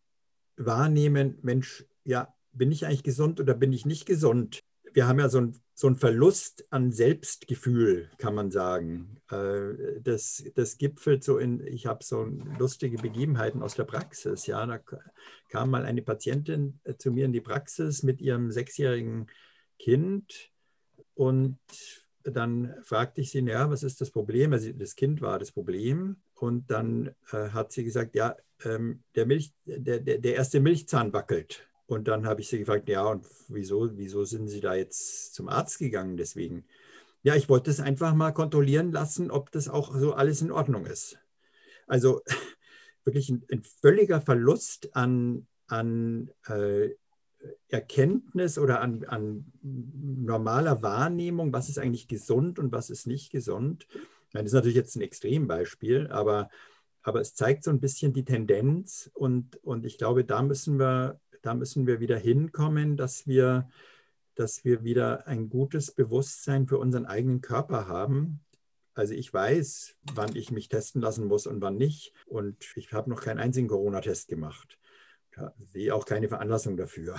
wahrnehmen, 0.57 1.39
Mensch, 1.43 1.85
ja, 2.05 2.33
bin 2.53 2.71
ich 2.71 2.87
eigentlich 2.87 3.03
gesund 3.03 3.41
oder 3.41 3.55
bin 3.55 3.73
ich 3.73 3.87
nicht 3.87 4.07
gesund? 4.07 4.61
Wir 4.93 5.09
haben 5.09 5.19
ja 5.19 5.29
so 5.29 5.39
einen 5.39 5.57
so 5.75 5.93
Verlust 5.95 6.65
an 6.71 6.93
Selbstgefühl, 6.93 8.09
kann 8.19 8.35
man 8.35 8.53
sagen. 8.53 9.17
Äh, 9.29 10.01
das, 10.01 10.45
das 10.55 10.79
gipfelt 10.79 11.25
so 11.25 11.39
in, 11.39 11.67
ich 11.67 11.87
habe 11.87 12.05
so 12.05 12.25
lustige 12.59 12.99
Begebenheiten 12.99 13.61
aus 13.61 13.75
der 13.75 13.85
Praxis. 13.85 14.47
Ja, 14.47 14.65
da 14.65 14.79
kam 15.49 15.71
mal 15.71 15.85
eine 15.85 16.03
Patientin 16.03 16.79
äh, 16.85 16.95
zu 16.95 17.11
mir 17.11 17.25
in 17.25 17.33
die 17.33 17.41
Praxis 17.41 18.05
mit 18.05 18.21
ihrem 18.21 18.53
sechsjährigen 18.53 19.27
Kind 19.81 20.53
und 21.15 21.59
dann 22.23 22.75
fragte 22.85 23.21
ich 23.21 23.31
sie, 23.31 23.41
ja, 23.41 23.69
was 23.69 23.83
ist 23.83 24.01
das 24.01 24.11
Problem? 24.11 24.53
Also 24.53 24.73
das 24.73 24.95
Kind 24.95 25.21
war 25.21 25.39
das 25.39 25.53
Problem. 25.53 26.17
Und 26.35 26.71
dann 26.71 27.15
äh, 27.33 27.49
hat 27.51 27.73
sie 27.73 27.85
gesagt, 27.85 28.15
ja, 28.15 28.37
ähm, 28.65 29.03
der, 29.15 29.27
Milch, 29.27 29.53
der, 29.65 30.01
der, 30.01 30.19
der 30.19 30.35
erste 30.35 30.61
Milchzahn 30.61 31.13
wackelt. 31.13 31.69
Und 31.87 32.09
dann 32.09 32.27
habe 32.27 32.41
ich 32.41 32.49
sie 32.49 32.59
gefragt, 32.59 32.89
ja, 32.89 33.05
und 33.05 33.27
wieso, 33.49 33.97
wieso 33.97 34.25
sind 34.25 34.49
Sie 34.49 34.61
da 34.61 34.75
jetzt 34.75 35.35
zum 35.35 35.49
Arzt 35.49 35.79
gegangen 35.79 36.17
deswegen? 36.17 36.65
Ja, 37.23 37.35
ich 37.35 37.49
wollte 37.49 37.71
es 37.71 37.81
einfach 37.81 38.15
mal 38.15 38.33
kontrollieren 38.33 38.91
lassen, 38.93 39.31
ob 39.31 39.51
das 39.51 39.69
auch 39.69 39.95
so 39.95 40.15
alles 40.15 40.41
in 40.43 40.51
Ordnung 40.51 40.87
ist. 40.87 41.19
Also 41.87 42.23
wirklich 43.05 43.29
ein, 43.29 43.45
ein 43.51 43.63
völliger 43.63 44.21
Verlust 44.21 44.97
an, 44.97 45.47
an 45.67 46.31
äh, 46.47 46.91
Erkenntnis 47.69 48.59
oder 48.59 48.81
an, 48.81 49.05
an, 49.05 49.53
normaler 49.63 50.83
Wahrnehmung, 50.83 51.53
was 51.53 51.69
ist 51.69 51.79
eigentlich 51.79 52.09
gesund 52.09 52.59
und 52.59 52.73
was 52.73 52.89
ist 52.89 53.07
nicht 53.07 53.31
gesund. 53.31 53.87
Das 54.43 54.47
ist 54.47 54.53
natürlich 54.53 54.77
jetzt 54.77 54.97
ein 54.97 55.03
Extrembeispiel, 55.03 56.09
aber, 56.09 56.51
aber 57.03 57.21
es 57.21 57.35
zeigt 57.35 57.65
so 57.65 57.71
ein 57.71 57.81
bisschen 57.81 58.13
die 58.13 58.25
Tendenz 58.25 59.11
und, 59.15 59.57
und 59.65 59.87
ich 59.87 59.99
glaube, 59.99 60.25
da 60.25 60.43
müssen 60.43 60.79
wir, 60.79 61.21
da 61.43 61.55
müssen 61.55 61.87
wir 61.87 62.01
wieder 62.01 62.19
hinkommen, 62.19 62.97
dass 62.97 63.27
wir, 63.27 63.69
dass 64.35 64.65
wir 64.65 64.83
wieder 64.83 65.27
ein 65.27 65.49
gutes 65.49 65.93
Bewusstsein 65.93 66.67
für 66.67 66.79
unseren 66.79 67.07
eigenen 67.07 67.41
Körper 67.41 67.87
haben. 67.87 68.41
Also 68.95 69.15
ich 69.15 69.33
weiß, 69.33 69.97
wann 70.15 70.35
ich 70.37 70.51
mich 70.51 70.69
testen 70.69 71.01
lassen 71.01 71.27
muss 71.27 71.47
und 71.47 71.61
wann 71.61 71.77
nicht. 71.77 72.13
Und 72.27 72.65
ich 72.77 72.93
habe 72.93 73.11
noch 73.11 73.21
keinen 73.21 73.39
einzigen 73.39 73.69
Corona-Test 73.69 74.29
gemacht 74.29 74.79
sehe 75.65 75.95
auch 75.95 76.05
keine 76.05 76.29
Veranlassung 76.29 76.77
dafür. 76.77 77.17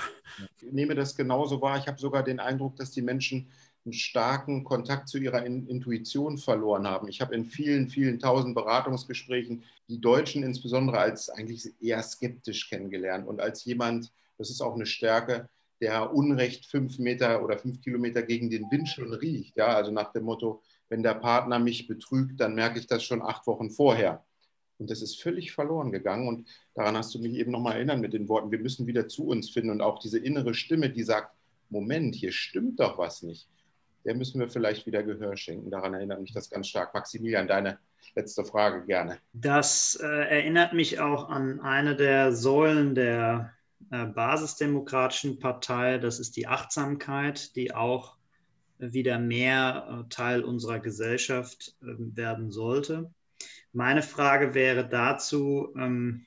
Ich 0.61 0.72
nehme 0.72 0.95
das 0.95 1.16
genauso 1.16 1.61
wahr. 1.61 1.78
Ich 1.78 1.88
habe 1.88 1.99
sogar 1.99 2.24
den 2.24 2.39
Eindruck, 2.39 2.76
dass 2.76 2.91
die 2.91 3.01
Menschen 3.01 3.49
einen 3.86 3.93
starken 3.93 4.63
Kontakt 4.63 5.07
zu 5.07 5.19
ihrer 5.19 5.45
Intuition 5.45 6.38
verloren 6.38 6.88
haben. 6.88 7.07
Ich 7.07 7.21
habe 7.21 7.36
in 7.36 7.45
vielen, 7.45 7.88
vielen 7.88 8.19
tausend 8.19 8.55
Beratungsgesprächen 8.55 9.63
die 9.88 10.01
Deutschen 10.01 10.41
insbesondere 10.41 10.97
als 10.97 11.29
eigentlich 11.29 11.71
eher 11.79 12.01
skeptisch 12.01 12.67
kennengelernt 12.69 13.27
und 13.27 13.39
als 13.39 13.63
jemand, 13.65 14.11
das 14.38 14.49
ist 14.49 14.61
auch 14.61 14.73
eine 14.73 14.88
Stärke, 14.88 15.49
der 15.81 16.13
Unrecht 16.13 16.65
fünf 16.65 16.97
Meter 16.97 17.43
oder 17.43 17.59
fünf 17.59 17.81
Kilometer 17.81 18.23
gegen 18.23 18.49
den 18.49 18.71
Wind 18.71 18.89
schon 18.89 19.13
riecht. 19.13 19.55
Ja, 19.55 19.67
also 19.67 19.91
nach 19.91 20.11
dem 20.13 20.23
Motto, 20.23 20.63
wenn 20.89 21.03
der 21.03 21.13
Partner 21.15 21.59
mich 21.59 21.88
betrügt, 21.88 22.39
dann 22.39 22.55
merke 22.55 22.79
ich 22.79 22.88
das 22.88 23.03
schon 23.03 23.21
acht 23.21 23.45
Wochen 23.45 23.69
vorher. 23.69 24.23
Und 24.77 24.89
das 24.89 25.01
ist 25.01 25.21
völlig 25.21 25.51
verloren 25.51 25.91
gegangen. 25.91 26.27
Und 26.27 26.47
daran 26.73 26.97
hast 26.97 27.13
du 27.13 27.19
mich 27.19 27.33
eben 27.33 27.51
nochmal 27.51 27.75
erinnert 27.75 27.99
mit 27.99 28.13
den 28.13 28.27
Worten, 28.27 28.51
wir 28.51 28.59
müssen 28.59 28.88
wieder 28.88 29.07
zu 29.07 29.27
uns 29.27 29.49
finden. 29.49 29.69
Und 29.69 29.81
auch 29.81 29.99
diese 29.99 30.17
innere 30.17 30.53
Stimme, 30.53 30.89
die 30.89 31.03
sagt, 31.03 31.36
Moment, 31.69 32.15
hier 32.15 32.31
stimmt 32.31 32.79
doch 32.79 32.97
was 32.97 33.21
nicht. 33.21 33.47
Der 34.05 34.15
müssen 34.15 34.39
wir 34.39 34.47
vielleicht 34.47 34.85
wieder 34.85 35.03
Gehör 35.03 35.35
schenken. 35.35 35.71
Daran 35.71 35.93
erinnert 35.93 36.21
mich 36.21 36.31
das 36.31 36.49
ganz 36.49 36.67
stark. 36.67 36.93
Maximilian, 36.93 37.47
deine 37.47 37.79
letzte 38.15 38.45
Frage 38.45 38.85
gerne. 38.85 39.17
Das 39.33 39.99
äh, 40.01 40.05
erinnert 40.05 40.73
mich 40.73 40.99
auch 40.99 41.29
an 41.29 41.59
eine 41.59 41.95
der 41.95 42.31
Säulen 42.31 42.95
der 42.95 43.51
äh, 43.91 44.05
basisdemokratischen 44.05 45.39
Partei. 45.39 45.97
Das 45.97 46.19
ist 46.19 46.37
die 46.37 46.47
Achtsamkeit, 46.47 47.55
die 47.55 47.73
auch 47.73 48.15
wieder 48.77 49.19
mehr 49.19 50.05
äh, 50.05 50.09
Teil 50.09 50.43
unserer 50.43 50.79
Gesellschaft 50.79 51.75
ähm, 51.81 52.15
werden 52.15 52.51
sollte. 52.51 53.11
Meine 53.73 54.01
Frage 54.01 54.53
wäre 54.53 54.87
dazu, 54.87 55.73
ähm, 55.77 56.25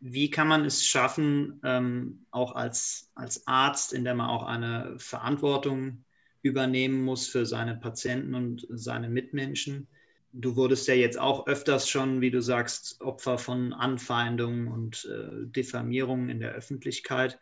wie 0.00 0.30
kann 0.30 0.48
man 0.48 0.64
es 0.64 0.84
schaffen, 0.84 1.60
ähm, 1.64 2.26
auch 2.30 2.54
als, 2.54 3.10
als 3.14 3.46
Arzt, 3.46 3.92
in 3.92 4.04
der 4.04 4.14
man 4.14 4.28
auch 4.28 4.44
eine 4.44 4.94
Verantwortung 4.98 6.04
übernehmen 6.42 7.02
muss 7.02 7.26
für 7.26 7.46
seine 7.46 7.76
Patienten 7.76 8.34
und 8.34 8.66
seine 8.70 9.08
Mitmenschen? 9.08 9.88
Du 10.32 10.56
wurdest 10.56 10.88
ja 10.88 10.94
jetzt 10.94 11.18
auch 11.18 11.46
öfters 11.46 11.88
schon, 11.88 12.20
wie 12.20 12.30
du 12.30 12.40
sagst, 12.40 13.00
Opfer 13.00 13.38
von 13.38 13.72
Anfeindungen 13.72 14.68
und 14.68 15.04
äh, 15.04 15.46
Diffamierungen 15.46 16.30
in 16.30 16.40
der 16.40 16.52
Öffentlichkeit. 16.52 17.38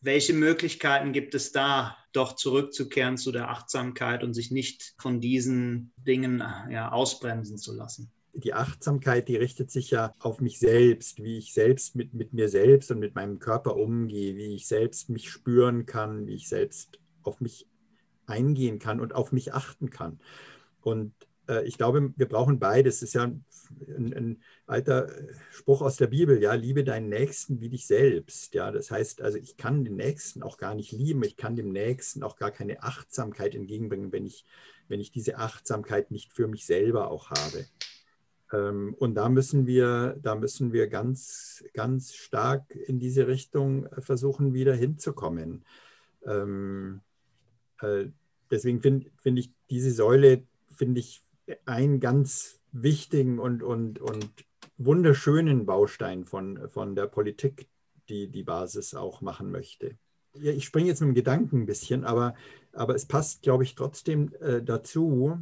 Welche 0.00 0.34
Möglichkeiten 0.34 1.12
gibt 1.12 1.34
es 1.34 1.52
da, 1.52 1.96
doch 2.12 2.36
zurückzukehren 2.36 3.16
zu 3.16 3.32
der 3.32 3.48
Achtsamkeit 3.48 4.22
und 4.22 4.34
sich 4.34 4.50
nicht 4.50 4.94
von 4.98 5.20
diesen 5.20 5.92
Dingen 5.96 6.42
ja, 6.70 6.92
ausbremsen 6.92 7.56
zu 7.56 7.74
lassen? 7.74 8.12
die 8.34 8.52
Achtsamkeit, 8.52 9.28
die 9.28 9.36
richtet 9.36 9.70
sich 9.70 9.90
ja 9.90 10.12
auf 10.18 10.40
mich 10.40 10.58
selbst, 10.58 11.22
wie 11.22 11.38
ich 11.38 11.52
selbst 11.52 11.94
mit, 11.94 12.14
mit 12.14 12.32
mir 12.32 12.48
selbst 12.48 12.90
und 12.90 12.98
mit 12.98 13.14
meinem 13.14 13.38
Körper 13.38 13.76
umgehe, 13.76 14.36
wie 14.36 14.56
ich 14.56 14.66
selbst 14.66 15.08
mich 15.08 15.30
spüren 15.30 15.86
kann, 15.86 16.26
wie 16.26 16.34
ich 16.34 16.48
selbst 16.48 16.98
auf 17.22 17.40
mich 17.40 17.66
eingehen 18.26 18.78
kann 18.78 19.00
und 19.00 19.14
auf 19.14 19.32
mich 19.32 19.52
achten 19.52 19.90
kann. 19.90 20.20
Und 20.80 21.12
äh, 21.48 21.66
ich 21.66 21.76
glaube, 21.76 22.12
wir 22.16 22.28
brauchen 22.28 22.58
beides. 22.58 23.00
Das 23.00 23.08
ist 23.08 23.14
ja 23.14 23.24
ein, 23.24 23.44
ein, 23.88 24.42
alter 24.66 25.10
Spruch 25.50 25.82
aus 25.82 25.96
der 25.96 26.06
Bibel, 26.06 26.42
ja, 26.42 26.54
liebe 26.54 26.84
deinen 26.84 27.08
Nächsten 27.08 27.60
wie 27.60 27.68
dich 27.68 27.86
selbst. 27.86 28.54
Ja, 28.54 28.70
das 28.70 28.90
heißt 28.90 29.22
also, 29.22 29.38
ich 29.38 29.56
kann 29.56 29.84
den 29.84 29.96
Nächsten 29.96 30.42
auch 30.42 30.56
gar 30.56 30.74
nicht 30.74 30.92
lieben, 30.92 31.22
ich 31.22 31.36
kann 31.36 31.56
dem 31.56 31.70
Nächsten 31.70 32.22
auch 32.22 32.36
gar 32.36 32.50
keine 32.50 32.82
Achtsamkeit 32.82 33.54
entgegenbringen, 33.54 34.12
wenn 34.12 34.26
ich, 34.26 34.44
wenn 34.88 35.00
ich 35.00 35.10
diese 35.10 35.38
Achtsamkeit 35.38 36.10
nicht 36.10 36.32
für 36.32 36.48
mich 36.48 36.66
selber 36.66 37.10
auch 37.10 37.30
habe. 37.30 37.66
Ähm, 38.52 38.94
und 38.98 39.14
da 39.14 39.28
müssen 39.28 39.66
wir, 39.66 40.16
da 40.22 40.34
müssen 40.34 40.72
wir 40.72 40.86
ganz, 40.88 41.64
ganz 41.72 42.14
stark 42.14 42.74
in 42.74 42.98
diese 42.98 43.26
Richtung 43.26 43.86
äh, 43.86 44.00
versuchen, 44.00 44.54
wieder 44.54 44.74
hinzukommen. 44.74 45.64
Ähm, 46.26 47.00
äh, 47.02 47.13
deswegen 48.50 48.80
finde 48.80 49.10
find 49.20 49.38
ich 49.38 49.50
diese 49.70 49.90
Säule, 49.90 50.42
finde 50.74 51.00
ich, 51.00 51.22
einen 51.66 52.00
ganz 52.00 52.60
wichtigen 52.72 53.38
und, 53.38 53.62
und, 53.62 54.00
und 54.00 54.30
wunderschönen 54.78 55.66
Baustein 55.66 56.24
von, 56.24 56.68
von 56.70 56.94
der 56.96 57.06
Politik, 57.06 57.68
die 58.08 58.28
die 58.28 58.42
Basis 58.42 58.94
auch 58.94 59.20
machen 59.20 59.50
möchte. 59.50 59.96
ich 60.34 60.64
springe 60.64 60.88
jetzt 60.88 61.00
mit 61.00 61.08
dem 61.08 61.14
Gedanken 61.14 61.62
ein 61.62 61.66
bisschen, 61.66 62.04
aber, 62.04 62.34
aber 62.72 62.94
es 62.94 63.06
passt, 63.06 63.42
glaube 63.42 63.64
ich, 63.64 63.74
trotzdem 63.74 64.32
äh, 64.40 64.62
dazu, 64.62 65.38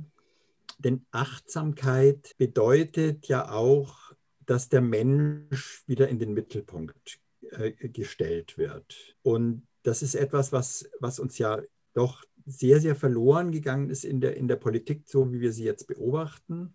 denn 0.79 1.07
Achtsamkeit 1.11 2.35
bedeutet 2.39 3.29
ja 3.29 3.51
auch, 3.51 4.13
dass 4.45 4.69
der 4.69 4.81
Mensch 4.83 5.85
wieder 5.87 6.09
in 6.09 6.19
den 6.19 6.35
Mittelpunkt 6.35 7.21
äh, 7.51 7.71
gestellt 7.89 8.59
wird. 8.59 9.17
Und 9.23 9.67
das 9.83 10.03
ist 10.03 10.15
etwas, 10.15 10.53
was, 10.53 10.91
was 11.01 11.19
uns 11.19 11.39
ja 11.39 11.63
doch 11.95 12.25
sehr, 12.47 12.81
sehr 12.81 12.97
verloren 12.97 13.53
gegangen 13.53 13.91
ist 13.91 14.05
in 14.05 14.21
der, 14.21 14.37
in 14.37 14.49
der 14.49 14.57
Politik, 14.57 15.05
so 15.07 15.33
wie 15.33 15.41
wir 15.41 15.53
sie 15.53 15.65
jetzt 15.65 15.87
beobachten. 15.87 16.75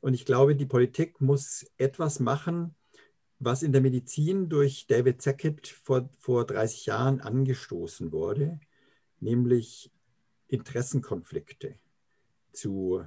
Und 0.00 0.14
ich 0.14 0.24
glaube, 0.24 0.56
die 0.56 0.66
Politik 0.66 1.20
muss 1.20 1.66
etwas 1.76 2.20
machen, 2.20 2.74
was 3.38 3.62
in 3.62 3.72
der 3.72 3.80
Medizin 3.80 4.48
durch 4.48 4.86
David 4.86 5.22
Sackett 5.22 5.68
vor, 5.68 6.10
vor 6.18 6.46
30 6.46 6.86
Jahren 6.86 7.20
angestoßen 7.20 8.12
wurde, 8.12 8.60
nämlich 9.18 9.90
Interessenkonflikte 10.48 11.76
zu 12.52 13.04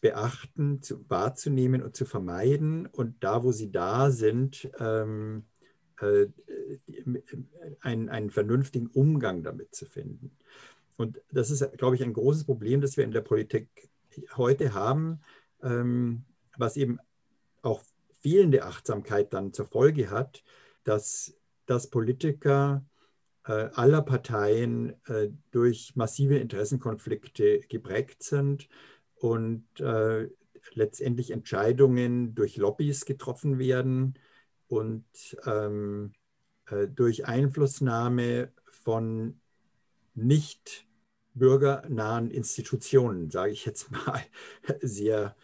beachten, 0.00 0.82
zu, 0.82 1.08
wahrzunehmen 1.08 1.82
und 1.82 1.96
zu 1.96 2.04
vermeiden 2.04 2.86
und 2.86 3.22
da, 3.22 3.42
wo 3.42 3.52
sie 3.52 3.70
da 3.70 4.10
sind, 4.10 4.70
ähm, 4.78 5.44
äh, 6.00 6.26
einen, 7.80 8.08
einen 8.08 8.30
vernünftigen 8.30 8.88
Umgang 8.88 9.42
damit 9.42 9.74
zu 9.74 9.86
finden. 9.86 10.36
Und 11.00 11.18
das 11.32 11.50
ist, 11.50 11.66
glaube 11.78 11.96
ich, 11.96 12.02
ein 12.02 12.12
großes 12.12 12.44
Problem, 12.44 12.82
das 12.82 12.98
wir 12.98 13.04
in 13.04 13.10
der 13.10 13.22
Politik 13.22 13.88
heute 14.36 14.74
haben, 14.74 15.20
ähm, 15.62 16.26
was 16.58 16.76
eben 16.76 16.98
auch 17.62 17.82
fehlende 18.20 18.64
Achtsamkeit 18.64 19.32
dann 19.32 19.54
zur 19.54 19.64
Folge 19.64 20.10
hat, 20.10 20.44
dass, 20.84 21.34
dass 21.64 21.88
Politiker 21.88 22.84
äh, 23.46 23.70
aller 23.72 24.02
Parteien 24.02 24.94
äh, 25.06 25.30
durch 25.52 25.96
massive 25.96 26.36
Interessenkonflikte 26.36 27.60
geprägt 27.60 28.22
sind 28.22 28.68
und 29.14 29.64
äh, 29.80 30.28
letztendlich 30.74 31.30
Entscheidungen 31.30 32.34
durch 32.34 32.58
Lobbys 32.58 33.06
getroffen 33.06 33.58
werden 33.58 34.18
und 34.68 35.06
ähm, 35.46 36.12
äh, 36.66 36.88
durch 36.88 37.24
Einflussnahme 37.24 38.52
von 38.70 39.40
nicht 40.14 40.86
bürgernahen 41.40 42.30
Institutionen, 42.30 43.30
sage 43.30 43.52
ich 43.52 43.66
jetzt 43.66 43.90
mal 43.90 44.22
sehr 44.80 45.34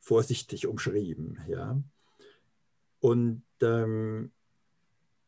vorsichtig 0.00 0.66
umschrieben. 0.66 1.38
Ja. 1.48 1.78
Und 3.00 3.42
ähm, 3.60 4.30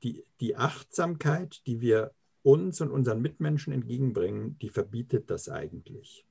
die, 0.03 0.25
die 0.41 0.57
Achtsamkeit, 0.57 1.67
die 1.67 1.83
wir 1.83 2.13
uns 2.43 2.81
und 2.81 2.91
unseren 2.91 3.21
Mitmenschen 3.21 3.73
entgegenbringen, 3.73 4.57
die 4.61 4.69
verbietet 4.69 5.31
das 5.31 5.49
eigentlich. 5.49 6.25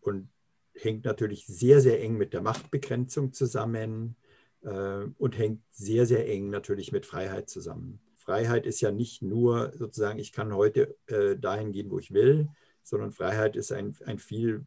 Und 0.00 0.28
hängt 0.74 1.04
natürlich 1.04 1.46
sehr, 1.46 1.80
sehr 1.80 2.02
eng 2.02 2.16
mit 2.16 2.32
der 2.32 2.42
Machtbegrenzung 2.42 3.32
zusammen 3.32 4.16
äh, 4.62 5.06
und 5.18 5.38
hängt 5.38 5.62
sehr, 5.70 6.06
sehr 6.06 6.28
eng 6.28 6.50
natürlich 6.50 6.92
mit 6.92 7.06
Freiheit 7.06 7.48
zusammen. 7.48 8.00
Freiheit 8.16 8.66
ist 8.66 8.80
ja 8.80 8.90
nicht 8.90 9.22
nur 9.22 9.72
sozusagen, 9.74 10.18
ich 10.18 10.32
kann 10.32 10.54
heute 10.54 10.96
äh, 11.06 11.36
dahin 11.36 11.72
gehen, 11.72 11.90
wo 11.90 11.98
ich 11.98 12.12
will, 12.12 12.48
sondern 12.82 13.12
Freiheit 13.12 13.56
ist 13.56 13.72
ein, 13.72 13.96
ein 14.04 14.18
viel, 14.18 14.66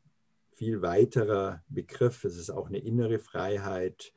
viel 0.54 0.82
weiterer 0.82 1.64
Begriff. 1.68 2.24
Es 2.24 2.38
ist 2.38 2.50
auch 2.50 2.68
eine 2.68 2.80
innere 2.80 3.20
Freiheit. 3.20 4.14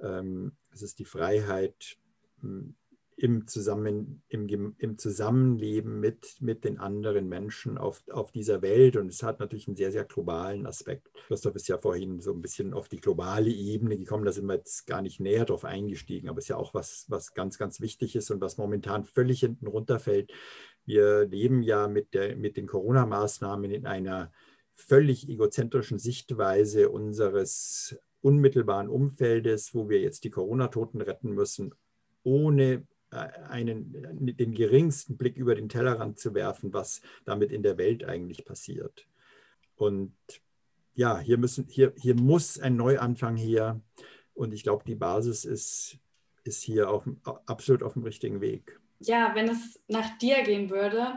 Ähm, 0.00 0.52
es 0.72 0.82
ist 0.82 0.98
die 0.98 1.04
Freiheit, 1.04 1.98
im, 3.18 3.48
Zusammen, 3.48 4.22
im, 4.28 4.76
im 4.78 4.96
Zusammenleben 4.96 5.98
mit, 5.98 6.36
mit 6.40 6.64
den 6.64 6.78
anderen 6.78 7.28
Menschen 7.28 7.76
auf, 7.76 8.04
auf 8.12 8.30
dieser 8.30 8.62
Welt. 8.62 8.96
Und 8.96 9.08
es 9.08 9.24
hat 9.24 9.40
natürlich 9.40 9.66
einen 9.66 9.76
sehr, 9.76 9.90
sehr 9.90 10.04
globalen 10.04 10.66
Aspekt. 10.66 11.12
Christoph 11.26 11.56
ist 11.56 11.66
ja 11.66 11.78
vorhin 11.78 12.20
so 12.20 12.32
ein 12.32 12.40
bisschen 12.40 12.72
auf 12.72 12.88
die 12.88 13.00
globale 13.00 13.50
Ebene 13.50 13.98
gekommen. 13.98 14.24
Da 14.24 14.30
sind 14.30 14.46
wir 14.46 14.54
jetzt 14.54 14.86
gar 14.86 15.02
nicht 15.02 15.18
näher 15.18 15.44
drauf 15.44 15.64
eingestiegen. 15.64 16.28
Aber 16.28 16.38
es 16.38 16.44
ist 16.44 16.50
ja 16.50 16.56
auch 16.56 16.74
was, 16.74 17.06
was 17.08 17.34
ganz, 17.34 17.58
ganz 17.58 17.80
wichtig 17.80 18.14
ist 18.14 18.30
und 18.30 18.40
was 18.40 18.56
momentan 18.56 19.04
völlig 19.04 19.40
hinten 19.40 19.66
runterfällt. 19.66 20.32
Wir 20.88 21.26
leben 21.26 21.62
ja 21.62 21.86
mit, 21.86 22.14
der, 22.14 22.34
mit 22.34 22.56
den 22.56 22.66
Corona-Maßnahmen 22.66 23.70
in 23.70 23.86
einer 23.86 24.32
völlig 24.74 25.28
egozentrischen 25.28 25.98
Sichtweise 25.98 26.88
unseres 26.88 27.98
unmittelbaren 28.22 28.88
Umfeldes, 28.88 29.74
wo 29.74 29.90
wir 29.90 30.00
jetzt 30.00 30.24
die 30.24 30.30
Corona-Toten 30.30 31.02
retten 31.02 31.32
müssen, 31.32 31.74
ohne 32.22 32.86
äh, 33.10 33.16
einen, 33.50 33.92
den 34.18 34.54
geringsten 34.54 35.18
Blick 35.18 35.36
über 35.36 35.54
den 35.54 35.68
Tellerrand 35.68 36.18
zu 36.18 36.32
werfen, 36.32 36.72
was 36.72 37.02
damit 37.26 37.52
in 37.52 37.62
der 37.62 37.76
Welt 37.76 38.04
eigentlich 38.04 38.46
passiert. 38.46 39.06
Und 39.76 40.14
ja, 40.94 41.18
hier, 41.18 41.36
müssen, 41.36 41.66
hier, 41.68 41.92
hier 41.98 42.14
muss 42.14 42.58
ein 42.58 42.76
Neuanfang 42.76 43.36
her. 43.36 43.78
Und 44.32 44.54
ich 44.54 44.62
glaube, 44.62 44.84
die 44.86 44.94
Basis 44.94 45.44
ist, 45.44 45.98
ist 46.44 46.62
hier 46.62 46.88
auf, 46.88 47.06
absolut 47.44 47.82
auf 47.82 47.92
dem 47.92 48.04
richtigen 48.04 48.40
Weg. 48.40 48.80
Ja, 49.00 49.34
wenn 49.34 49.48
es 49.48 49.80
nach 49.88 50.18
dir 50.18 50.42
gehen 50.42 50.70
würde, 50.70 51.14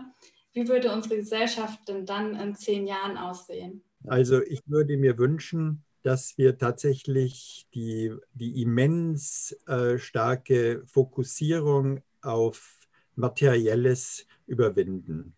wie 0.54 0.68
würde 0.68 0.92
unsere 0.92 1.18
Gesellschaft 1.18 1.88
denn 1.88 2.06
dann 2.06 2.36
in 2.36 2.56
zehn 2.56 2.86
Jahren 2.88 3.18
aussehen? 3.18 3.84
Also 4.06 4.42
ich 4.42 4.62
würde 4.66 4.98
mir 4.98 5.18
wünschen, 5.18 5.84
dass 6.04 6.38
wir 6.38 6.58
tatsächlich 6.58 7.68
die, 7.74 8.12
die 8.34 8.62
immens 8.62 9.56
äh, 9.68 9.98
starke 9.98 10.84
Fokussierung 10.88 12.02
auf 12.22 12.80
Materielles 13.16 14.26
überwinden. 14.48 15.36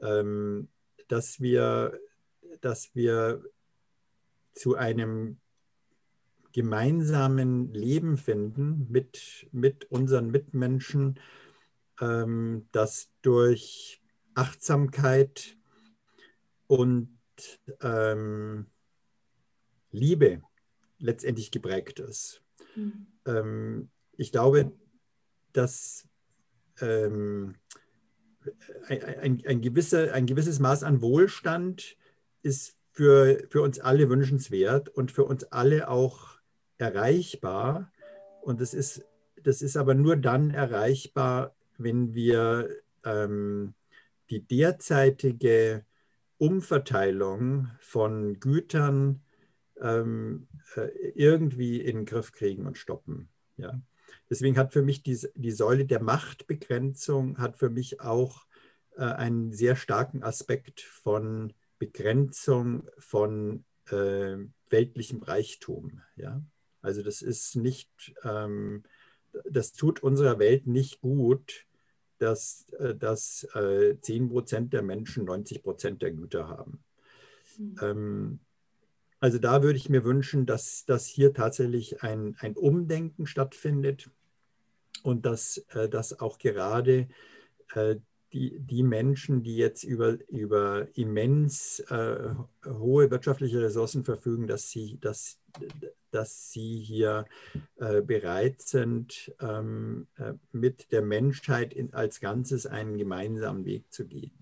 Ähm, 0.00 0.68
dass, 1.08 1.40
wir, 1.40 1.98
dass 2.60 2.94
wir 2.94 3.42
zu 4.54 4.76
einem 4.76 5.38
gemeinsamen 6.52 7.72
Leben 7.72 8.16
finden 8.16 8.86
mit, 8.90 9.48
mit 9.52 9.90
unseren 9.90 10.30
Mitmenschen, 10.30 11.18
ähm, 12.02 12.68
das 12.72 13.10
durch 13.22 14.02
Achtsamkeit 14.34 15.56
und 16.66 17.18
ähm, 17.80 18.66
Liebe 19.90 20.42
letztendlich 20.98 21.50
geprägt 21.50 22.00
ist. 22.00 22.42
Mhm. 22.74 23.06
Ähm, 23.24 23.90
ich 24.16 24.32
glaube, 24.32 24.72
dass 25.52 26.08
ähm, 26.80 27.54
ein, 28.88 29.02
ein, 29.02 29.42
ein, 29.46 29.60
gewisse, 29.60 30.12
ein 30.12 30.26
gewisses 30.26 30.58
Maß 30.58 30.82
an 30.82 31.02
Wohlstand 31.02 31.96
ist 32.42 32.76
für, 32.90 33.46
für 33.48 33.62
uns 33.62 33.78
alle 33.78 34.08
wünschenswert 34.08 34.88
und 34.88 35.12
für 35.12 35.24
uns 35.24 35.44
alle 35.44 35.88
auch 35.88 36.38
erreichbar. 36.78 37.92
Und 38.42 38.60
das 38.60 38.74
ist, 38.74 39.04
das 39.42 39.62
ist 39.62 39.76
aber 39.76 39.94
nur 39.94 40.16
dann 40.16 40.50
erreichbar, 40.50 41.54
wenn 41.82 42.14
wir 42.14 42.68
ähm, 43.04 43.74
die 44.30 44.40
derzeitige 44.40 45.84
Umverteilung 46.38 47.68
von 47.80 48.40
Gütern, 48.40 49.22
ähm, 49.80 50.48
äh, 50.76 50.88
irgendwie 51.14 51.80
in 51.80 51.98
den 51.98 52.04
Griff 52.06 52.32
kriegen 52.32 52.66
und 52.66 52.78
stoppen. 52.78 53.28
Ja. 53.56 53.80
Deswegen 54.30 54.56
hat 54.56 54.72
für 54.72 54.82
mich 54.82 55.02
die, 55.02 55.18
die 55.34 55.50
Säule 55.50 55.84
der 55.84 56.02
Machtbegrenzung 56.02 57.38
hat 57.38 57.58
für 57.58 57.70
mich 57.70 58.00
auch 58.00 58.46
äh, 58.96 59.04
einen 59.04 59.52
sehr 59.52 59.76
starken 59.76 60.22
Aspekt 60.22 60.80
von 60.80 61.52
Begrenzung 61.78 62.88
von 62.98 63.64
äh, 63.90 64.36
weltlichem 64.70 65.22
Reichtum. 65.22 66.00
Ja. 66.16 66.42
Also 66.80 67.02
das 67.02 67.22
ist 67.22 67.56
nicht, 67.56 68.14
ähm, 68.24 68.84
das 69.48 69.72
tut 69.72 70.02
unserer 70.02 70.38
Welt 70.38 70.66
nicht 70.66 71.00
gut, 71.00 71.66
dass, 72.22 72.66
äh, 72.78 72.94
dass 72.94 73.44
äh, 73.54 73.96
10 74.00 74.28
Prozent 74.30 74.72
der 74.72 74.82
Menschen 74.82 75.24
90 75.24 75.62
Prozent 75.62 76.02
der 76.02 76.12
Güter 76.12 76.48
haben. 76.48 76.82
Mhm. 77.58 77.76
Ähm, 77.82 78.40
also 79.20 79.38
da 79.38 79.62
würde 79.62 79.76
ich 79.76 79.88
mir 79.88 80.04
wünschen, 80.04 80.46
dass, 80.46 80.84
dass 80.84 81.06
hier 81.06 81.32
tatsächlich 81.32 82.02
ein, 82.02 82.36
ein 82.40 82.56
Umdenken 82.56 83.26
stattfindet 83.26 84.10
und 85.02 85.26
dass, 85.26 85.58
äh, 85.74 85.88
dass 85.88 86.18
auch 86.20 86.38
gerade 86.38 87.08
äh, 87.74 87.96
die, 88.32 88.58
die 88.58 88.82
Menschen, 88.82 89.42
die 89.42 89.56
jetzt 89.56 89.84
über, 89.84 90.18
über 90.28 90.88
immens 90.94 91.80
äh, 91.90 92.34
hohe 92.66 93.10
wirtschaftliche 93.10 93.60
Ressourcen 93.60 94.04
verfügen, 94.04 94.46
dass 94.46 94.70
sie, 94.70 94.98
dass, 95.00 95.38
dass 96.10 96.52
sie 96.52 96.78
hier 96.78 97.24
äh, 97.76 98.02
bereit 98.02 98.60
sind, 98.60 99.34
ähm, 99.40 100.06
äh, 100.18 100.34
mit 100.52 100.92
der 100.92 101.02
Menschheit 101.02 101.72
in, 101.72 101.92
als 101.94 102.20
Ganzes 102.20 102.66
einen 102.66 102.98
gemeinsamen 102.98 103.64
Weg 103.64 103.90
zu 103.92 104.06
gehen. 104.06 104.32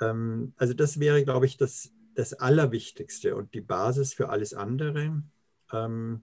Ähm, 0.00 0.52
also 0.56 0.74
das 0.74 1.00
wäre, 1.00 1.24
glaube 1.24 1.46
ich, 1.46 1.56
das, 1.56 1.92
das 2.14 2.34
Allerwichtigste 2.34 3.34
und 3.36 3.52
die 3.52 3.60
Basis 3.60 4.14
für 4.14 4.28
alles 4.28 4.54
andere. 4.54 5.22
Ähm, 5.72 6.22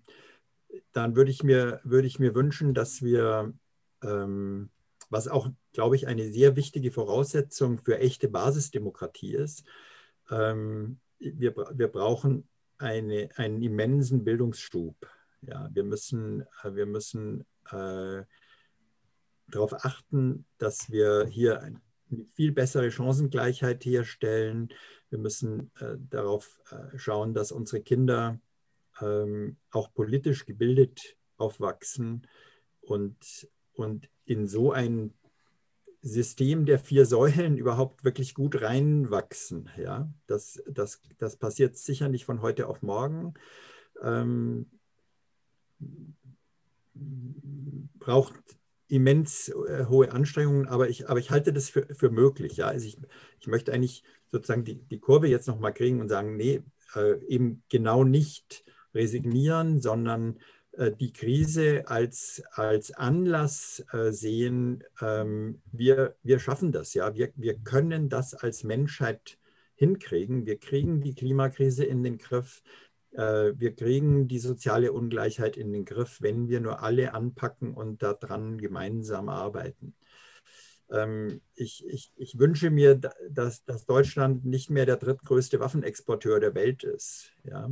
dann 0.94 1.16
würde 1.16 1.32
ich, 1.32 1.44
mir, 1.44 1.82
würde 1.84 2.08
ich 2.08 2.20
mir 2.20 2.36
wünschen, 2.36 2.74
dass 2.74 3.02
wir, 3.02 3.54
ähm, 4.04 4.70
was 5.10 5.28
auch, 5.28 5.50
glaube 5.74 5.96
ich, 5.96 6.08
eine 6.08 6.32
sehr 6.32 6.56
wichtige 6.56 6.92
Voraussetzung 6.92 7.80
für 7.80 8.00
echte 8.00 8.30
Basisdemokratie 8.30 9.34
ist. 9.34 9.66
Ähm, 10.30 11.00
wir, 11.18 11.56
wir 11.56 11.88
brauchen 11.88 12.48
eine, 12.80 13.30
einen 13.36 13.62
immensen 13.62 14.24
Bildungsschub. 14.24 14.96
Ja, 15.42 15.70
wir 15.72 15.84
müssen, 15.84 16.42
äh, 16.64 16.74
wir 16.74 16.86
müssen 16.86 17.46
äh, 17.72 18.24
darauf 19.48 19.74
achten, 19.86 20.46
dass 20.58 20.90
wir 20.90 21.26
hier 21.26 21.62
eine 21.62 21.82
viel 22.34 22.52
bessere 22.52 22.92
Chancengleichheit 22.92 23.86
herstellen. 23.86 24.70
Wir 25.10 25.20
müssen 25.20 25.72
äh, 25.80 25.96
darauf 26.10 26.60
äh, 26.72 26.98
schauen, 26.98 27.34
dass 27.34 27.52
unsere 27.52 27.82
Kinder 27.82 28.40
ähm, 29.02 29.58
auch 29.72 29.94
politisch 29.94 30.46
gebildet 30.46 31.16
aufwachsen 31.38 32.28
und, 32.82 33.48
und 33.74 34.10
in 34.26 34.48
so 34.48 34.72
ein 34.72 35.14
System 36.02 36.66
der 36.66 36.80
vier 36.80 37.06
Säulen 37.06 37.58
überhaupt 37.58 38.04
wirklich 38.04 38.34
gut 38.34 38.62
reinwachsen. 38.62 39.70
Ja? 39.78 40.12
Das, 40.28 40.62
das, 40.68 41.02
das 41.18 41.36
passiert 41.36 41.78
sicher 41.78 42.10
nicht 42.10 42.26
von 42.26 42.42
heute 42.42 42.68
auf 42.68 42.82
morgen. 42.82 43.34
Ähm, 44.02 44.68
braucht 48.00 48.36
immens 48.88 49.50
äh, 49.50 49.86
hohe 49.86 50.12
Anstrengungen, 50.12 50.68
aber 50.68 50.90
ich, 50.90 51.10
aber 51.10 51.20
ich 51.20 51.32
halte 51.32 51.54
das 51.54 51.70
für, 51.70 51.88
für 51.94 52.10
möglich. 52.10 52.58
Ja? 52.58 52.68
Also 52.68 52.88
ich, 52.88 52.98
ich 53.40 53.48
möchte 53.48 53.74
eigentlich 53.74 54.04
sozusagen 54.32 54.64
die, 54.64 54.76
die 54.76 55.00
Kurve 55.00 55.28
jetzt 55.28 55.48
nochmal 55.48 55.74
kriegen 55.74 56.00
und 56.00 56.10
sagen, 56.10 56.38
nee, 56.38 56.62
äh, 56.96 57.24
eben 57.28 57.64
genau 57.70 58.04
nicht 58.04 58.64
resignieren, 58.94 59.82
sondern 59.82 60.40
die 60.80 61.12
Krise 61.12 61.84
als, 61.88 62.42
als 62.52 62.92
Anlass 62.92 63.84
äh, 63.92 64.12
sehen, 64.12 64.84
ähm, 65.02 65.62
wir, 65.72 66.16
wir 66.24 66.40
schaffen 66.40 66.72
das, 66.72 66.94
ja, 66.94 67.14
wir, 67.16 67.32
wir 67.36 67.56
können 67.60 68.10
das 68.10 68.34
als 68.34 68.64
Menschheit 68.64 69.38
hinkriegen. 69.80 70.46
Wir 70.46 70.58
kriegen 70.58 71.02
die 71.02 71.16
Klimakrise 71.16 71.86
in 71.86 72.04
den 72.04 72.18
Griff. 72.18 72.62
Äh, 73.12 73.54
wir 73.56 73.74
kriegen 73.76 74.28
die 74.28 74.40
soziale 74.40 74.92
Ungleichheit 74.92 75.58
in 75.58 75.72
den 75.72 75.86
Griff, 75.86 76.22
wenn 76.22 76.50
wir 76.50 76.60
nur 76.60 76.84
alle 76.84 77.14
anpacken 77.14 77.74
und 77.74 78.04
daran 78.04 78.58
gemeinsam 78.58 79.30
arbeiten. 79.30 79.96
Ähm, 80.92 81.42
ich, 81.56 81.86
ich, 81.88 82.12
ich 82.18 82.38
wünsche 82.38 82.70
mir, 82.70 83.00
dass, 83.30 83.64
dass 83.64 83.86
Deutschland 83.86 84.46
nicht 84.46 84.70
mehr 84.70 84.86
der 84.86 84.98
drittgrößte 84.98 85.60
Waffenexporteur 85.60 86.40
der 86.40 86.56
Welt 86.56 86.84
ist. 86.84 87.32
Ja? 87.44 87.70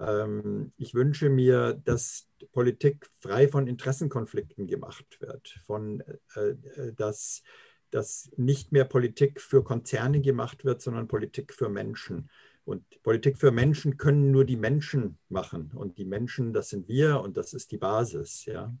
Ähm, 0.00 0.72
ich 0.78 0.94
wünsche 0.94 1.28
mir, 1.28 1.74
dass 1.84 2.26
Politik 2.52 3.08
frei 3.20 3.48
von 3.48 3.66
Interessenkonflikten 3.66 4.66
gemacht 4.66 5.20
wird, 5.20 5.48
von, 5.66 6.02
äh, 6.34 6.40
äh, 6.40 6.92
dass, 6.94 7.42
dass 7.90 8.30
nicht 8.36 8.72
mehr 8.72 8.86
Politik 8.86 9.40
für 9.40 9.62
Konzerne 9.62 10.20
gemacht 10.20 10.64
wird, 10.64 10.80
sondern 10.80 11.06
Politik 11.06 11.52
für 11.52 11.68
Menschen. 11.68 12.30
Und 12.64 12.84
Politik 13.02 13.38
für 13.38 13.50
Menschen 13.50 13.96
können 13.96 14.30
nur 14.30 14.44
die 14.44 14.56
Menschen 14.56 15.18
machen. 15.28 15.72
Und 15.74 15.98
die 15.98 16.04
Menschen, 16.04 16.52
das 16.52 16.70
sind 16.70 16.88
wir 16.88 17.20
und 17.20 17.36
das 17.36 17.52
ist 17.52 17.72
die 17.72 17.78
Basis. 17.78 18.44
Ja? 18.46 18.74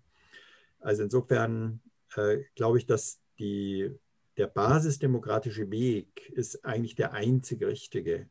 Also 0.78 1.02
insofern 1.02 1.80
äh, 2.16 2.38
glaube 2.54 2.78
ich, 2.78 2.86
dass 2.86 3.20
die, 3.38 3.90
der 4.36 4.46
basisdemokratische 4.46 5.70
Weg 5.70 6.30
ist 6.30 6.64
eigentlich 6.64 6.94
der 6.94 7.12
einzige 7.12 7.66
richtige. 7.66 8.28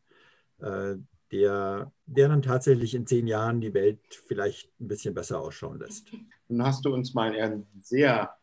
Äh, 0.59 0.95
der, 1.31 1.91
der 2.05 2.27
dann 2.27 2.41
tatsächlich 2.41 2.95
in 2.95 3.05
zehn 3.05 3.27
Jahren 3.27 3.61
die 3.61 3.73
Welt 3.73 3.99
vielleicht 4.27 4.69
ein 4.79 4.87
bisschen 4.87 5.13
besser 5.13 5.39
ausschauen 5.39 5.79
lässt. 5.79 6.11
Nun 6.47 6.65
hast 6.65 6.85
du 6.85 6.93
uns 6.93 7.13
mal 7.13 7.35
ein 7.35 7.65
sehr 7.79 8.35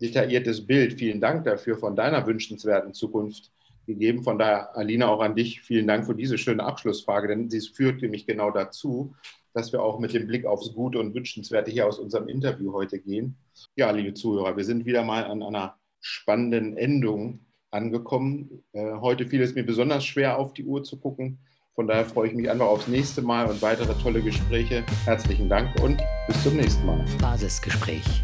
detailliertes 0.00 0.66
Bild, 0.66 0.94
vielen 0.94 1.20
Dank 1.20 1.44
dafür, 1.44 1.78
von 1.78 1.96
deiner 1.96 2.26
wünschenswerten 2.26 2.94
Zukunft 2.94 3.50
gegeben. 3.86 4.22
Von 4.22 4.38
daher, 4.38 4.76
Alina, 4.76 5.08
auch 5.08 5.20
an 5.20 5.36
dich 5.36 5.60
vielen 5.62 5.86
Dank 5.86 6.06
für 6.06 6.14
diese 6.14 6.38
schöne 6.38 6.64
Abschlussfrage, 6.64 7.28
denn 7.28 7.50
sie 7.50 7.60
führt 7.60 8.02
nämlich 8.02 8.26
genau 8.26 8.50
dazu, 8.50 9.14
dass 9.52 9.72
wir 9.72 9.82
auch 9.82 10.00
mit 10.00 10.12
dem 10.12 10.26
Blick 10.26 10.46
aufs 10.46 10.74
Gute 10.74 10.98
und 10.98 11.14
Wünschenswerte 11.14 11.70
hier 11.70 11.86
aus 11.86 11.98
unserem 11.98 12.28
Interview 12.28 12.72
heute 12.72 12.98
gehen. 12.98 13.36
Ja, 13.76 13.90
liebe 13.92 14.14
Zuhörer, 14.14 14.56
wir 14.56 14.64
sind 14.64 14.84
wieder 14.84 15.04
mal 15.04 15.24
an 15.24 15.42
einer 15.42 15.76
spannenden 16.00 16.76
Endung 16.76 17.40
angekommen. 17.70 18.64
Äh, 18.72 18.94
heute 18.94 19.26
fiel 19.26 19.42
es 19.42 19.54
mir 19.54 19.64
besonders 19.64 20.04
schwer, 20.04 20.38
auf 20.38 20.54
die 20.54 20.64
Uhr 20.64 20.82
zu 20.82 20.98
gucken. 20.98 21.38
Von 21.74 21.88
daher 21.88 22.04
freue 22.04 22.28
ich 22.28 22.34
mich 22.34 22.48
einfach 22.48 22.66
aufs 22.66 22.86
nächste 22.86 23.20
Mal 23.20 23.46
und 23.46 23.60
weitere 23.60 23.92
tolle 24.00 24.22
Gespräche. 24.22 24.84
Herzlichen 25.04 25.48
Dank 25.48 25.74
und 25.82 26.00
bis 26.28 26.40
zum 26.44 26.56
nächsten 26.56 26.86
Mal. 26.86 27.04
Basisgespräch. 27.20 28.22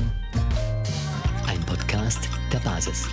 Ein 1.48 1.60
Podcast 1.66 2.28
der 2.52 2.60
Basis. 2.60 3.08